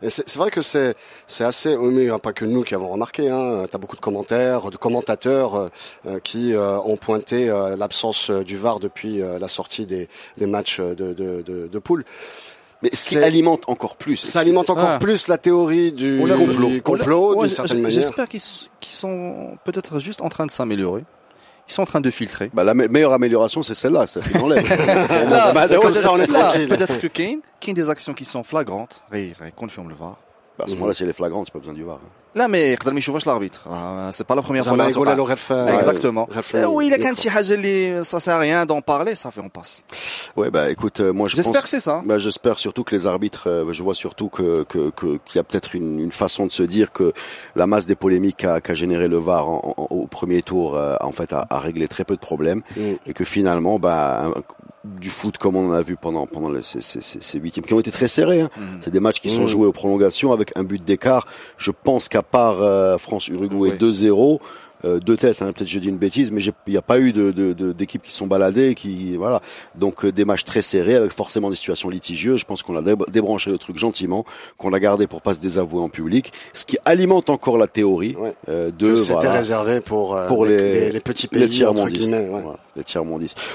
Et 0.00 0.10
c'est 0.10 0.36
vrai 0.36 0.52
que 0.52 0.62
c'est 0.62 0.94
c'est 1.26 1.42
assez, 1.42 1.76
mais 1.76 2.08
hein, 2.08 2.20
pas 2.20 2.32
que 2.32 2.44
nous 2.44 2.62
qui 2.62 2.72
avons 2.76 2.86
remarqué. 2.86 3.28
Hein, 3.30 3.64
T'as 3.68 3.78
beaucoup 3.78 3.96
de 3.96 4.00
commentaires, 4.00 4.70
de 4.70 4.76
commentateurs 4.76 5.56
euh, 5.56 5.68
euh, 6.06 6.18
qui 6.20 6.54
euh, 6.54 6.78
ont 6.82 6.96
pointé 6.96 7.50
euh, 7.50 7.74
l'absence 7.74 8.30
euh, 8.30 8.44
du 8.44 8.56
VAR 8.56 8.78
depuis 8.78 9.20
euh, 9.20 9.40
la 9.40 9.48
sortie 9.48 9.86
des, 9.86 10.06
des 10.36 10.46
matchs 10.46 10.78
de, 10.80 10.94
de, 11.14 11.42
de, 11.42 11.66
de 11.66 11.78
poule. 11.80 12.04
Mais 12.82 12.90
ce 12.92 13.08
qui 13.08 13.14
c'est- 13.16 13.24
alimente 13.24 13.64
encore 13.66 13.96
plus. 13.96 14.16
Ça 14.16 14.40
alimente 14.40 14.70
encore 14.70 14.88
Ah. 14.88 14.98
plus 14.98 15.26
la 15.28 15.36
théorie 15.38 15.90
du 15.92 16.20
On 16.22 16.80
complot, 16.80 17.34
ouais, 17.34 17.46
d'une 17.46 17.48
certaine 17.48 17.80
manière. 17.82 18.00
J'espère 18.00 18.28
qu'ils 18.28 18.40
sont 18.40 19.58
peut-être 19.64 19.98
juste 19.98 20.22
en 20.22 20.28
train 20.28 20.46
de 20.46 20.50
s'améliorer. 20.50 21.04
Ils 21.68 21.72
sont 21.74 21.82
en 21.82 21.86
train 21.86 22.00
de 22.00 22.10
filtrer. 22.10 22.50
Bah, 22.54 22.64
la 22.64 22.72
me- 22.72 22.88
meilleure 22.88 23.12
amélioration, 23.12 23.62
c'est 23.62 23.74
celle-là, 23.74 24.06
ça 24.06 24.22
fait 24.22 24.38
enlève. 24.40 24.66
Bah, 25.28 25.68
comme 25.68 25.80
peut-être- 25.82 25.94
ça, 25.96 26.12
on 26.12 26.18
est 26.18 26.26
tranquille. 26.26 26.66
Peut-être 26.68 26.98
que 27.00 27.08
Kane, 27.08 27.40
Kane 27.60 27.74
des 27.74 27.90
actions 27.90 28.14
qui 28.14 28.24
sont 28.24 28.42
flagrantes, 28.42 29.02
Ray, 29.10 29.34
Ray, 29.38 29.52
confirme 29.52 29.88
le 29.90 29.94
VAR. 29.94 30.16
bah, 30.58 30.64
à 30.66 30.68
ce 30.70 30.74
moment-là, 30.76 30.94
si 30.94 31.02
elle 31.02 31.10
est 31.10 31.12
flagrante, 31.12 31.46
c'est 31.46 31.52
pas 31.52 31.58
besoin 31.58 31.74
du 31.74 31.82
voir. 31.82 32.00
hein. 32.02 32.08
لا 32.35 32.47
mais 32.47 32.55
يقدر 32.55 32.93
ما 32.93 32.99
يشوفش 32.99 33.25
l'arbitre 33.29 33.67
راه 33.67 34.11
c'est 34.11 34.23
pas 34.23 34.35
la 34.35 34.41
première 34.41 34.45
fois 34.45 34.61
زعما 34.61 34.83
اللي 34.83 34.91
يقول 34.91 35.07
نسمع. 35.07 35.13
له 35.17 35.23
غير 35.23 35.35
في- 35.35 35.79
exactement 35.81 36.33
غير 36.33 36.41
في- 36.41 36.63
Eh 36.63 36.65
oui, 36.65 36.89
il 36.89 36.93
a 36.93 37.03
كانت 37.03 37.17
شي 37.19 37.29
حاجه 37.29 37.53
اللي 37.53 38.03
ça 38.03 38.19
sert 38.19 38.33
à 38.33 38.39
rien 38.39 38.65
d'en 38.65 38.81
parler 38.81 39.15
ça 39.15 39.31
fait 39.31 39.41
on 39.41 39.49
passe 39.49 39.81
Ouais, 40.35 40.49
bah, 40.49 40.71
écoute, 40.75 40.99
euh, 40.99 41.13
moi, 41.19 41.27
je 41.29 41.35
j'espère 41.35 41.61
pense. 41.61 41.63
que 41.65 41.69
c'est 41.75 41.85
ça 41.89 42.01
Bah, 42.09 42.17
j'espère 42.25 42.57
surtout 42.65 42.83
que 42.87 42.93
les 42.97 43.05
arbitres, 43.13 43.43
euh, 43.47 43.71
je 43.77 43.81
vois 43.87 43.93
surtout 44.05 44.29
que 44.37 44.47
que 44.71 44.81
que- 44.99 45.17
qu'il 45.25 45.35
y 45.39 45.41
a 45.43 45.45
peut-être 45.49 45.71
une, 45.79 45.93
une 46.07 46.15
façon 46.23 46.43
de 46.49 46.53
se 46.59 46.63
dire 46.75 46.87
que 46.97 47.07
la 47.61 47.67
masse 47.71 47.85
des 47.91 47.97
polémiques 48.03 48.39
qu'a 48.43 48.55
qu'a 48.65 48.75
généré 48.83 49.05
le 49.15 49.19
VAR 49.27 49.43
en- 49.55 49.61
en- 49.81 49.87
au 50.01 50.07
premier 50.17 50.41
tour, 50.51 50.67
euh, 50.75 51.09
en 51.09 51.13
fait, 51.17 51.29
a, 51.39 51.41
a 51.57 51.59
réglé 51.67 51.85
très 51.95 52.05
peu 52.09 52.15
de 52.19 52.23
problèmes 52.31 52.61
Mm. 52.75 52.81
et 53.09 53.13
que 53.17 53.25
finalement, 53.35 53.75
bah, 53.85 54.01
un- 54.25 54.33
du 55.05 55.11
foot 55.19 55.35
comme 55.41 55.55
on 55.61 55.65
en 55.71 55.75
a 55.81 55.83
vu 55.89 55.95
pendant 56.05 56.25
pendant 56.35 56.51
les, 56.55 56.63
ces, 56.71 56.81
ces, 56.89 57.01
ces, 57.09 57.19
ces 57.27 57.37
huitièmes 57.43 57.65
qui 57.67 57.73
ont 57.77 57.83
été 57.85 57.91
très 57.99 58.09
serrés. 58.17 58.41
Hein. 58.45 58.49
C'est 58.83 58.93
des 58.97 59.03
matchs 59.07 59.21
qui 59.23 59.29
sont 59.37 59.45
Mm. 59.47 59.51
joués 59.53 59.67
aux 59.71 59.77
prolongations 59.81 60.29
avec 60.37 60.47
un 60.59 60.63
but 60.71 60.83
d'écart. 60.89 61.23
Je 61.65 61.71
pense 61.87 62.03
qu'à 62.11 62.16
part 62.22 62.62
euh, 62.62 62.98
France-Uruguay 62.98 63.72
Oui. 63.72 63.78
2-0. 63.78 64.38
euh, 64.84 65.00
deux 65.00 65.16
têtes, 65.16 65.42
hein, 65.42 65.50
peut-être 65.52 65.66
je 65.68 65.80
dis 65.80 65.88
une 65.88 65.98
bêtise, 65.98 66.30
mais 66.30 66.40
il 66.40 66.52
n'y 66.70 66.76
a 66.76 66.82
pas 66.82 67.00
eu 67.00 67.12
de, 67.12 67.32
de, 67.32 67.52
de- 67.52 67.72
d'équipes 67.72 68.02
qui 68.02 68.12
sont 68.12 68.28
baladées, 68.28 68.76
qui 68.76 69.16
voilà. 69.16 69.42
Donc 69.74 70.04
euh, 70.04 70.12
des 70.12 70.24
matchs 70.24 70.44
très 70.44 70.62
serrés 70.62 70.94
avec 70.94 71.10
forcément 71.10 71.50
des 71.50 71.56
situations 71.56 71.88
litigieuses. 71.90 72.38
Je 72.38 72.44
pense 72.44 72.62
qu'on 72.62 72.76
a 72.76 72.82
dé- 72.82 72.94
débranché 73.10 73.50
le 73.50 73.58
truc 73.58 73.76
gentiment, 73.76 74.24
qu'on 74.56 74.68
l'a 74.70 74.78
gardé 74.78 75.08
pour 75.08 75.20
pas 75.20 75.34
se 75.34 75.40
désavouer 75.40 75.80
en 75.82 75.88
public, 75.88 76.32
ce 76.52 76.64
qui 76.64 76.78
alimente 76.84 77.28
encore 77.28 77.58
la 77.58 77.66
théorie 77.66 78.14
Ouais. 78.20 78.34
euh, 78.48 78.70
de 78.70 78.90
Que 78.90 78.94
c'était 78.96 79.14
voilà, 79.14 79.32
réservé 79.32 79.80
pour, 79.80 80.14
euh, 80.14 80.28
pour 80.28 80.46
les, 80.46 80.90
les, 80.92 81.00
petits 81.00 81.26
pays 81.26 81.40
les 81.40 81.48
tiers 81.48 81.72
entre 81.72 81.88
guillemets. 81.88 82.28
ouais. 82.28 82.40
Voilà, 82.42 82.58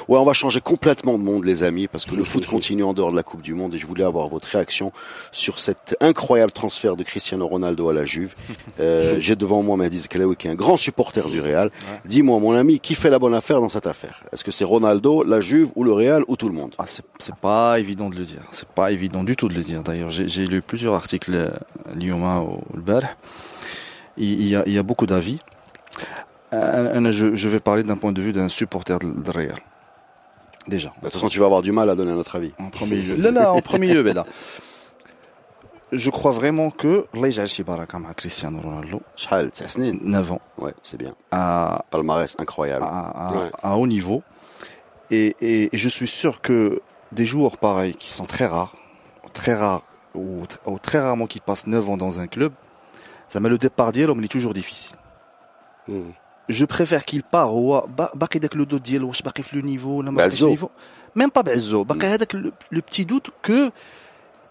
Ouais, 0.08 0.18
on 0.18 0.24
va 0.24 0.34
changer 0.34 0.62
complètement 0.62 1.18
de 1.18 1.24
monde, 1.24 1.46
les 1.46 1.64
amis, 1.64 1.88
parce 1.88 2.06
que 2.06 2.16
le 2.16 2.24
foot 2.24 2.46
continue 2.48 2.84
en 2.84 2.94
dehors 2.94 3.12
de 3.12 3.16
la 3.16 3.24
Coupe 3.24 3.42
du 3.42 3.54
Monde 3.54 3.76
et 3.76 3.78
je 3.78 3.86
voulais 3.86 4.04
avoir 4.04 4.28
votre 4.28 4.48
réaction 4.48 4.92
sur 5.32 5.60
cet 5.60 5.96
incroyable 6.02 6.52
transfert 6.52 6.96
de 6.96 7.04
Cristiano 7.04 7.48
Ronaldo 7.48 7.90
à 7.90 7.94
la 7.94 8.06
Juve. 8.06 8.36
Euh, 8.80 9.18
j'ai 9.20 9.36
devant 9.36 9.62
moi 9.62 9.78
Mehdi 9.78 10.08
Kalaoui 10.08 10.36
qui 10.36 10.48
est 10.48 10.52
un 10.52 10.56
grand 10.56 10.78
supporter 10.78 11.30
du 11.30 11.40
Real. 11.42 11.70
Dis-moi, 12.06 12.40
mon 12.40 12.54
ami, 12.54 12.80
qui 12.80 12.96
fait 12.96 13.12
la 13.12 13.20
bonne 13.20 13.36
affaire 13.36 13.62
dans 13.62 13.70
cette 13.70 13.86
affaire? 13.86 14.24
Est-ce 14.32 14.44
que 14.44 14.52
c'est 14.52 14.64
Ronaldo, 14.64 15.24
la 15.24 15.42
Juve 15.42 15.72
ou 15.76 15.84
le 15.84 15.92
Real 15.92 16.24
ou 16.28 16.36
tout 16.36 16.50
le 16.50 16.56
monde? 16.56 16.74
Ah, 16.80 16.86
c'est 16.88 17.36
pas 17.36 17.80
évident 17.80 18.10
de 18.10 18.16
le 18.16 18.24
dire. 18.24 18.42
C'est 18.52 18.68
pas 18.68 18.92
évident 18.92 19.24
du 19.24 19.36
tout 19.36 19.48
de 19.48 19.54
le 19.54 19.62
dire. 19.62 19.84
D'ailleurs, 19.84 20.10
j'ai 20.10 20.48
lu 20.48 20.62
plusieurs 20.62 20.96
articles, 20.96 21.36
euh, 21.36 21.50
Lyoma 21.96 22.42
ou 22.42 22.60
le 22.74 22.84
il 24.18 24.48
y 24.48 24.78
a 24.78 24.84
beaucoup 24.84 25.06
d'avis 25.06 25.40
je, 27.12 27.48
vais 27.48 27.60
parler 27.60 27.84
d'un 27.84 27.98
point 27.98 28.12
de 28.12 28.22
vue 28.22 28.34
d'un 28.34 28.50
supporter 28.50 29.00
de 29.00 29.32
Real. 29.32 29.58
Déjà. 30.68 30.90
Bah, 30.90 30.96
de 30.96 31.06
toute 31.06 31.14
façon, 31.14 31.28
tu 31.28 31.40
vas 31.40 31.46
avoir 31.46 31.62
du 31.62 31.72
mal 31.72 31.90
à 31.90 31.96
donner 31.96 32.14
notre 32.14 32.36
avis. 32.36 32.54
En 32.58 32.70
premier 32.70 32.98
lieu. 32.98 33.16
Là, 33.16 33.32
là, 33.32 33.52
en 33.52 33.62
premier 33.62 33.94
lieu, 33.94 34.04
Bella. 34.04 34.26
Je 35.94 36.10
crois 36.10 36.32
vraiment 36.32 36.72
que 36.72 37.06
Leijal 37.14 37.48
Shibara, 37.48 37.86
comme 37.86 38.12
Cristiano 38.16 38.60
Ronaldo. 38.60 39.04
Chal, 39.16 39.52
9 39.78 40.32
ans. 40.32 40.42
Ouais, 40.58 40.74
c'est 40.82 40.98
bien. 40.98 41.14
À, 41.30 41.86
Palmarès, 41.92 42.36
incroyable. 42.40 42.84
À, 42.84 43.78
haut 43.78 43.86
niveau. 43.86 44.24
Et, 45.12 45.70
je 45.72 45.90
suis 45.90 46.08
sûr 46.08 46.42
que 46.42 46.82
des 47.12 47.26
joueurs 47.26 47.60
pareils, 47.60 47.94
qui 47.94 48.12
sont 48.12 48.26
très 48.26 48.48
rares, 48.48 48.76
très 49.34 49.54
rares, 49.54 49.84
ou, 50.16 50.42
très 50.82 51.00
rarement 51.00 51.28
qui 51.28 51.40
passent 51.40 51.68
9 51.68 51.92
ans 51.92 51.98
dans 51.98 52.20
un 52.20 52.26
club, 52.26 52.54
ça 53.28 53.40
met 53.40 53.50
le 53.50 53.60
départ 53.60 53.92
d'Yelom, 53.92 54.18
il 54.20 54.26
est 54.26 54.30
toujours 54.30 54.56
difficile. 54.56 54.96
Mmh 55.88 56.10
Je 56.51 56.65
préfère 56.65 57.05
qu'il 57.05 57.23
part 57.23 57.49
هو 57.49 57.87
با- 57.99 58.11
باقي 58.15 58.39
داك 58.39 58.57
لو 58.57 58.65
دوت 58.65 58.83
ديالو 58.83 59.09
واش 59.09 59.23
باقي 59.23 59.43
في 59.43 59.57
لو 59.57 59.63
نيفو 59.67 59.91
ولا 59.91 60.11
ما 60.11 60.17
باقيش 60.17 60.33
في 60.33 60.45
بعزو. 60.45 60.47
لو 60.47 60.51
نيفو 60.51 60.69
ميم 61.17 61.29
با 61.37 61.41
بعزو 61.41 61.85
باقي 61.85 62.07
هذاك 62.07 62.35
لو 62.35 62.51
بتي 62.73 63.05
دوت 63.05 63.27
كو 63.47 63.71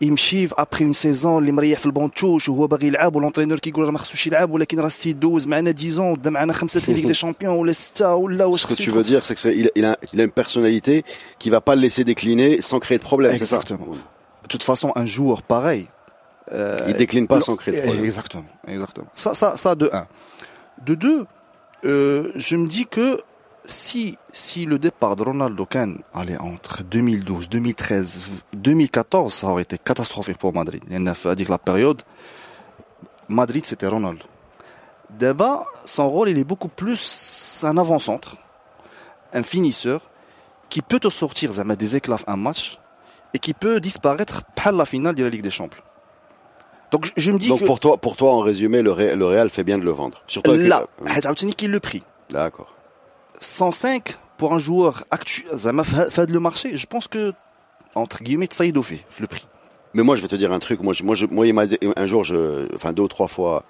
يمشي 0.02 0.48
ابري 0.52 0.86
اون 0.86 0.94
سيزون 0.94 1.38
اللي 1.42 1.52
مريح 1.52 1.80
في 1.80 1.86
البونتوش 1.86 2.50
وهو 2.50 2.68
باغي 2.68 2.88
يلعب 2.88 3.16
والونترينور 3.16 3.60
كيقول 3.60 3.86
راه 3.86 3.92
ما 3.92 3.98
خصوش 3.98 4.28
يلعب 4.28 4.52
ولكن 4.52 4.80
راه 4.80 4.88
سي 4.88 5.14
دوز 5.14 5.48
معنا 5.48 5.74
10 5.78 6.12
ودى 6.12 6.30
معنا 6.30 6.54
خمسه 6.54 6.82
ليغ 6.88 7.08
دي 7.08 7.14
شامبيون 7.14 7.56
ولا 7.56 7.72
سته 7.72 8.16
ولا 8.16 8.46
واش 8.46 8.64
Ce 8.64 8.68
que 8.68 8.70
خصو 8.70 8.84
tu 8.84 8.92
veux 8.92 9.04
dire, 9.04 9.26
c'est 9.26 9.34
que 9.36 9.40
c'est- 9.40 9.58
il, 9.58 9.72
il 9.76 9.86
a, 9.86 9.98
il 10.14 10.22
a 10.22 10.24
une 10.24 10.32
personnalité 10.44 11.04
qui 11.40 11.50
va 11.50 11.62
pas 11.62 11.76
le 11.76 11.82
laisser 11.82 12.04
décliner 12.04 12.62
sans 12.62 12.80
créer 12.80 12.98
de 12.98 13.04
problème, 13.12 13.32
c'est 13.38 13.46
ça 13.54 13.58
Exactement. 13.60 13.88
De 14.44 14.48
toute 14.54 14.64
façon, 14.72 14.90
un 15.04 15.08
joueur 15.18 15.40
pareil. 15.56 15.84
euh, 16.52 16.90
Il 16.92 16.96
décline 17.06 17.28
pas 17.34 17.40
non, 17.40 17.48
sans 17.50 17.56
créer 17.62 17.74
de 17.78 17.82
problème. 17.88 18.06
Exactement, 18.10 18.52
exactement. 18.76 19.10
Ça, 19.24 19.30
ça, 19.42 19.48
ça 19.64 19.72
de 19.82 19.88
un. 20.02 20.06
De 20.90 20.94
deux, 21.06 21.20
euh, 21.85 22.31
je 22.37 22.57
me 22.57 22.67
dis 22.67 22.87
que 22.87 23.21
si, 23.65 24.19
si 24.33 24.65
le 24.67 24.79
départ 24.79 25.17
de 25.17 25.23
Ronaldo 25.23 25.67
Kane 25.67 26.01
allait 26.15 26.39
entre 26.39 26.83
2012, 26.83 27.49
2013, 27.49 28.21
2014, 28.55 29.33
ça 29.33 29.49
aurait 29.49 29.63
été 29.63 29.79
catastrophique 29.79 30.39
pour 30.39 30.53
Madrid. 30.53 30.83
Il 30.89 31.01
y 31.01 31.09
a 31.09 31.15
à 31.31 31.35
dire 31.35 31.51
la 31.51 31.59
période. 31.59 32.03
Madrid, 33.29 33.65
c'était 33.65 33.87
Ronaldo. 33.87 34.25
D'abord, 35.11 35.67
son 35.85 36.09
rôle, 36.09 36.31
il 36.31 36.39
est 36.39 36.45
beaucoup 36.45 36.69
plus 36.69 37.63
un 37.65 37.77
avant-centre, 37.77 38.37
un 39.33 39.43
finisseur, 39.43 40.01
qui 40.69 40.81
peut 40.81 41.01
te 41.01 41.11
sortir 41.11 41.51
des 41.53 41.97
éclats 41.97 42.19
un 42.27 42.37
match 42.37 42.79
et 43.35 43.39
qui 43.39 43.53
peut 43.53 43.81
disparaître 43.81 44.43
par 44.55 44.73
la 44.73 44.87
finale 44.87 45.15
de 45.15 45.25
la 45.25 45.31
Ligue 45.31 45.43
des 45.43 45.51
Champions. 45.51 45.83
Donc 46.93 47.11
je, 47.17 47.33
me 47.33 47.39
dis 47.39 47.49
Donc 47.49 47.61
que 47.61 47.65
pour 47.65 47.81
toi, 47.81 47.97
pour 47.97 48.17
toi, 48.17 48.33
en 48.33 48.41
résumé, 48.41 48.83
le, 48.83 48.93
Real 48.93 49.51
fait 49.51 49.65
bien 49.65 49.79
de 49.79 49.85
le 49.85 49.91
vendre. 49.91 50.23
Surtout 50.27 50.53
là, 50.53 50.87
Hatzabtini 51.07 51.55
qui 51.55 51.67
le 51.67 51.79
hein. 51.79 51.81
prix. 51.81 52.03
D'accord. 52.31 52.77
105 53.41 54.17
pour 54.37 54.53
un 54.55 54.59
joueur 54.59 55.05
actuel, 55.11 55.59
ça 55.59 55.73
m'a 55.73 55.85
fait 55.85 56.31
le 56.31 56.39
marché. 56.39 56.77
Je 56.77 56.87
pense 56.87 57.09
que 57.09 57.33
entre 57.95 58.23
guillemets, 58.23 58.49
ça 58.51 58.65
y 58.65 58.73
fait 58.73 59.05
le 59.21 59.27
prix. 59.27 59.47
Mais 59.95 60.03
moi, 60.03 60.17
je 60.17 60.23
vais 60.23 60.29
te 60.29 60.37
dire 60.37 60.53
un 60.53 60.59
truc. 60.59 60.81
Moi, 60.83 60.95
moi, 61.03 61.15
moi 61.31 61.67
un 61.97 62.07
jour, 62.07 62.25
enfin 62.75 62.93
deux 62.93 63.03
ou 63.03 63.09
trois 63.09 63.29
fois, 63.29 63.65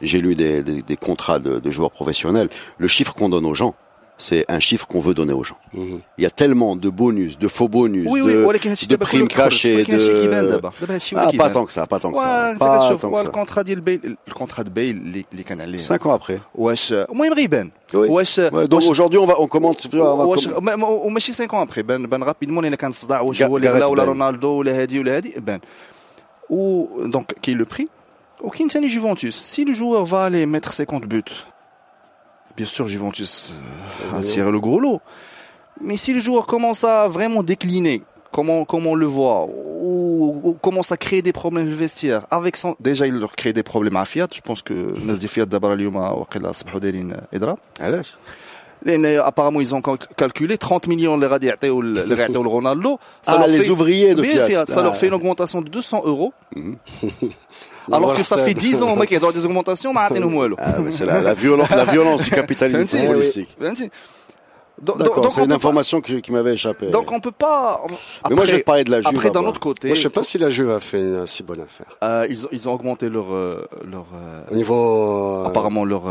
j'ai 0.00 0.20
lu 0.20 0.34
des, 0.34 0.96
contrats 1.00 1.38
de, 1.38 1.70
joueurs 1.70 1.92
professionnels. 1.92 2.48
Le 2.78 2.88
chiffre 2.88 3.14
qu'on 3.14 3.28
donne 3.28 3.46
aux 3.46 3.54
gens, 3.54 3.74
c'est 4.19 4.45
un 4.57 4.61
chiffre 4.67 4.85
qu'on 4.87 5.01
veut 5.07 5.13
donner 5.19 5.33
aux 5.39 5.43
gens. 5.49 5.59
Mhm. 5.73 5.99
Il 6.19 6.23
y 6.23 6.27
a 6.31 6.33
tellement 6.41 6.73
de 6.85 6.89
bonus, 7.01 7.33
de 7.45 7.49
faux 7.57 7.69
bonus, 7.77 8.07
Oui 8.13 8.21
oui 8.21 8.33
de, 8.33 8.45
ولكن 8.47 8.69
هادشي 8.69 8.85
de 8.85 8.89
دابا 8.89 9.05
كله 9.05 9.25
primes 9.25 9.27
كيخرج، 9.27 9.51
cachées, 9.61 9.65
ولكن 9.75 9.93
هادشي 9.93 10.21
كيبان 10.21 10.47
de... 10.47 10.51
دابا 10.51 10.71
دابا 10.81 10.93
هادشي 10.93 11.15
هو 11.15 11.19
Ah, 11.21 11.25
pas 11.27 11.31
كيبان. 11.31 11.53
tant 11.53 11.65
que 11.65 11.71
ça, 11.73 11.85
pas 11.85 11.99
tant 11.99 12.11
que 12.13 12.19
ça. 12.19 12.25
وانت 12.25 12.63
Pas 12.63 12.65
كتشوف 12.85 13.05
tant 13.05 13.09
que 13.11 13.15
ça. 13.17 13.25
الكونترا 13.25 13.61
ديال 13.61 13.81
بيل 13.81 14.17
الكونترا 14.27 14.63
ديال 14.63 14.73
بيل 14.73 14.95
اللي 14.97 15.25
اللي 15.31 15.43
كان 15.43 15.61
عليه 15.61 15.79
Cinq 15.79 15.99
ans 16.05 16.17
après. 16.19 16.39
واش 16.55 16.93
المهم 16.93 17.33
غيبان 17.33 17.69
Oui. 17.93 17.95
واش 17.95 18.39
Ouais, 18.39 18.43
donc 18.67 18.73
واش 18.73 18.87
aujourd'hui, 18.89 19.17
on 19.17 19.25
va, 19.27 19.33
on 19.39 19.47
commente. 19.47 19.81
tu 19.89 19.97
vois, 19.97 20.13
on 20.13 20.17
va 20.17 20.25
واش 20.25 20.47
com- 20.49 20.63
ما- 20.63 20.75
ما- 20.75 20.87
وماشي 20.87 21.33
5 21.33 21.51
ans 21.51 21.55
ابري 21.55 21.83
بان 21.83 22.07
بان 22.07 22.23
رابيدمون 22.23 22.65
الا 22.65 22.75
كان 22.75 22.91
صداع 22.91 23.21
واش 23.21 23.43
Ga- 23.43 23.45
هو 23.45 23.57
اللي 23.57 23.67
Gareth 23.67 23.71
غلا 23.75 23.85
ولا 23.85 24.03
Bale. 24.03 24.07
رونالدو 24.07 24.47
ولا 24.49 24.81
هادي 24.81 24.99
ولا 24.99 25.15
هادي 25.17 25.33
بان 25.37 25.59
و 26.49 26.85
دونك 27.05 27.31
كاين 27.41 27.57
لو 27.57 27.65
بري 27.65 27.87
وكاين 28.41 28.69
ثاني 28.69 28.87
جوفنتوس 28.87 29.35
سي 29.35 29.63
لو 29.63 29.71
جوور 29.73 30.05
va 30.07 30.29
aller 30.29 30.45
mettre 30.61 30.69
50 30.69 31.01
buts 31.13 31.31
bien 32.57 32.65
sûr 32.65 32.85
Juventus 32.87 33.53
euh, 34.13 34.19
a 34.19 34.21
tiré 34.23 34.49
le 34.51 34.59
gros 34.59 34.79
lot 34.79 34.99
mais 35.81 35.97
si 36.03 36.13
le 36.13 36.19
joueur 36.19 36.45
commence 36.45 36.83
à 36.83 37.07
vraiment 37.07 37.43
décliner 37.43 37.97
comment 38.31 38.59
comment 38.65 38.91
on 38.91 38.95
le 38.95 39.05
voit 39.17 39.41
ou, 39.45 40.41
ou 40.47 40.53
commence 40.67 40.91
à 40.91 40.97
créer 40.97 41.21
des 41.21 41.33
problèmes 41.33 41.65
dans 41.65 41.71
le 41.71 41.75
vestiaire 41.85 42.21
avec 42.31 42.53
son 42.61 42.75
déjà 42.79 43.03
il 43.07 43.13
leur 43.23 43.33
crée 43.35 43.53
des 43.59 43.63
problèmes 43.63 43.97
à 43.97 44.05
Fiat 44.05 44.27
je 44.33 44.41
pense 44.41 44.61
que 44.61 44.73
الناس 44.73 45.17
ديال 45.19 45.29
Fiat 45.31 45.43
دابا 45.49 45.73
اليوم 45.73 45.95
واقيلا 45.95 46.49
اصبحوا 46.49 46.79
دايرين 46.79 47.13
اضراب 47.33 47.57
علاش؟ 47.79 48.13
لان 48.85 49.21
apparemment 49.21 49.61
ils 49.61 49.73
ont 49.73 49.81
cal- 49.81 50.07
calculé 50.17 50.57
30 50.57 50.87
millions 50.87 51.13
اللي 51.15 51.27
غادي 51.27 51.47
يعطيو 51.47 51.81
ل- 51.81 51.99
اللي 51.99 52.15
غيعطيو 52.15 52.43
لرونالدو 52.43 52.95
ça 52.95 53.31
Ah, 53.31 53.37
leur 53.39 53.47
les 53.47 53.59
fait- 53.61 53.69
ouvriers 53.69 54.15
de 54.15 54.21
Bien 54.21 54.45
Fiat. 54.45 54.65
ça 54.65 54.81
leur 54.83 54.91
Ah. 54.91 54.99
fait 55.01 55.07
une 55.07 55.13
augmentation 55.13 55.61
de 55.61 55.69
200 55.69 56.01
euros 56.05 56.33
Mhm. 56.55 56.75
Alors 57.92 58.14
que 58.14 58.22
ça 58.22 58.38
fait 58.38 58.54
10 58.54 58.82
ans, 58.82 58.96
mec, 58.96 59.10
il 59.10 59.20
y 59.20 59.24
a 59.24 59.32
des 59.32 59.44
augmentations, 59.44 59.92
ah, 59.96 60.08
mais 60.80 60.90
c'est 60.90 61.06
la, 61.06 61.20
la, 61.20 61.34
violence, 61.34 61.70
la 61.70 61.84
violence 61.84 62.22
du 62.22 62.30
capitalisme 62.30 63.06
politique. 63.06 63.56
D'accord, 64.80 65.30
c'est 65.30 65.44
une 65.44 65.52
information 65.52 66.00
qui, 66.00 66.32
m'avait 66.32 66.54
échappé. 66.54 66.86
Donc 66.86 67.12
on 67.12 67.20
peut 67.20 67.30
pas. 67.32 67.82
Mais 68.28 68.34
moi 68.34 68.46
je 68.46 68.52
vais 68.52 68.62
parler 68.62 68.84
de 68.84 68.90
la 68.90 69.00
Juve. 69.00 69.08
Après, 69.08 69.30
d'un 69.30 69.44
autre 69.44 69.60
côté. 69.60 69.88
Moi, 69.88 69.94
je 69.94 70.02
sais 70.02 70.10
pas 70.10 70.22
si 70.22 70.38
la 70.38 70.50
Juve 70.50 70.70
a 70.70 70.80
fait 70.80 71.00
une 71.00 71.26
si 71.26 71.42
bonne 71.42 71.60
affaire. 71.60 71.98
Euh, 72.02 72.26
ils, 72.30 72.46
ont, 72.46 72.48
ils, 72.52 72.68
ont 72.68 72.72
augmenté 72.72 73.08
leur 73.08 73.32
euh, 73.32 73.66
leur. 73.90 74.06
Euh, 74.14 74.42
Au 74.50 74.54
niveau. 74.54 75.44
Apparemment 75.46 75.84
leur 75.84 76.04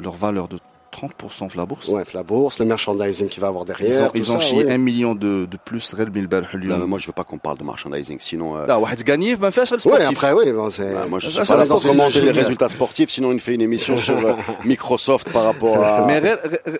leur 0.00 0.14
valeur 0.14 0.48
de 0.48 0.58
30% 0.96 1.50
Flabourse. 1.50 1.88
Ouais, 1.88 2.04
Flabourse, 2.04 2.58
le 2.58 2.64
merchandising 2.64 3.28
qui 3.28 3.40
va 3.40 3.48
avoir 3.48 3.64
derrière. 3.64 4.10
Ils 4.14 4.32
ont, 4.32 4.32
ils 4.32 4.36
ont 4.36 4.40
chié 4.40 4.70
1 4.70 4.78
million 4.78 5.14
de, 5.14 5.46
de 5.46 5.56
plus 5.62 5.94
Non, 5.94 6.78
mais 6.78 6.86
moi, 6.86 6.98
je 6.98 7.06
veux 7.06 7.12
pas 7.12 7.24
qu'on 7.24 7.38
parle 7.38 7.58
de 7.58 7.64
merchandising, 7.64 8.18
sinon. 8.20 8.56
Euh... 8.56 8.66
Non, 8.66 8.82
on 8.82 9.04
gagner, 9.04 9.36
ben, 9.36 9.50
fait 9.50 9.66
sportif. 9.66 9.90
Ouais, 9.90 10.04
après, 10.04 10.32
oui, 10.32 10.52
bon, 10.52 10.70
c'est. 10.70 10.92
Bah, 10.92 11.06
moi, 11.08 11.18
je 11.18 11.28
suis 11.28 11.40
pas 11.40 11.56
là 11.56 11.66
pour 11.66 11.82
commenter 11.82 12.20
les 12.20 12.30
résultats 12.30 12.68
sportifs, 12.68 13.10
sinon, 13.10 13.30
on 13.30 13.38
fait 13.38 13.54
une 13.54 13.62
émission 13.62 13.96
sur 13.96 14.16
euh, 14.16 14.34
Microsoft 14.64 15.32
par 15.32 15.44
rapport 15.44 15.82
à. 15.84 16.06
Mais, 16.06 16.20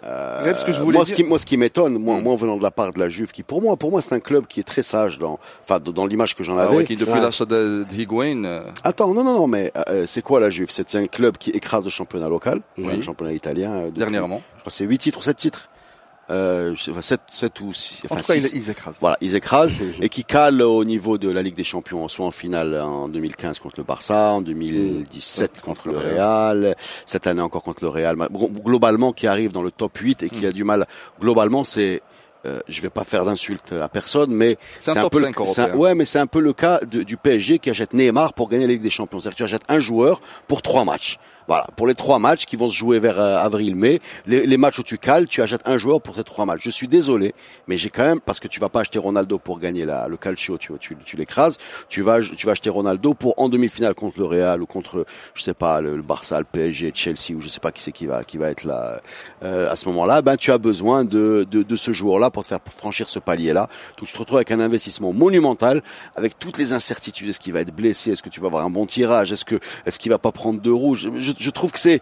euh, 0.05 0.55
ce 0.55 0.65
que 0.65 0.73
je 0.73 0.79
voulais 0.79 0.99
moi, 0.99 1.05
dire... 1.05 1.15
Ce 1.15 1.23
qui, 1.23 1.25
moi, 1.25 1.39
ce 1.39 1.47
qui 1.47 1.57
m'étonne, 1.57 1.99
moi, 1.99 2.19
moi, 2.21 2.37
venant 2.37 2.57
de 2.57 2.63
la 2.63 2.71
part 2.71 2.93
de 2.93 2.99
la 2.99 3.09
Juve, 3.09 3.33
qui, 3.33 3.43
pour 3.43 3.61
moi, 3.61 3.77
pour 3.77 3.91
moi, 3.91 4.01
c'est 4.01 4.15
un 4.15 4.21
club 4.21 4.47
qui 4.47 4.61
est 4.61 4.65
très 4.65 4.83
sage 4.83 5.19
dans, 5.19 5.39
enfin, 5.63 5.79
dans 5.81 6.07
l'image 6.07 6.35
que 6.35 6.45
j'en 6.45 6.57
ah 6.57 6.63
avais. 6.63 6.75
Ah 6.75 6.79
ouais, 6.79 6.85
qui, 6.85 6.97
depuis 6.97 7.21
l'achat 7.21 7.45
de, 7.45 7.85
Higuain. 7.97 8.45
Euh. 8.45 8.63
Attends, 8.83 9.13
non, 9.13 9.25
non, 9.25 9.35
non, 9.35 9.47
mais, 9.47 9.73
c'est 10.07 10.23
quoi 10.23 10.41
la 10.41 10.51
Juve? 10.51 10.69
C'est 10.71 10.95
un 10.95 11.07
club 11.07 11.37
qui 11.37 11.51
écrase 11.51 11.85
le 11.85 11.91
championnat 11.91 12.29
local, 12.29 12.61
le 12.79 13.03
championnat 13.03 13.33
italien 13.33 13.91
dernièrement. 14.11 14.43
Je 14.57 14.61
crois 14.61 14.71
que 14.71 14.77
c'est 14.77 14.85
8 14.85 14.99
titres 14.99 15.19
ou 15.19 15.23
7 15.23 15.37
titres. 15.37 15.69
Euh, 16.29 16.75
enfin, 16.91 17.01
7, 17.03 17.21
7 17.29 17.61
ou 17.61 17.73
6. 17.73 18.03
En 18.11 18.17
tout 18.17 18.23
cas, 18.23 18.35
ils, 18.35 18.57
ils 18.57 18.71
écrasent. 18.71 18.97
Voilà, 19.01 19.17
ils 19.21 19.37
écrasent 19.37 19.71
et 20.01 20.09
qui 20.09 20.25
calent 20.25 20.61
au 20.63 20.85
niveau 20.85 21.19
de 21.19 21.31
la 21.31 21.41
Ligue 21.41 21.55
des 21.55 21.63
Champions, 21.63 22.09
soit 22.09 22.27
en 22.27 22.33
finale 22.33 22.77
en 22.81 23.09
2015 23.09 23.61
contre 23.61 23.77
le 23.79 23.85
Barça, 23.85 24.33
en 24.33 24.41
2017 24.43 25.61
contre 25.63 25.89
le 25.89 25.99
Real, 25.99 26.75
cette 27.05 27.29
année 27.29 27.41
encore 27.43 27.63
contre 27.63 27.85
le 27.85 27.91
Real. 27.91 28.17
Globalement, 28.65 29.13
qui 29.13 29.29
arrive 29.29 29.53
dans 29.53 29.63
le 29.63 29.71
top 29.71 29.97
8 29.99 30.25
et 30.25 30.31
qui 30.31 30.47
a 30.47 30.51
du 30.53 30.65
mal. 30.65 30.87
Globalement, 31.21 31.63
c'est 31.63 32.03
euh, 32.45 32.61
je 32.69 32.81
vais 32.81 32.91
pas 32.91 33.05
faire 33.05 33.25
d'insultes 33.25 33.73
à 33.73 33.89
personne, 33.89 34.31
mais 34.33 34.57
C'est 34.81 34.91
un 34.99 35.09
peu 35.09 35.19
5 35.21 35.39
le, 35.39 35.45
un- 35.75 35.77
ouais, 35.77 35.95
mais 35.95 36.05
c'est 36.05 36.19
un 36.21 36.27
peu 36.27 36.41
le 36.41 36.53
cas 36.53 36.79
de- 36.81 37.03
du 37.03 37.17
PSG 37.17 37.59
qui 37.59 37.71
achète 37.71 37.93
Neymar 37.93 38.35
pour 38.35 38.49
gagner 38.49 38.67
la 38.67 38.73
Ligue 38.73 38.83
des 38.83 38.91
Champions. 38.91 39.21
C'est-à-dire 39.21 39.35
que 39.37 39.39
tu 39.39 39.45
achètes 39.45 39.65
un 39.69 39.81
joueur 39.81 40.21
pour 40.47 40.63
trois 40.63 40.85
matchs. 40.85 41.19
Voilà, 41.49 41.67
pour 41.77 41.87
les 41.87 41.95
trois 41.95 42.19
matchs 42.19 42.45
qui 42.45 42.57
vont 42.57 42.69
se 42.69 42.75
jouer 42.77 42.99
vers 42.99 43.21
euh, 43.21 43.39
avril-mai, 43.39 44.01
les, 44.27 44.47
les 44.47 44.57
matchs 44.57 44.81
où 44.81 44.83
tu 44.83 44.99
cales, 44.99 45.27
tu 45.29 45.43
achètes 45.43 45.67
un 45.67 45.79
joueur 45.79 46.03
pour 46.03 46.17
ces 46.17 46.25
trois 46.25 46.45
matchs. 46.45 46.63
Je 46.63 46.71
suis 46.71 46.89
désolé, 46.89 47.35
mais 47.69 47.77
j'ai 47.77 47.89
quand 47.91 48.03
même 48.03 48.21
parce 48.21 48.41
que 48.41 48.49
tu 48.49 48.59
vas 48.59 48.69
pas 48.69 48.81
acheter 48.81 48.99
Ronaldo 48.99 49.39
pour 49.39 49.61
gagner 49.61 49.85
la, 49.85 50.09
le 50.09 50.17
calcio, 50.17 50.59
tu 50.59 50.73
tu, 50.81 50.97
tu 51.05 51.17
l'écrases. 51.17 51.59
Tu 51.89 52.03
vas 52.03 52.21
tu 52.21 52.47
vas 52.47 52.53
acheter 52.53 52.71
Ronaldo 52.71 53.15
pour 53.15 53.35
en 53.37 53.49
demi-finale 53.49 53.95
contre 53.95 54.19
le 54.19 54.25
Real 54.25 54.61
ou 54.63 54.67
contre 54.67 55.07
je 55.35 55.43
sais 55.43 55.55
pas 55.55 55.81
le, 55.81 55.97
le 55.97 56.03
Barça, 56.03 56.39
le 56.41 56.45
PSG, 56.45 56.91
Chelsea 56.95 57.37
ou 57.37 57.41
je 57.41 57.49
sais 57.49 57.61
pas 57.61 57.71
qui 57.71 57.83
c'est 57.83 57.93
qui 57.93 58.07
va 58.07 58.25
qui 58.25 58.39
va 58.39 58.51
être 58.51 58.65
là 58.65 59.01
euh, 59.45 59.71
à 59.71 59.77
ce 59.77 59.87
moment-là. 59.89 60.23
Ben 60.23 60.37
tu 60.37 60.51
as 60.51 60.59
besoin 60.59 61.05
de 61.05 61.47
de, 61.49 61.63
de 61.63 61.77
ce 61.77 61.93
joueur-là 61.93 62.31
pour 62.31 62.43
te 62.43 62.49
faire 62.49 62.59
franchir 62.71 63.09
ce 63.09 63.19
palier-là. 63.21 63.69
Donc 63.99 64.09
tu 64.09 64.13
te 64.15 64.19
retrouves 64.19 64.39
avec 64.39 64.51
un 64.51 64.61
investissement 64.61 65.13
monumental, 65.13 65.83
avec 66.17 66.39
toutes 66.39 66.59
les 66.59 66.73
incertitudes. 66.73 67.29
Est-ce 67.29 67.41
qu'il 67.41 67.53
va 67.53 67.61
être 67.61 67.75
blessé? 67.75 68.13
Est-ce 68.13 68.23
que 68.23 68.31
tu 68.31 68.41
vas 68.41 68.49
avoir 68.49 68.65
un 68.65 68.71
bon 68.71 68.87
tirage? 68.87 69.31
Est-ce 69.33 69.45
que 69.45 69.61
est-ce 69.85 69.99
qu'il 70.01 70.11
va 70.11 70.19
pas 70.19 70.33
prendre 70.33 70.61
deux 70.61 70.75
rouges? 70.75 71.09
je 71.36 71.50
trouve 71.50 71.72
que 71.72 71.80
c'est 71.80 72.00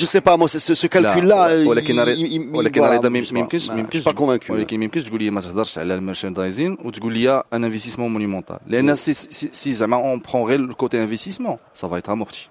je 0.00 0.04
sais 0.12 0.20
pas 0.20 0.36
moi 0.36 0.48
c'est 0.48 0.58
ce, 0.58 0.74
ce 0.74 0.86
calcul-là. 0.86 1.48
لا، 1.48 1.64
il- 1.64 1.68
ولكن 1.68 1.94
il- 2.04 2.18
il- 2.18 2.56
ولكن 2.56 2.80
voilà, 2.82 2.84
هذا 3.00 3.08
ما 3.08 3.20
je 3.22 3.24
sais 3.28 3.32
ما 3.32 3.38
pas. 3.40 3.42
يمكنش 3.42 3.68
ما- 3.68 3.74
ما 3.74 3.80
je 3.82 3.84
يمكنش 3.84 4.02
suis 4.02 4.04
pas 4.12 4.14
convaincu. 4.14 4.50
ولكن 4.50 4.78
ما 4.78 4.84
يمكنش 4.84 5.04
تقول 5.04 5.22
لي 5.22 5.30
ما 5.30 5.40
تهضرش 5.40 5.78
على 5.78 5.94
المارشاندايزين 5.94 6.78
وتقول 6.84 7.12
لي 7.12 7.42
ان 7.52 7.64
انفستيسمون 7.64 8.10
مونيمونتال 8.12 8.58
لان 8.66 8.94
سي 8.94 9.12
سي 9.12 9.48
سي 9.52 9.72
زعما 9.72 9.96
اون 9.96 10.20
برون 10.32 10.42
غير 10.48 10.68
le 10.70 10.74
côté 10.74 10.94
investissement 10.96 11.58
ça 11.82 11.86
va 11.88 11.98
être 11.98 12.10
amorti 12.10 12.48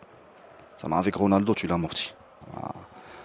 زعما 0.84 1.04
avec 1.04 1.16
Ronaldo 1.16 1.54
tu 1.54 1.68
l'amortis 1.68 2.12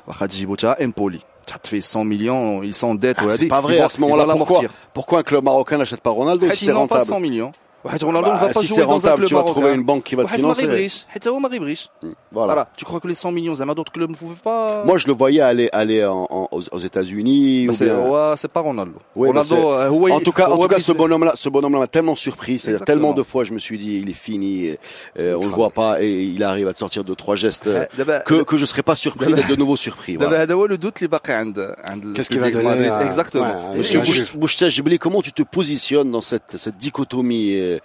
واخا 0.07 0.27
تجيبو 0.27 0.55
تا 0.55 0.85
امبولي 0.85 1.19
تحط 1.47 1.67
فيه 1.67 1.81
100 1.81 1.85
millions 2.05 2.63
ils 2.63 2.75
sont 2.75 2.95
dettes 2.95 3.19
Ah, 3.19 3.25
وهذه 3.25 3.37
c'est 3.41 3.49
pas 3.49 3.61
vrai 3.61 3.77
ils 3.77 3.83
à 3.83 3.87
vont- 3.87 3.89
ce 3.89 4.01
moment-là. 4.01 4.25
ils 4.25 4.29
vont 4.31 4.37
Pourquoi, 4.39 4.57
l'amortir. 4.63 4.71
pourquoi 4.95 5.19
un 5.19 5.23
club 5.23 5.45
marocain 5.45 5.79
n'achète 5.79 6.01
pas 6.01 6.11
Ronaldo 6.11 6.47
حيت 6.49 6.53
si 6.59 6.65
ils 6.65 6.69
c'est 6.69 6.73
n'ont 6.73 6.87
pas 6.87 6.99
rentable 6.99 7.11
100 7.11 7.21
millions 7.21 7.53
واحد 7.85 8.05
Ronaldo 8.05 8.29
Bah, 8.29 8.35
ne 8.35 8.41
va 8.41 8.47
pas 8.49 8.61
si 8.61 8.67
jouer 8.67 8.77
c'est 8.77 8.83
dans 8.83 8.91
un 8.91 8.93
rentable, 8.95 9.17
club 9.17 9.29
tu 9.29 9.35
vas 9.35 9.43
trouver 9.43 9.61
marocain. 9.61 9.81
une 9.81 9.87
banque 9.87 10.05
qui 10.05 10.15
va 10.17 10.25
te 10.25 10.27
واحد 10.27 10.41
ما 10.41 10.55
financer. 10.55 10.59
غيبغيش 10.61 11.05
حيت 11.09 11.29
هو 11.29 11.39
ما 11.39 11.49
غيبغيش 11.49 11.89
Voilà. 12.35 12.53
Voilà, 12.53 12.65
tu 12.77 12.85
crois 12.85 13.01
que 13.01 13.09
les 13.09 13.15
100 13.15 13.31
millions 13.33 13.55
زعما 13.55 13.75
d'autres 13.75 13.93
clubs 13.93 14.11
ne 14.11 14.17
pouvaient 14.17 14.43
pas 14.45 14.85
Moi, 14.85 14.99
je 14.99 15.07
le 15.07 15.13
voyais 15.13 15.41
aller 15.41 15.69
aller 15.73 16.05
en, 16.05 16.27
en- 16.39 16.49
aux, 16.57 16.63
aux 16.77 16.79
États-Unis. 16.79 17.69
ou 17.69 17.73
c'est 17.73 17.85
bien- 17.85 18.09
ouais, 18.13 18.35
c'est 18.41 18.53
pas 18.57 18.61
Ronaldo. 18.71 18.99
Oui, 19.17 19.29
bah, 19.29 19.43
Ronaldo, 19.43 19.57
c'est- 19.57 19.63
euh, 19.63 19.89
هو 19.95 20.09
En 20.19 20.21
tout 20.29 20.33
cas, 20.39 20.47
en 20.49 20.57
هو 20.59 20.63
tout 20.67 20.69
cas, 20.75 20.81
ce 20.89 20.93
بيس- 20.93 20.97
bonhomme-là, 21.03 21.33
ce 21.45 21.49
bonhomme-là 21.55 21.79
m'a 21.85 21.87
tellement 21.97 22.17
surpris. 22.27 22.57
C'est-à-dire 22.59 22.83
Exactement. 22.83 22.87
tellement 22.91 23.13
de 23.21 23.23
fois, 23.31 23.43
je 23.49 23.53
me 23.57 23.61
suis 23.67 23.79
dit, 23.85 23.93
il 24.03 24.09
est 24.15 24.21
fini. 24.29 24.55
euh, 25.21 25.41
on 25.43 25.45
le 25.51 25.55
voit 25.61 25.71
pas 25.81 25.93
et 26.05 26.11
il 26.37 26.43
arrive 26.51 26.67
à 26.71 26.73
te 26.77 26.81
sortir 26.85 27.03
deux 27.11 27.19
trois 27.23 27.37
gestes 27.45 27.69
euh, 27.69 27.87
دابا- 28.01 28.23
que 28.31 28.37
que 28.51 28.57
je 28.63 28.67
serais 28.73 28.87
pas 28.91 28.97
surpris 29.07 29.33
d'être 29.37 29.53
de 29.55 29.59
nouveau 29.63 29.77
surpris. 29.87 30.15
دابا 30.17 30.27
Voilà. 30.37 30.43
هذا 30.43 30.55
هو 30.55 30.67
لو 30.67 30.75
دوت 30.77 30.97
اللي 30.99 31.09
باقي 31.09 31.33
عند 31.33 31.59
عند 31.91 32.05
Qu'est-ce 32.19 32.29
qu'il 32.31 32.41
va 32.41 32.47
البوبليك 32.47 32.55
donner 32.55 32.79
مدريد. 32.79 32.93
à- 32.93 33.07
Exactement. 33.11 33.53
ouais, 33.53 33.75
à- 33.75 33.79
Monsieur 33.79 34.01
la 34.01 34.05
Bouch- 34.05 34.17
Juve. 34.19 34.37
Bouchta 34.43 34.69
Jibli, 34.69 34.99
comment 35.05 35.23
tu 35.29 35.33
te 35.33 35.43
positionnes 35.59 36.11
dans 36.17 36.25
cette 36.31 36.51
cette 36.65 36.77
dichotomie, 36.87 37.72
euh, 37.74 37.80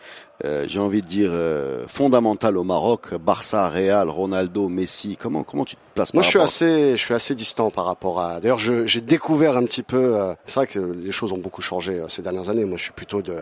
euh, 0.44 0.64
j'ai 0.68 0.78
envie 0.78 1.02
de 1.02 1.06
dire 1.08 1.30
euh, 1.32 1.82
fondamentale 1.88 2.56
au 2.56 2.62
Maroc, 2.62 3.12
Barça, 3.16 3.68
Real, 3.68 4.08
Ronaldo, 4.08 4.68
Messi. 4.68 5.16
Comment 5.20 5.42
comment 5.42 5.64
tu 5.64 5.74
te 5.74 5.80
places 5.96 6.14
Moi, 6.14 6.20
par 6.22 6.26
je 6.26 6.30
suis 6.30 6.40
assez, 6.40 6.90
je 6.92 7.02
suis 7.04 7.12
assez 7.14 7.34
distant 7.34 7.70
par 7.70 7.86
rapport 7.86 8.20
à. 8.20 8.38
D'ailleurs, 8.38 8.60
je- 8.60 8.86
j'ai 8.86 9.00
découvert 9.00 9.56
un 9.56 9.64
petit 9.64 9.82
peu. 9.82 9.96
euh, 10.16 10.34
c'est 10.46 10.54
vrai 10.60 10.66
que 10.68 10.78
les 10.78 11.10
choses 11.10 11.32
ont 11.32 11.38
beaucoup 11.38 11.60
changé 11.60 11.94
euh, 11.98 12.06
ces 12.06 12.22
dernières 12.22 12.50
années. 12.50 12.64
Moi, 12.64 12.76
je 12.78 12.84
suis 12.84 12.92
plutôt 12.92 13.20
de. 13.20 13.34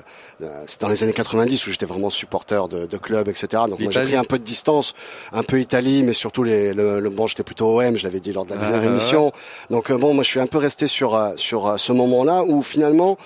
c'est 0.67 0.81
dans 0.81 0.89
les 0.89 1.03
années 1.03 1.13
90 1.13 1.67
où 1.67 1.71
j'étais 1.71 1.85
vraiment 1.85 2.09
supporter 2.09 2.67
de, 2.69 2.87
de 2.87 2.97
club, 2.97 3.29
etc. 3.29 3.65
Donc, 3.69 3.79
moi, 3.81 3.91
j'ai 3.93 4.01
pris 4.01 4.17
un 4.17 4.25
peu 4.25 4.39
de 4.39 4.45
distance, 4.45 4.95
un 5.35 5.43
peu 5.43 5.61
Italie, 5.61 6.03
mais 6.03 6.15
surtout 6.15 6.45
les. 6.45 6.73
Le, 6.73 7.01
le- 7.01 7.11
bon, 7.11 7.27
j'étais 7.27 7.43
plutôt 7.45 7.79
OM. 7.79 7.95
Je 7.99 8.05
l'avais 8.05 8.21
dit 8.21 8.33
lors 8.33 8.47
de 8.47 8.51
la 8.53 8.57
dernière 8.57 8.79
Ah, 8.79 8.81
ouais. 8.85 8.87
émission. 8.87 9.33
Donc, 9.69 9.91
euh, 9.91 9.99
bon, 9.99 10.15
moi, 10.15 10.25
je 10.25 10.31
suis 10.31 10.41
un 10.41 10.47
peu 10.47 10.57
resté 10.57 10.87
sur 10.87 11.15
euh, 11.15 11.33
sur 11.37 11.79
ce 11.79 11.93
moment-là 11.93 12.43
où 12.43 12.63
finalement. 12.63 13.19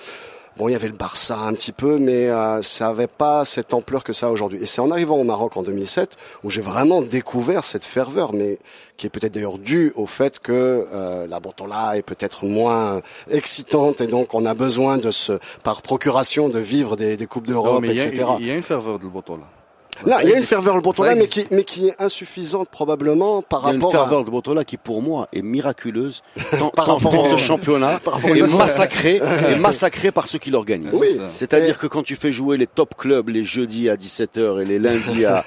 Bon, 0.61 0.67
il 0.67 0.73
y 0.73 0.75
avait 0.75 0.89
le 0.89 0.93
Barça 0.93 1.39
un 1.39 1.53
petit 1.53 1.71
peu, 1.71 1.97
mais 1.97 2.29
euh, 2.29 2.61
ça 2.61 2.89
n'avait 2.89 3.07
pas 3.07 3.45
cette 3.45 3.73
ampleur 3.73 4.03
que 4.03 4.13
ça 4.13 4.27
a 4.27 4.29
aujourd'hui. 4.29 4.61
Et 4.61 4.67
c'est 4.67 4.79
en 4.79 4.91
arrivant 4.91 5.15
au 5.15 5.23
Maroc 5.23 5.57
en 5.57 5.63
2007 5.63 6.17
où 6.43 6.51
j'ai 6.51 6.61
vraiment 6.61 7.01
découvert 7.01 7.63
cette 7.63 7.83
ferveur, 7.83 8.31
mais 8.31 8.59
qui 8.95 9.07
est 9.07 9.09
peut-être 9.09 9.33
d'ailleurs 9.33 9.57
due 9.57 9.91
au 9.95 10.05
fait 10.05 10.37
que 10.37 10.85
euh, 10.93 11.25
la 11.25 11.39
Botola 11.39 11.97
est 11.97 12.03
peut-être 12.03 12.45
moins 12.45 13.01
excitante 13.31 14.01
et 14.01 14.07
donc 14.07 14.35
on 14.35 14.45
a 14.45 14.53
besoin 14.53 14.99
de 14.99 15.09
ce, 15.09 15.39
par 15.63 15.81
procuration, 15.81 16.47
de 16.47 16.59
vivre 16.59 16.95
des, 16.95 17.17
des 17.17 17.25
coupes 17.25 17.47
d'Europe, 17.47 17.83
etc. 17.83 18.25
Il 18.39 18.45
y 18.45 18.51
a 18.51 18.53
une 18.53 18.61
ferveur 18.61 18.99
de 18.99 19.05
la 19.05 19.09
Botola. 19.09 19.60
Là, 20.05 20.19
il 20.23 20.29
y 20.29 20.33
a 20.33 20.37
une 20.37 20.43
ferveur 20.43 20.75
le 20.75 20.81
Botola, 20.81 21.13
mais 21.15 21.27
qui, 21.27 21.45
mais 21.51 21.63
qui 21.63 21.87
est 21.89 21.95
insuffisante 22.01 22.69
probablement 22.69 23.41
par 23.43 23.61
Il 23.63 23.65
y 23.65 23.69
a 23.69 23.73
une 23.73 23.81
rapport 23.83 23.95
à. 23.95 23.97
ferveur 23.99 24.25
de 24.25 24.31
Botola 24.31 24.63
qui, 24.63 24.77
pour 24.77 25.01
moi, 25.01 25.27
est 25.33 25.41
miraculeuse. 25.43 26.23
Tant, 26.57 26.69
Par 26.69 26.85
tant- 26.85 26.95
rapport 26.95 27.25
au- 27.25 27.37
ce 27.37 27.37
championnat 27.37 27.99
rapport 28.05 28.29
est 28.29 28.41
massacré, 28.57 29.17
est 29.17 29.59
massacré 29.59 30.11
par 30.11 30.27
ceux 30.27 30.39
qui 30.39 30.49
l'organisent. 30.49 30.99
Oui. 30.99 31.19
C'est-à-dire 31.35 31.75
Et- 31.75 31.79
que 31.79 31.87
quand 31.87 32.03
tu 32.03 32.15
fais 32.15 32.31
jouer 32.31 32.57
les 32.57 32.67
top 32.67 32.95
clubs 32.97 33.29
les 33.29 33.43
jeudis 33.43 33.89
à 33.89 33.95
17h 33.95 34.61
et 34.61 34.65
les 34.65 34.79
lundis 34.79 35.25
à, 35.25 35.43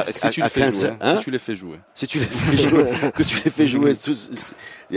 à, 0.00 0.12
Si 0.12 0.26
à- 0.26 0.30
tu 0.30 0.40
à 0.42 0.44
les 0.44 0.50
fais 0.50 0.60
15 0.60 0.80
jouer, 0.80 0.90
hein, 1.00 1.16
si 1.18 1.24
tu 1.24 1.30
les 1.30 1.38
fais 1.38 1.54
jouer. 1.54 1.78
si 1.94 2.06
tu 2.06 2.18
les 2.18 2.26
fais 2.26 2.56
jouer, 2.56 2.84
que 3.14 3.22
tu 3.22 3.36
les 3.44 3.50
fais 3.50 3.66
jouer, 3.66 3.94
tout- 3.96 4.16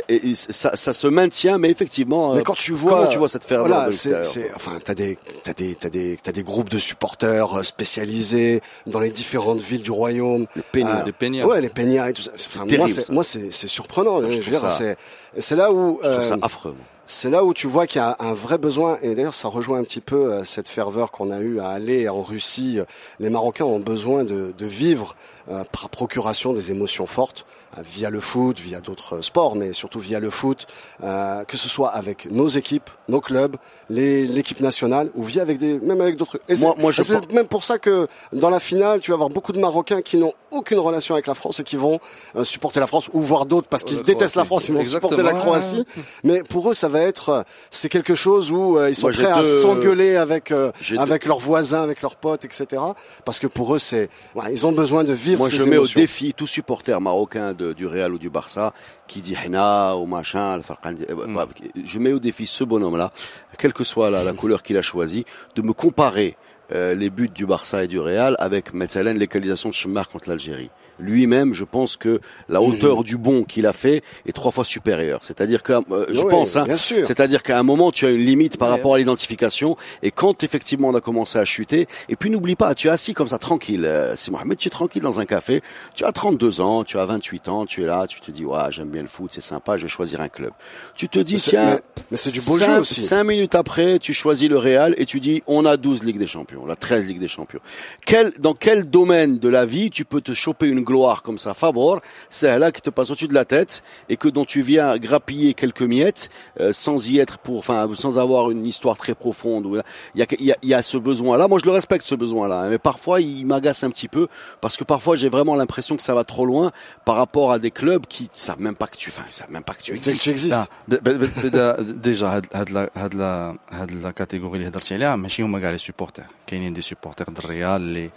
et- 0.09 0.29
et 0.29 0.35
ça, 0.35 0.75
ça 0.75 0.93
se 0.93 1.07
maintient, 1.07 1.57
mais 1.57 1.69
effectivement, 1.69 2.33
Mais 2.33 2.39
euh, 2.39 2.43
quand 2.43 2.55
tu 2.55 2.71
vois, 2.71 2.91
comment 2.91 3.07
tu 3.07 3.17
vois 3.17 3.29
cette 3.29 3.43
ferveur 3.43 3.67
voilà, 3.67 3.91
c'est, 3.91 4.51
enfin, 4.55 4.79
t'as 4.83 4.93
des, 4.93 5.17
t'as 5.43 5.53
des, 5.53 5.75
t'as 5.75 5.89
des, 5.89 6.17
t'as 6.21 6.31
des 6.31 6.43
groupes 6.43 6.69
de 6.69 6.77
supporters 6.77 7.59
euh, 7.59 7.63
spécialisés 7.63 8.61
dans 8.87 8.99
les 8.99 9.11
différentes 9.11 9.61
villes 9.61 9.81
du 9.83 9.91
royaume. 9.91 10.45
Les. 10.73 10.83
Ah, 10.85 11.01
Des 11.03 11.11
Peñas. 11.11 11.45
Ouais, 11.45 11.61
les 11.61 11.69
Peñas 11.69 12.09
et 12.09 12.13
tout 12.13 12.21
ça. 12.21 12.31
Enfin, 12.35 12.59
moi, 12.59 12.67
terrible, 12.67 12.89
c'est, 12.89 13.09
moi, 13.09 13.23
c'est, 13.23 13.51
c'est 13.51 13.67
surprenant. 13.67 14.21
je 14.21 14.31
je 14.31 14.41
veux 14.41 14.51
dire, 14.57 14.71
c'est, 14.71 14.95
c'est 15.37 15.55
là 15.55 15.71
où, 15.71 15.99
Je 16.03 16.07
trouve 16.09 16.25
ça 16.25 16.33
euh, 16.35 16.37
affreux. 16.41 16.71
moi. 16.71 16.85
C'est 17.11 17.29
là 17.29 17.43
où 17.43 17.53
tu 17.53 17.67
vois 17.67 17.87
qu'il 17.87 17.99
y 17.99 18.03
a 18.03 18.15
un 18.19 18.33
vrai 18.33 18.57
besoin, 18.57 18.97
et 19.01 19.15
d'ailleurs 19.15 19.33
ça 19.33 19.49
rejoint 19.49 19.79
un 19.79 19.83
petit 19.83 19.99
peu 19.99 20.31
euh, 20.31 20.43
cette 20.45 20.69
ferveur 20.69 21.11
qu'on 21.11 21.29
a 21.29 21.39
eue 21.39 21.59
à 21.59 21.67
aller 21.67 22.07
en 22.07 22.21
Russie. 22.21 22.79
Les 23.19 23.29
Marocains 23.29 23.65
ont 23.65 23.79
besoin 23.79 24.23
de, 24.23 24.53
de 24.57 24.65
vivre 24.65 25.15
euh, 25.49 25.65
par 25.73 25.89
procuration 25.89 26.53
des 26.53 26.71
émotions 26.71 27.05
fortes, 27.05 27.45
via 27.85 28.09
le 28.09 28.19
foot, 28.19 28.59
via 28.59 28.81
d'autres 28.81 29.21
sports, 29.21 29.55
mais 29.55 29.73
surtout 29.73 29.99
via 29.99 30.19
le 30.19 30.29
foot, 30.29 30.67
euh, 31.03 31.43
que 31.45 31.57
ce 31.57 31.69
soit 31.69 31.89
avec 31.89 32.29
nos 32.31 32.47
équipes, 32.47 32.89
nos 33.07 33.21
clubs, 33.21 33.55
l'équipe 33.89 34.59
nationale, 34.61 35.09
ou 35.15 35.23
via 35.23 35.41
avec 35.41 35.57
des, 35.57 35.79
même 35.79 36.01
avec 36.01 36.15
d'autres. 36.17 36.39
Moi- 36.59 36.75
moi, 36.77 36.91
je 36.91 37.01
pense- 37.03 37.29
même 37.33 37.47
pour 37.47 37.63
ça 37.63 37.77
que 37.79 38.07
dans 38.33 38.49
la 38.49 38.59
finale, 38.59 38.99
tu 38.99 39.11
vas 39.11 39.15
avoir 39.15 39.29
beaucoup 39.29 39.51
de 39.51 39.59
Marocains 39.59 40.01
qui 40.01 40.17
n'ont 40.17 40.33
aucune 40.51 40.79
relation 40.79 41.15
avec 41.15 41.27
la 41.27 41.33
France 41.35 41.59
et 41.59 41.63
qui 41.63 41.75
vont 41.77 41.99
euh, 42.35 42.43
supporter 42.43 42.79
la 42.79 42.87
France, 42.87 43.09
ou 43.13 43.21
voir 43.21 43.45
d'autres 43.45 43.67
parce 43.67 43.83
qu'ils 43.83 43.97
La 43.97 44.03
détestent 44.03 44.35
la. 44.35 44.45
France, 44.45 44.67
ils 44.67 44.73
vont 44.75 44.83
supporter 44.83 45.23
la. 45.23 45.33
Croatie. 45.33 45.85
Mais 46.23 46.43
pour 46.43 46.69
eux, 46.69 46.73
ça 46.73 46.89
va 46.89 46.99
être, 47.01 47.29
euh, 47.29 47.41
c'est 47.69 47.89
quelque 47.89 48.15
chose 48.15 48.51
où 48.51 48.77
euh, 48.77 48.89
ils 48.89 48.95
sont 48.95 49.07
Moi, 49.07 49.13
prêts 49.13 49.31
à 49.31 49.41
deux- 49.41 49.61
s'engueuler 49.61 50.15
avec 50.17 50.51
euh, 50.51 50.71
avec 50.97 51.25
leurs 51.25 51.39
voisins, 51.39 51.81
avec 51.81 52.01
leurs 52.01 52.15
potes, 52.17 52.43
etc. 52.45 52.81
Parce 53.25 53.39
que 53.39 53.47
pour 53.47 53.73
eux, 53.75 53.79
c'est, 53.79 54.09
ouais, 54.35 54.51
ils 54.51 54.67
ont 54.67 54.71
besoin 54.73 55.03
de 55.03 55.13
vivre 55.13 55.39
Moi, 55.39 55.49
ces 55.49 55.55
je 55.57 55.63
mets 55.63 55.77
au 55.77 55.85
émotions. 55.85 55.99
défi 56.01 56.33
tout 56.33 56.47
supporter 56.47 56.99
marocain 56.99 57.53
de- 57.61 57.73
du 57.73 57.85
Real 57.87 58.11
ou 58.13 58.19
du 58.25 58.29
Barça 58.37 58.73
qui 59.07 59.19
dit 59.21 59.35
Hena 59.43 59.95
ou 59.95 60.05
machin, 60.05 60.57
le 60.57 60.63
Farqan, 60.63 60.95
euh, 61.09 61.27
Mm. 61.27 61.33
bref, 61.33 61.49
je 61.91 61.97
mets 61.99 62.13
au 62.13 62.19
défi 62.19 62.45
ce 62.47 62.63
bonhomme-là, 62.71 63.11
quelle 63.59 63.73
que 63.73 63.83
soit 63.83 64.09
la, 64.09 64.23
la 64.23 64.33
couleur 64.33 64.61
qu'il 64.63 64.77
a 64.77 64.81
choisie, 64.81 65.25
de 65.55 65.61
me 65.61 65.73
comparer 65.73 66.35
euh, 66.73 66.95
les 66.95 67.09
buts 67.09 67.29
du 67.33 67.45
Barça 67.45 67.83
et 67.83 67.87
du 67.87 67.99
Real 67.99 68.35
avec 68.39 68.73
Metzalen, 68.73 69.17
l'égalisation 69.17 69.69
de 69.69 69.73
Schmar 69.73 70.07
contre 70.09 70.29
l'Algérie. 70.29 70.69
lui-même, 70.99 71.55
je 71.55 71.63
pense 71.63 71.97
que 71.97 72.21
la 72.47 72.59
Mhm. 72.61 72.67
hauteur 72.67 73.03
du 73.03 73.17
bond 73.17 73.43
qu'il 73.43 73.65
a 73.65 73.73
fait 73.73 74.03
est 74.27 74.33
trois 74.33 74.51
fois 74.51 74.63
supérieure. 74.63 75.21
C'est-à-dire 75.23 75.63
que, 75.63 75.73
euh, 75.73 76.05
je 76.11 76.21
Oui, 76.21 76.27
pense, 76.29 76.55
hein, 76.55 76.65
c'est-à-dire 76.77 77.41
qu'à 77.41 77.57
un 77.57 77.63
moment, 77.63 77.91
tu 77.91 78.05
as 78.05 78.11
une 78.11 78.23
limite 78.23 78.57
par 78.57 78.69
rapport 78.69 78.93
à 78.93 78.97
l'identification. 78.99 79.77
Et 80.03 80.11
quand 80.11 80.43
effectivement 80.43 80.89
on 80.89 80.93
a 80.95 81.01
commencé 81.01 81.39
à 81.39 81.45
chuter, 81.45 81.87
et 82.07 82.15
puis 82.15 82.29
n'oublie 82.29 82.55
pas, 82.55 82.75
tu 82.75 82.87
es 82.87 82.91
assis 82.91 83.15
comme 83.15 83.29
ça 83.29 83.39
tranquille. 83.39 83.83
Euh, 83.85 84.13
C'est 84.15 84.29
Mohamed, 84.29 84.59
tu 84.59 84.67
es 84.67 84.69
tranquille 84.69 85.01
dans 85.01 85.19
un 85.19 85.25
café. 85.25 85.63
Tu 85.95 86.05
as 86.05 86.11
32 86.11 86.61
ans, 86.61 86.83
tu 86.83 86.99
as 86.99 87.05
28 87.05 87.47
ans, 87.47 87.65
tu 87.65 87.81
es 87.81 87.87
là, 87.87 88.05
tu 88.07 88.21
te 88.21 88.29
dis, 88.29 88.45
ouais, 88.45 88.59
j'aime 88.69 88.89
bien 88.89 89.01
le 89.01 89.07
foot, 89.07 89.31
c'est 89.33 89.41
sympa, 89.41 89.77
je 89.77 89.83
vais 89.83 89.89
choisir 89.89 90.21
un 90.21 90.29
club. 90.29 90.51
Tu 90.95 91.09
te 91.09 91.17
dis, 91.17 91.35
Mais 91.35 91.39
tiens, 91.39 91.65
mais- 91.65 92.03
mais 92.11 92.17
c'est 92.17 92.31
du 92.31 92.41
beau 92.41 92.59
cinq- 92.59 92.65
jeu 92.75 92.79
aussi. 92.81 93.01
Cinq 93.01 93.23
minutes 93.23 93.55
après, 93.55 93.97
tu 93.97 94.13
choisis 94.13 94.47
le 94.49 94.57
Real 94.59 94.93
et 94.99 95.05
tu 95.07 95.19
dis, 95.19 95.41
on 95.47 95.65
a 95.65 95.77
12 95.77 96.03
Ligues 96.03 96.19
des 96.19 96.27
Champions, 96.27 96.60
la 96.66 96.76
13 96.76 97.04
Ligue 97.06 97.20
des 97.20 97.28
Champions. 97.28 97.60
Quel, 98.04 98.32
dans 98.38 98.54
quel 98.54 98.80
domaine 98.90 99.38
de 99.38 99.48
la 99.48 99.64
vie 99.66 99.90
tu 99.90 100.04
peux 100.04 100.20
te 100.20 100.34
choper 100.34 100.66
une 100.68 100.82
gloire 100.82 101.22
comme 101.22 101.38
ça, 101.38 101.54
Fabor, 101.54 102.00
c'est 102.30 102.58
là 102.58 102.70
qui 102.72 102.82
te 102.82 102.90
passe 102.90 103.10
au-dessus 103.10 103.28
de 103.28 103.34
la 103.34 103.44
tête 103.44 103.82
et 104.08 104.16
que 104.16 104.28
dont 104.28 104.44
tu 104.44 104.60
viens 104.60 104.96
grappiller 104.98 105.54
quelques 105.54 105.82
miettes 105.82 106.28
euh, 106.60 106.72
sans 106.72 107.08
y 107.08 107.18
être 107.18 107.38
pour, 107.38 107.58
enfin, 107.58 107.88
sans 107.94 108.18
avoir 108.18 108.50
une 108.50 108.66
histoire 108.66 108.96
très 108.96 109.14
profonde. 109.14 109.66
ou- 109.66 109.76
Il 110.14 110.20
y 110.20 110.22
a, 110.22 110.26
il 110.38 110.46
y 110.46 110.52
a, 110.52 110.56
il 110.62 110.68
y 110.68 110.74
a 110.74 110.82
ce 110.82 110.96
besoin-là. 110.96 111.48
Moi, 111.48 111.58
je 111.60 111.64
le 111.64 111.70
respecte 111.72 112.04
ce 112.06 112.14
besoin-là, 112.14 112.58
hein, 112.62 112.68
mais 112.70 112.78
parfois 112.78 113.20
il 113.20 113.46
m'agace 113.46 113.82
un 113.84 113.90
petit 113.90 114.08
peu 114.08 114.28
parce 114.60 114.76
que 114.76 114.84
parfois 114.84 115.16
j'ai 115.16 115.28
vraiment 115.28 115.56
l'impression 115.56 115.96
que 115.96 116.02
ça 116.02 116.14
va 116.14 116.24
trop 116.24 116.46
loin 116.46 116.70
par 117.04 117.16
rapport 117.16 117.52
à 117.52 117.58
des 117.58 117.70
clubs 117.70 118.06
qui 118.06 118.28
savent 118.32 118.60
même 118.60 118.74
pas 118.74 118.86
que 118.86 118.96
tu, 118.96 119.10
enfin, 119.10 119.24
ils 119.28 119.32
savent 119.40 119.50
même 119.50 119.62
pas 119.64 119.74
que 119.74 119.82
tu 119.82 119.92
Dès 119.92 119.98
que 119.98 120.10
existes. 120.10 120.22
tu 120.24 120.30
existes. 120.30 120.56
لا 120.56 120.66
ب- 120.88 120.94
ب- 121.08 121.24
ب- 121.24 121.30
بدا 121.46 121.76
ديجا 121.80 122.26
هاد 122.28 122.46
هاد 122.54 122.70
لا 122.70 122.90
هاد 122.96 123.14
لا 123.14 123.56
هاد 123.70 123.90
لا 123.92 124.10
كاتيجوري 124.10 124.58
اللي 124.58 124.68
هضرتي 124.68 124.94
عليها 124.94 125.16
ماشي 125.16 125.42
هما 125.42 125.60
كاع 125.60 125.70
لي 125.70 125.78
سوبورتر 125.78 126.22
كاينين 126.51 126.73
دي 126.73 126.81
سوبورتر 126.81 127.25
د 127.29 127.37
الريال 127.37 127.81
اللي 127.81 128.09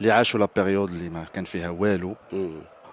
اللي 0.00 0.10
عاشوا 0.10 0.40
لا 0.40 0.48
بيريود 0.56 0.90
اللي 0.90 1.08
ما 1.08 1.26
كان 1.34 1.44
فيها 1.44 1.68
والو. 1.70 2.16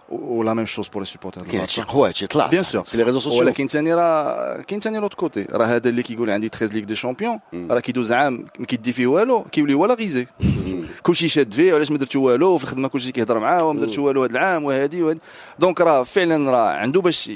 ولا 0.09 0.53
ميم 0.53 0.65
شوز 0.65 0.87
بور 0.87 1.01
لي 1.01 1.05
سوبورتر 1.05 1.41
د 1.41 1.47
كاين 1.47 1.67
شي 1.67 1.81
البارسا. 1.81 1.93
قوات 1.93 2.15
شي 2.15 2.27
طلع 2.27 2.47
بيان 2.47 2.63
سور 2.63 2.85
سي 2.85 2.97
لي 2.97 3.03
ريزو 3.03 3.19
سوسيو 3.19 3.39
ولكن 3.39 3.67
ثاني 3.67 3.93
راه 3.93 4.61
كاين 4.61 4.79
ثاني 4.79 4.97
لوت 4.97 5.13
كوتي. 5.13 5.47
راه 5.51 5.65
هذا 5.65 5.89
اللي 5.89 6.03
كيقول 6.03 6.29
عندي 6.29 6.47
13 6.47 6.73
ليغ 6.73 6.83
دي 6.83 6.95
شامبيون. 6.95 7.39
راه 7.53 7.79
كيدوز 7.79 8.11
عام 8.11 8.45
ما 8.59 8.65
كيدي 8.65 8.93
فيه 8.93 9.07
والو. 9.07 9.43
كيولي 9.43 9.73
ولا 9.73 9.93
غيزي. 9.93 10.27
كلشي 11.05 11.29
شاد 11.29 11.53
فيه 11.53 11.73
علاش 11.73 11.91
ما 11.91 11.97
درتو 11.97 12.19
والو؟ 12.19 12.47
وفي 12.47 12.63
الخدمة 12.63 12.87
كلشي 12.87 13.11
كيهضر 13.11 13.39
معاه 13.39 13.63
وما 13.63 13.81
درتو 13.81 14.05
والو 14.05 14.23
هذا 14.23 14.31
العام 14.31 14.63
وهادي 14.63 15.03
وهادي 15.03 15.19
دونك 15.59 15.81
راه 15.81 16.03
فعلا 16.03 16.51
راه 16.51 16.69
عنده 16.69 17.01
باش 17.01 17.31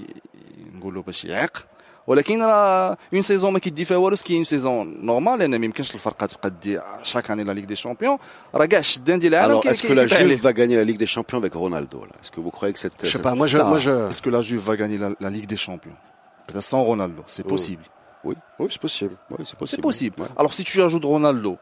نقولوا 0.75 1.03
باش 1.03 1.25
يعق 1.25 1.68
ولكن 2.09 2.42
راه 2.42 2.96
اون 3.14 3.22
سيزون 3.22 3.52
ما 3.52 3.59
كيدي 3.59 3.84
فيها 3.84 3.96
والو 3.96 4.16
سكي 4.16 4.36
اون 4.36 4.44
سيزون 4.44 5.07
نورمال 5.07 5.38
لان 5.38 5.50
ما 5.59 5.64
يمكنش 5.64 5.94
الفرقه 5.94 6.26
تبقى 6.26 6.50
دي 6.62 6.80
شاك 7.02 7.30
اني 7.30 7.44
لا 7.44 7.52
ليغ 7.52 7.64
دي 7.64 7.76
شامبيون 7.76 8.18
راه 8.55 8.64
كاع 8.64 8.78
الشدان 8.78 9.18
ديال 9.18 9.34
العالم 9.34 9.61
Alors, 9.61 9.62
كي- 9.62 9.70
est-ce 9.74 9.82
que 9.82 9.86
كي- 9.86 9.94
la 9.94 10.00
كيطيح 10.02 10.18
عليه. 10.20 10.36
Juve 10.36 10.42
va 10.42 10.52
gagner 10.52 10.76
la 10.76 10.84
Ligue 10.84 10.98
des 10.98 11.07
Champions 11.16 11.38
avec 11.38 11.55
Ronaldo 11.55 11.98
là 12.05 12.12
Est-ce 12.22 12.30
que 12.30 12.40
vous 12.40 12.50
croyez 12.50 12.72
que 12.74 12.78
cette, 12.80 12.92
Je 13.00 13.07
sais 13.07 13.12
cette- 13.12 13.22
pas, 13.22 13.34
moi 13.34 13.46
je, 13.46 13.59
Non. 13.59 13.64
moi 13.72 13.78
je, 13.78 13.90
Est-ce 14.11 14.22
que 14.26 14.30
la 14.30 14.42
Juve 14.48 14.62
va 14.70 14.76
gagner 14.76 14.98
la, 15.05 15.09
la 15.24 15.30
Ligue 15.30 15.46
des 15.55 15.57
Champions 15.66 15.96
Peut-être 16.46 16.62
sans 16.72 16.82
Ronaldo, 16.90 17.22
c'est 17.34 17.44
Oh. 17.46 17.55
possible. 17.55 17.84
oui, 18.28 18.34
c'est 18.74 18.80
possible. 18.86 19.14
Oui, 19.30 19.36
c'est 19.48 19.59
possible. 19.62 19.80
C'est 19.80 19.86
possible. 19.90 20.16
Ouais. 20.22 20.28
Alors 20.40 20.52
si 20.59 20.62
tu 20.70 20.76
ajoutes 20.86 21.07
Ronaldo, 21.16 21.52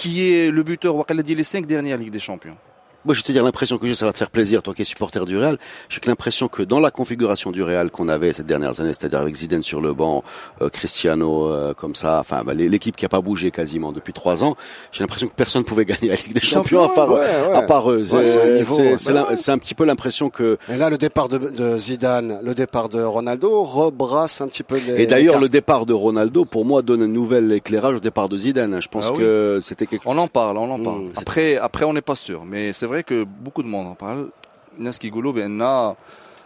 qui 0.00 0.12
est 0.32 0.50
le 0.58 0.62
buteur, 0.68 0.92
on 0.96 1.02
a 1.22 1.24
dit 1.28 1.34
les 1.40 1.48
cinq 1.52 1.64
dernières 1.74 1.98
Ligues 2.02 2.14
des 2.18 2.24
Champions. 2.30 2.58
Moi, 3.05 3.13
je 3.13 3.19
vais 3.21 3.23
te 3.27 3.31
dire 3.31 3.43
l'impression 3.43 3.77
que 3.77 3.87
j'ai, 3.87 3.93
ça 3.93 4.05
va 4.07 4.13
te 4.13 4.17
faire 4.17 4.31
plaisir, 4.31 4.63
toi 4.63 4.73
qui 4.73 4.81
es 4.81 4.85
supporter 4.85 5.25
du 5.25 5.37
Real. 5.37 5.57
J'ai 5.89 5.99
que 5.99 6.07
l'impression 6.09 6.47
que 6.47 6.63
dans 6.63 6.79
la 6.79 6.89
configuration 6.91 7.51
du 7.51 7.61
Real 7.61 7.91
qu'on 7.91 8.07
avait 8.09 8.33
ces 8.33 8.43
dernières 8.43 8.79
années, 8.79 8.93
c'est-à-dire 8.93 9.19
avec 9.19 9.35
Zidane 9.35 9.61
sur 9.63 9.79
le 9.79 9.93
banc, 9.93 10.23
euh, 10.61 10.69
Cristiano 10.69 11.51
euh, 11.51 11.73
comme 11.75 11.93
ça, 11.95 12.19
enfin 12.19 12.43
bah, 12.43 12.53
l'é- 12.53 12.67
l'équipe 12.67 12.95
qui 12.95 13.05
a 13.05 13.09
pas 13.09 13.21
bougé 13.21 13.51
quasiment 13.51 13.91
depuis 13.91 14.11
trois 14.13 14.43
ans, 14.43 14.55
j'ai 14.91 15.03
l'impression 15.03 15.27
que 15.27 15.33
personne 15.35 15.63
pouvait 15.63 15.85
gagner 15.85 16.09
la 16.09 16.15
Ligue 16.15 16.33
des 16.33 16.41
Champions 16.41 16.83
à 16.83 16.89
part, 16.89 17.11
ouais, 17.11 17.19
ouais. 17.19 17.53
à 17.55 17.61
part 17.61 17.91
eux. 17.91 18.05
Ouais, 18.11 18.25
c'est 18.25 18.39
un 18.39 18.43
C'est- 18.43 18.53
niveau, 18.55 18.75
c'est- 18.75 18.91
bah 18.91 18.97
c'est 18.97 19.13
la- 19.13 19.29
ouais. 19.29 19.35
c'est 19.37 19.51
un 19.51 19.57
petit 19.59 19.75
peu 19.75 19.85
l'impression 19.85 20.29
que. 20.29 20.57
Et 20.73 20.77
là, 20.77 20.89
le 20.89 20.97
départ 20.97 21.29
de, 21.29 21.37
de 21.37 21.77
Zidane, 21.77 22.39
le 22.43 22.55
départ 22.55 22.89
de 22.89 23.03
Ronaldo 23.03 23.61
rebrasse 23.63 24.41
un 24.41 24.47
petit 24.47 24.63
peu 24.63 24.77
les. 24.79 25.03
Et 25.03 25.05
d'ailleurs, 25.05 25.35
les 25.35 25.41
le 25.41 25.49
départ 25.49 25.85
de 25.85 25.93
Ronaldo, 25.93 26.43
pour 26.45 26.65
moi, 26.65 26.81
donne 26.81 27.03
un 27.03 27.07
nouvel 27.07 27.51
éclairage 27.51 27.97
au 27.97 27.99
départ 27.99 28.29
de 28.29 28.37
Zidane. 28.37 28.81
Je 28.81 28.87
pense 28.87 29.07
Ah 29.09 29.13
oui. 29.13 29.19
que 29.19 29.59
c'était 29.61 29.85
quelque 29.85 30.01
On 30.07 30.17
en 30.17 30.27
parle, 30.27 30.57
on 30.57 30.71
en 30.71 30.79
parle. 30.79 31.01
Mm, 31.01 31.09
c'est- 31.13 31.19
après, 31.21 31.57
après, 31.57 31.85
on 31.85 31.93
n'est 31.93 32.01
pas 32.01 32.15
sûr. 32.15 32.43
Mais 32.45 32.73
c'est 32.73 32.87
vrai 32.87 32.94
que 33.03 33.23
beaucoup 33.23 33.63
de 33.63 33.67
monde 33.67 33.87
en 33.87 33.95
parle. 33.95 34.29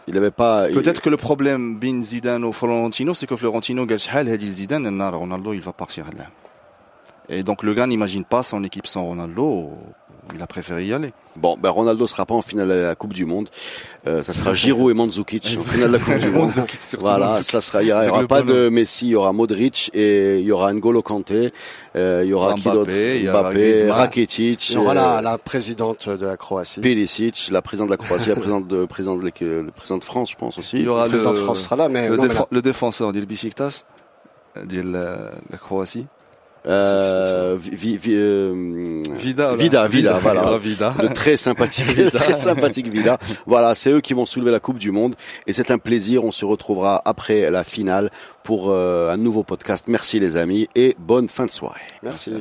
Il 0.06 0.16
avait 0.16 0.30
pas. 0.30 0.68
Peut-être 0.68 1.02
que 1.02 1.10
le 1.10 1.16
problème 1.16 1.78
bin 1.78 2.02
Zidane 2.02 2.44
ou 2.44 2.52
Florentino, 2.52 3.14
c'est 3.14 3.26
que 3.26 3.36
Florentino 3.36 3.86
Zidane, 4.46 4.86
Ronaldo, 5.14 5.52
il 5.52 5.60
va 5.60 5.72
partir 5.72 6.06
là. 6.16 6.26
Et 7.28 7.42
donc 7.42 7.62
le 7.62 7.74
gars 7.74 7.86
n'imagine 7.86 8.24
pas 8.24 8.42
son 8.42 8.64
équipe 8.64 8.86
sans 8.86 9.04
Ronaldo. 9.04 9.70
Il 10.34 10.42
a 10.42 10.46
préféré 10.46 10.84
y 10.86 10.92
aller. 10.92 11.12
Bon, 11.36 11.56
ben 11.60 11.70
Ronaldo 11.70 12.06
sera 12.06 12.26
pas 12.26 12.34
en 12.34 12.42
finale 12.42 12.68
de 12.68 12.74
la 12.74 12.94
Coupe 12.94 13.12
du 13.12 13.24
Monde. 13.24 13.48
Euh, 14.06 14.22
ça 14.22 14.32
sera 14.32 14.52
Giroud 14.52 14.90
et 14.90 14.94
Mandzukic 14.94 15.56
en 15.58 15.60
finale 15.62 15.92
de 15.92 15.96
la 15.96 16.02
Coupe 16.02 16.18
du 16.18 16.30
Monde. 16.30 16.50
Voilà, 16.98 17.40
ça 17.42 17.60
sera. 17.60 17.82
Il 17.82 17.88
y 17.88 17.92
aura, 17.92 18.04
il 18.04 18.08
y 18.08 18.10
aura 18.10 18.26
pas 18.26 18.42
de 18.42 18.68
Messi, 18.68 19.06
il 19.06 19.10
y 19.10 19.14
aura 19.16 19.32
Modric 19.32 19.90
et 19.94 20.38
il 20.38 20.44
y 20.44 20.52
aura 20.52 20.72
N'Golo 20.72 21.02
Kanté. 21.02 21.52
Euh, 21.96 22.22
il 22.24 22.30
y 22.30 22.32
aura 22.32 22.50
Mbappé, 22.54 22.60
qui 22.62 22.70
d'autre? 22.70 22.90
il 22.90 23.24
y 23.24 23.28
aura 23.28 23.42
Mbappé. 23.42 23.90
Rakitic, 23.90 24.70
Il 24.70 24.74
y 24.74 24.78
aura 24.78 24.90
euh, 24.90 24.94
la, 24.94 25.22
la 25.22 25.38
présidente 25.38 26.08
de 26.08 26.26
la 26.26 26.36
Croatie. 26.36 26.80
Perisic, 26.80 27.48
la 27.52 27.62
présidente 27.62 27.88
de 27.88 27.92
la 27.94 27.96
Croatie, 27.98 28.28
la 28.28 28.34
présidente 28.36 28.66
de 28.68 28.84
présidente 28.84 29.20
de, 29.20 29.24
l'équipe- 29.24 29.46
le 29.46 29.70
président 29.70 29.98
de 29.98 30.04
France, 30.04 30.30
je 30.32 30.36
pense 30.36 30.58
aussi. 30.58 30.78
Il 30.78 30.82
y 30.84 30.88
aura 30.88 31.04
Le 31.04 31.10
président 31.10 31.30
le- 31.32 31.38
de 31.38 31.42
France 31.42 31.60
sera 31.62 31.76
là, 31.76 31.88
mais, 31.88 32.08
Le, 32.08 32.16
non, 32.16 32.22
mais 32.24 32.28
défo- 32.28 32.40
là- 32.40 32.46
le 32.50 32.62
défenseur 32.62 33.12
Besiktas, 33.12 33.84
de 34.64 34.80
la, 34.82 35.30
la 35.50 35.58
Croatie. 35.58 36.06
Euh, 36.66 37.56
vi, 37.60 37.96
vi- 37.96 38.14
euh, 38.14 39.02
Vida. 39.16 39.54
Vida, 39.54 39.86
Vida, 39.86 40.18
voilà. 40.20 40.58
Vida. 40.58 40.94
Le 41.00 41.08
très 41.08 41.36
sympathique, 41.36 41.86
Vida. 41.96 42.10
très 42.10 42.34
sympathique 42.36 42.88
Vida. 42.88 43.18
Voilà, 43.46 43.74
c'est 43.74 43.90
eux 43.90 44.00
qui 44.00 44.12
vont 44.14 44.26
soulever 44.26 44.50
la 44.50 44.60
Coupe 44.60 44.78
du 44.78 44.90
Monde 44.90 45.14
et 45.46 45.52
c'est 45.52 45.70
un 45.70 45.78
plaisir. 45.78 46.24
On 46.24 46.32
se 46.32 46.44
retrouvera 46.44 47.00
après 47.04 47.50
la 47.50 47.64
finale 47.64 48.10
pour 48.42 48.70
euh, 48.70 49.10
un 49.10 49.16
nouveau 49.16 49.42
podcast. 49.42 49.86
Merci 49.88 50.20
les 50.20 50.36
amis 50.36 50.68
et 50.74 50.94
bonne 50.98 51.28
fin 51.28 51.46
de 51.46 51.52
soirée. 51.52 51.80
Merci. 52.02 52.32